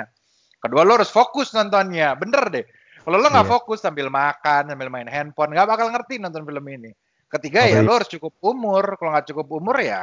Kedua 0.60 0.82
lo 0.84 0.94
harus 1.00 1.10
fokus 1.10 1.50
nontonnya. 1.54 2.14
Bener 2.14 2.42
deh. 2.52 2.66
Kalau 3.02 3.18
lo 3.18 3.26
nggak 3.26 3.46
Iya. 3.46 3.54
fokus 3.58 3.78
sambil 3.82 4.06
makan 4.06 4.70
sambil 4.70 4.86
main 4.86 5.10
handphone 5.10 5.50
nggak 5.54 5.66
bakal 5.66 5.86
ngerti 5.90 6.22
nonton 6.22 6.46
film 6.46 6.66
ini 6.70 6.90
ketiga 7.32 7.64
Oh, 7.64 7.72
ya 7.72 7.80
lo 7.80 7.92
harus 7.96 8.10
cukup 8.12 8.36
umur 8.44 9.00
kalau 9.00 9.10
nggak 9.16 9.32
cukup 9.32 9.46
umur 9.56 9.76
ya 9.80 10.02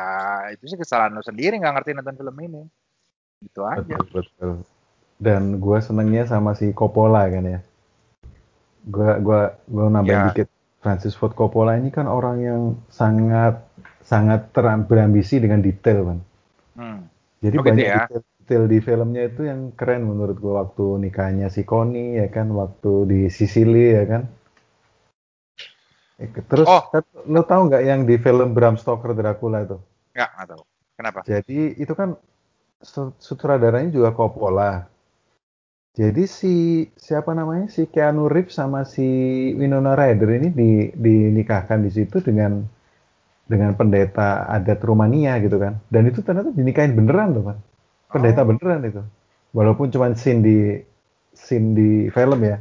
itu 0.50 0.66
sih 0.66 0.78
kesalahan 0.82 1.14
lo 1.14 1.22
sendiri 1.22 1.56
nggak 1.62 1.74
ngerti 1.78 1.90
nonton 1.94 2.18
film 2.18 2.38
ini 2.42 2.64
gitu 3.46 3.62
aja 3.64 3.80
Betul, 3.86 4.04
betul. 4.12 4.52
Dan 5.20 5.60
gue 5.60 5.78
senengnya 5.84 6.24
sama 6.26 6.56
si 6.56 6.72
Coppola 6.72 7.28
kan 7.28 7.44
ya. 7.44 7.60
Gue 8.88 9.10
gua 9.20 9.54
gua 9.68 9.86
nambahin 9.92 10.16
Ya. 10.16 10.28
dikit. 10.32 10.48
Francis 10.80 11.12
Ford 11.12 11.36
Coppola 11.36 11.76
ini 11.76 11.92
kan 11.92 12.08
orang 12.08 12.40
yang 12.40 12.62
sangat 12.88 13.60
sangat 14.00 14.56
teram- 14.56 14.88
berambisi 14.88 15.36
dengan 15.44 15.60
detail 15.60 16.08
kan. 16.08 16.20
Hmm. 16.80 17.00
Jadi 17.44 17.56
Oh, 17.60 17.64
gitu 17.64 17.68
banyak 17.68 17.84
ya? 17.84 18.00
detail, 18.08 18.22
detail 18.40 18.64
di 18.72 18.78
filmnya 18.80 19.24
itu 19.28 19.42
yang 19.44 19.76
keren 19.76 20.08
menurut 20.08 20.40
gue 20.40 20.54
waktu 20.56 20.86
nikahnya 21.04 21.52
si 21.52 21.68
Connie 21.68 22.16
ya 22.16 22.32
kan, 22.32 22.48
waktu 22.56 22.92
di 23.12 23.20
Sicily 23.28 23.92
ya 23.92 24.04
kan. 24.08 24.22
Eh, 26.20 26.28
Terus 26.28 26.68
Oh. 26.68 26.84
kan, 26.92 27.04
lo 27.26 27.42
tahu 27.44 27.72
nggak 27.72 27.84
yang 27.84 28.02
di 28.04 28.20
film 28.20 28.52
Bram 28.52 28.76
Stoker 28.76 29.16
Dracula 29.16 29.64
itu? 29.64 29.78
Nggak, 30.12 30.30
nggak 30.36 30.48
tahu. 30.52 30.64
Kenapa? 31.00 31.20
Jadi 31.24 31.60
itu 31.80 31.94
kan 31.96 32.20
su- 32.84 33.16
sutradaranya 33.18 33.88
juga 33.90 34.12
Coppola. 34.12 34.84
Jadi 35.96 36.24
si 36.28 36.54
siapa 36.96 37.32
namanya 37.32 37.68
si 37.68 37.88
Keanu 37.88 38.28
Reeves 38.32 38.56
sama 38.56 38.84
si 38.88 39.04
Winona 39.58 39.96
Ryder 39.98 40.30
ini 40.38 40.48
di, 40.54 40.70
dinikahkan 40.94 41.80
di 41.84 41.92
situ 41.92 42.20
dengan 42.24 42.64
dengan 43.50 43.74
pendeta 43.74 44.46
adat 44.46 44.80
Rumania 44.86 45.40
gitu 45.42 45.58
kan. 45.58 45.82
Dan 45.90 46.08
itu 46.08 46.22
ternyata 46.22 46.54
dinikahin 46.54 46.94
beneran 46.94 47.34
tuh 47.34 47.44
kan. 47.52 47.58
Pendeta 48.12 48.44
Oh. 48.44 48.48
beneran 48.48 48.80
itu. 48.86 49.02
Walaupun 49.52 49.90
cuma 49.90 50.14
scene 50.14 50.42
di 50.44 50.58
scene 51.34 51.74
di 51.74 51.90
film 52.12 52.40
ya. 52.46 52.60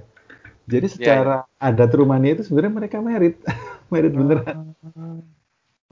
Jadi 0.68 0.86
Iya, 0.98 1.12
secara 1.16 1.34
adat 1.68 1.90
Rumania 1.98 2.36
itu 2.36 2.42
sebenarnya 2.46 2.74
mereka 2.78 2.98
merit, 3.00 3.34
merit 3.92 4.12
beneran. 4.12 4.56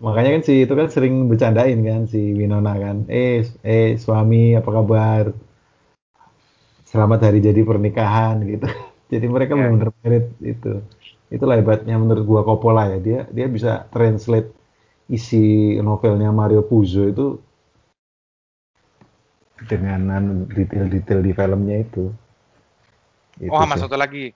Makanya 0.04 0.30
kan 0.34 0.42
si 0.48 0.54
itu 0.64 0.72
kan 0.80 0.88
sering 0.94 1.14
bercandain 1.30 1.78
kan 1.88 2.02
si 2.12 2.20
Winona 2.38 2.72
kan. 2.84 2.96
Eh, 3.20 3.36
eh 3.74 3.88
suami 4.04 4.40
apa 4.60 4.70
kabar? 4.76 5.24
Selamat 6.86 7.20
hari 7.30 7.38
jadi 7.42 7.60
pernikahan 7.66 8.40
gitu. 8.46 8.66
Jadi 9.12 9.26
mereka 9.30 9.54
Iya. 9.54 9.70
benar-benar 9.70 9.90
merit 10.02 10.26
itu. 10.42 10.72
Itulah 11.30 11.58
hebatnya 11.58 11.94
menurut 11.98 12.24
gua 12.26 12.42
Coppola 12.46 12.90
ya. 12.94 12.98
Dia 13.02 13.20
dia 13.30 13.46
bisa 13.46 13.86
translate 13.94 14.50
isi 15.10 15.78
novelnya 15.82 16.30
Mario 16.34 16.62
Puzo 16.66 17.06
itu 17.06 17.38
dengan 19.70 20.00
anu, 20.16 20.34
detail-detail 20.56 21.20
di 21.26 21.32
filmnya 21.38 21.76
itu. 21.84 22.04
Itu 23.40 23.52
Oh, 23.52 23.60
sama 23.60 23.76
satu 23.76 23.96
lagi. 23.98 24.32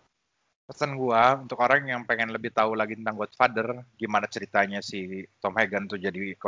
Pesan 0.71 0.95
gua 0.95 1.35
untuk 1.35 1.59
orang 1.67 1.83
yang 1.91 2.07
pengen 2.07 2.31
lebih 2.31 2.55
tahu 2.55 2.79
lagi 2.79 2.95
tentang 2.95 3.19
Godfather, 3.19 3.83
gimana 3.99 4.31
ceritanya 4.31 4.79
si 4.79 5.27
Tom 5.43 5.59
Hagen 5.59 5.91
tuh 5.91 5.99
jadi 5.99 6.39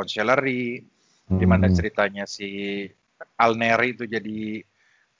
gimana 1.27 1.65
Hmm. 1.67 1.75
ceritanya 1.75 2.23
si 2.23 2.47
Alneri 3.35 3.89
itu 3.95 4.05
jadi 4.07 4.63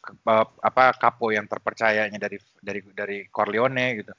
eh, 0.03 0.45
apa 0.69 0.83
kapo 0.95 1.31
yang 1.35 1.47
terpercayanya 1.51 2.15
dari 2.15 2.37
dari 2.63 2.79
dari 2.95 3.17
Corleone 3.27 3.85
gitu. 3.99 4.13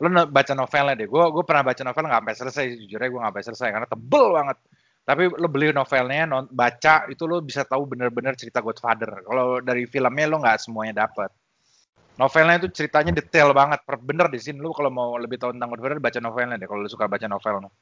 Lu 0.00 0.08
no- 0.08 0.28
baca 0.28 0.52
novelnya 0.56 0.94
deh. 0.96 1.08
Gua 1.08 1.28
gua 1.28 1.44
pernah 1.44 1.64
baca 1.68 1.82
novel 1.84 2.04
nggak 2.08 2.20
sampai 2.24 2.36
selesai, 2.40 2.64
jujur 2.80 2.98
aja 3.00 3.10
gua 3.12 3.20
nggak 3.28 3.32
sampai 3.32 3.44
selesai 3.52 3.68
karena 3.76 3.88
tebel 3.88 4.26
banget. 4.36 4.58
Tapi 5.04 5.22
lu 5.36 5.48
beli 5.52 5.66
novelnya, 5.76 6.22
non- 6.24 6.48
baca 6.52 6.94
itu 7.12 7.24
lu 7.28 7.44
bisa 7.44 7.64
tahu 7.68 7.82
bener-bener 7.92 8.32
cerita 8.40 8.60
Godfather. 8.64 9.20
Kalau 9.28 9.60
dari 9.60 9.84
filmnya 9.84 10.26
lu 10.32 10.40
nggak 10.40 10.58
semuanya 10.64 11.04
dapet. 11.08 11.28
Novelnya 12.20 12.60
itu 12.60 12.68
ceritanya 12.68 13.16
detail 13.16 13.56
banget, 13.56 13.80
per- 13.88 14.04
bener 14.04 14.28
di 14.28 14.36
sini 14.36 14.60
lu 14.60 14.76
kalau 14.76 14.92
mau 14.92 15.16
lebih 15.16 15.40
tahu 15.40 15.56
tentang 15.56 15.72
Godfather 15.72 15.96
baca 15.96 16.20
novelnya 16.20 16.60
deh. 16.60 16.68
Kalau 16.68 16.84
lu 16.84 16.90
suka 16.92 17.08
baca 17.08 17.24
novel, 17.24 17.72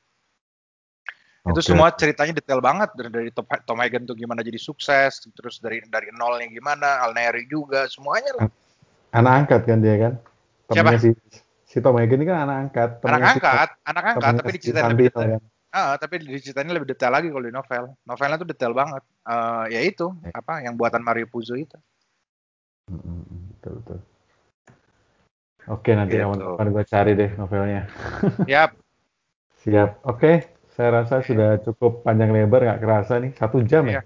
itu 1.48 1.60
Oke. 1.64 1.68
semua 1.74 1.88
ceritanya 1.96 2.36
detail 2.36 2.60
banget 2.60 2.92
dari, 2.92 3.10
dari 3.10 3.28
Tom, 3.34 3.78
Hagen 3.80 4.04
tuh 4.04 4.14
gimana 4.14 4.44
jadi 4.44 4.60
sukses, 4.60 5.26
terus 5.32 5.58
dari 5.58 5.80
dari 5.88 6.12
nolnya 6.12 6.46
gimana, 6.54 7.02
Alneri 7.02 7.48
juga, 7.50 7.90
semuanya 7.90 8.30
lah. 8.38 8.46
anak 9.08 9.32
angkat 9.42 9.60
kan 9.64 9.78
dia 9.80 9.96
kan 9.96 10.12
Siapa? 10.68 10.92
temennya 10.92 11.00
si 11.00 11.10
si 11.64 11.76
Tom 11.80 11.96
Hagen 11.96 12.20
ini 12.20 12.28
kan 12.28 12.44
anak 12.44 12.56
angkat. 12.68 12.90
anak 13.00 13.00
temennya 13.00 13.26
si- 13.32 13.40
angkat, 13.40 13.68
anak 13.88 14.04
angkat, 14.04 14.20
temennya 14.20 14.38
tapi 14.44 14.50
diceritain 14.60 14.92
lebih 14.92 15.06
detail. 15.08 15.18
soalnya. 15.24 15.38
Ah, 15.72 15.94
tapi 15.96 16.14
diceritain 16.20 16.68
lebih 16.68 16.88
detail 16.92 17.12
lagi 17.16 17.28
kalau 17.32 17.44
di 17.48 17.54
novel. 17.56 17.84
Novelnya 18.04 18.36
tuh 18.36 18.48
detail 18.52 18.72
banget. 18.76 19.02
Eh, 19.24 19.64
ya 19.72 19.80
itu 19.82 20.06
Ya. 20.28 20.32
apa 20.36 20.52
yang 20.60 20.76
buatan 20.76 21.00
Mario 21.00 21.26
Puzo 21.32 21.56
itu. 21.56 21.80
Mm, 22.92 23.00
mm, 23.00 23.20
mm, 23.24 23.40
betul 23.56 23.72
betul. 23.80 23.98
Oke 25.68 25.92
nanti 25.92 26.14
Gitu. 26.14 26.24
kawan-kawan 26.24 26.68
gue 26.70 26.84
cari 26.84 27.12
deh 27.12 27.30
novelnya. 27.34 27.82
Yap, 28.50 28.72
Siap. 29.58 30.00
Oke, 30.02 30.46
saya 30.70 30.88
rasa 30.94 31.20
sudah 31.20 31.58
cukup 31.60 32.00
panjang 32.00 32.30
lebar 32.30 32.62
nggak 32.62 32.80
kerasa 32.80 33.18
nih 33.18 33.32
satu 33.34 33.60
jam 33.62 33.84
ya. 33.84 34.00
Iya. 34.00 34.02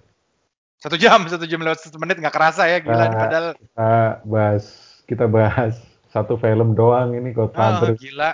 satu 0.76 0.96
jam, 0.96 1.20
satu 1.30 1.44
jam 1.44 1.60
lewat 1.60 1.78
satu 1.80 1.96
menit 1.96 2.18
nggak 2.18 2.32
kerasa 2.32 2.66
ya 2.66 2.78
gila 2.78 3.04
nih 3.04 3.14
Ah. 3.14 3.22
padahal 3.22 3.46
Kita 3.54 3.90
bahas 4.24 4.64
kita 5.04 5.24
bahas 5.26 5.74
satu 6.08 6.34
film 6.34 6.72
doang 6.72 7.12
ini 7.12 7.30
ah, 7.30 7.34
Godfather. 7.36 7.94
gila. 7.94 8.32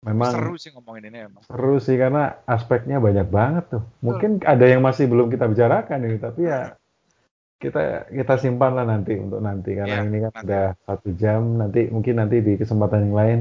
Memang 0.00 0.30
Seru 0.30 0.54
sih 0.54 0.70
ngomongin 0.70 1.10
ini 1.10 1.18
emang. 1.26 1.42
Seru 1.42 1.76
sih 1.76 1.98
karena 1.98 2.38
aspeknya 2.46 2.96
banyak 2.96 3.26
banget 3.26 3.64
tuh. 3.68 3.82
Mungkin 3.98 4.38
ada 4.40 4.62
yang 4.62 4.78
masih 4.78 5.04
belum 5.04 5.26
kita 5.26 5.50
bicarakan 5.50 5.98
ini, 6.00 6.16
tapi 6.16 6.46
ya 6.46 6.78
kita 7.56 7.80
kita 8.12 8.34
simpan 8.36 8.76
lah 8.76 8.84
nanti 8.84 9.16
untuk 9.16 9.40
nanti 9.40 9.72
karena 9.72 10.04
Iya, 10.04 10.08
ini 10.08 10.18
kan 10.24 10.32
nanti. 10.36 10.44
udah 10.46 10.64
satu 10.86 11.08
jam. 11.16 11.42
Nanti 11.60 11.80
mungkin 11.88 12.14
nanti 12.20 12.36
di 12.44 12.52
kesempatan 12.60 13.00
yang 13.10 13.16
lain 13.16 13.38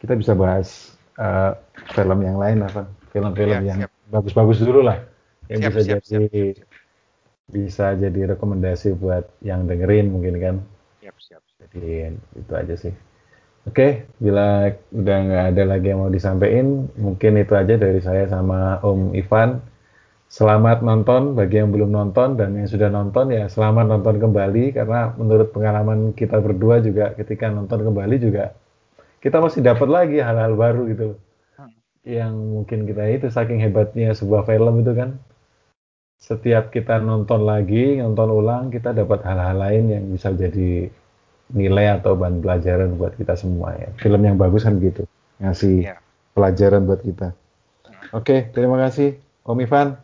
kita 0.00 0.14
bisa 0.16 0.32
bahas 0.36 0.68
eh, 1.16 1.52
film 1.94 2.18
yang 2.24 2.38
lain 2.40 2.64
Van. 2.66 2.86
Film-film 3.12 3.58
Iya, 3.62 3.68
yang 3.70 3.80
siap. 3.86 3.90
bagus-bagus 4.10 4.58
dulu 4.64 4.80
lah, 4.82 4.98
yang 5.46 5.60
Siap, 5.62 5.70
bisa 5.70 5.80
siap, 5.86 6.00
jadi 6.02 6.56
bisa 7.46 7.92
jadi 7.94 8.34
rekomendasi 8.34 8.96
buat 8.96 9.28
yang 9.44 9.68
dengerin 9.68 10.08
mungkin 10.10 10.34
kan. 10.40 10.56
Siap, 11.00 11.16
siap. 11.20 11.42
siap. 11.46 11.68
Jadi 11.70 12.16
itu 12.40 12.52
aja 12.56 12.74
sih. 12.74 12.94
Oke, 13.64 14.04
bila 14.20 14.68
udah 14.92 15.16
nggak 15.24 15.44
ada 15.56 15.62
lagi 15.64 15.86
yang 15.92 16.00
mau 16.04 16.12
disampaikan, 16.12 16.88
mungkin 17.00 17.32
itu 17.40 17.52
aja 17.56 17.74
dari 17.80 18.00
saya 18.00 18.28
sama 18.28 18.80
Om 18.84 19.16
Ivan. 19.16 19.50
Selamat 20.34 20.82
nonton 20.82 21.38
bagi 21.38 21.62
yang 21.62 21.70
belum 21.70 21.94
nonton 21.94 22.34
dan 22.34 22.58
yang 22.58 22.66
sudah 22.66 22.90
nonton 22.90 23.30
ya 23.30 23.46
selamat 23.46 23.86
nonton 23.86 24.18
kembali 24.18 24.74
karena 24.74 25.14
menurut 25.14 25.54
pengalaman 25.54 26.10
kita 26.10 26.42
berdua 26.42 26.82
juga 26.82 27.14
ketika 27.14 27.54
nonton 27.54 27.86
kembali 27.86 28.18
juga 28.18 28.50
kita 29.22 29.38
masih 29.38 29.62
dapat 29.62 29.86
lagi 29.86 30.18
hal-hal 30.18 30.58
baru 30.58 30.90
gitu. 30.90 31.08
Hmm. 31.54 31.70
Yang 32.02 32.34
mungkin 32.34 32.78
kita 32.82 33.02
itu 33.14 33.26
saking 33.30 33.62
hebatnya 33.62 34.10
sebuah 34.10 34.42
film 34.42 34.82
itu 34.82 34.92
kan 34.98 35.22
setiap 36.18 36.74
kita 36.74 36.98
nonton 36.98 37.46
lagi, 37.46 38.02
nonton 38.02 38.34
ulang, 38.34 38.74
kita 38.74 38.90
dapat 38.90 39.22
hal-hal 39.22 39.54
lain 39.54 39.84
yang 39.86 40.04
bisa 40.10 40.34
jadi 40.34 40.90
nilai 41.54 42.02
atau 42.02 42.18
bahan 42.18 42.42
pelajaran 42.42 42.98
buat 42.98 43.14
kita 43.14 43.38
semua 43.38 43.78
ya. 43.78 43.86
Film 44.02 44.18
yang 44.26 44.34
bagus 44.34 44.66
kan 44.66 44.82
gitu, 44.82 45.06
ngasih 45.38 45.94
Iya. 45.94 46.02
pelajaran 46.34 46.90
buat 46.90 47.06
kita. 47.06 47.30
Oke, 48.10 48.50
terima 48.50 48.82
kasih 48.82 49.14
Om 49.46 49.62
Ivan. 49.62 50.03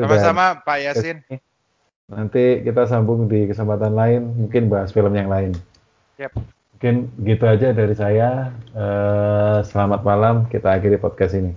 Sama-sama 0.00 0.44
Pak 0.64 0.78
Yasin. 0.80 1.18
Nanti 2.10 2.66
kita 2.66 2.90
sambung 2.90 3.30
di 3.30 3.46
kesempatan 3.46 3.94
lain, 3.94 4.34
mungkin 4.34 4.66
bahas 4.66 4.90
film 4.90 5.14
yang 5.14 5.30
lain. 5.30 5.54
Yap. 6.18 6.34
Mungkin 6.74 7.12
gitu 7.22 7.44
aja 7.46 7.70
dari 7.70 7.94
saya. 7.94 8.50
Eh, 8.74 9.58
selamat 9.62 10.00
malam, 10.02 10.48
kita 10.50 10.74
akhiri 10.74 10.98
podcast 10.98 11.38
ini. 11.38 11.54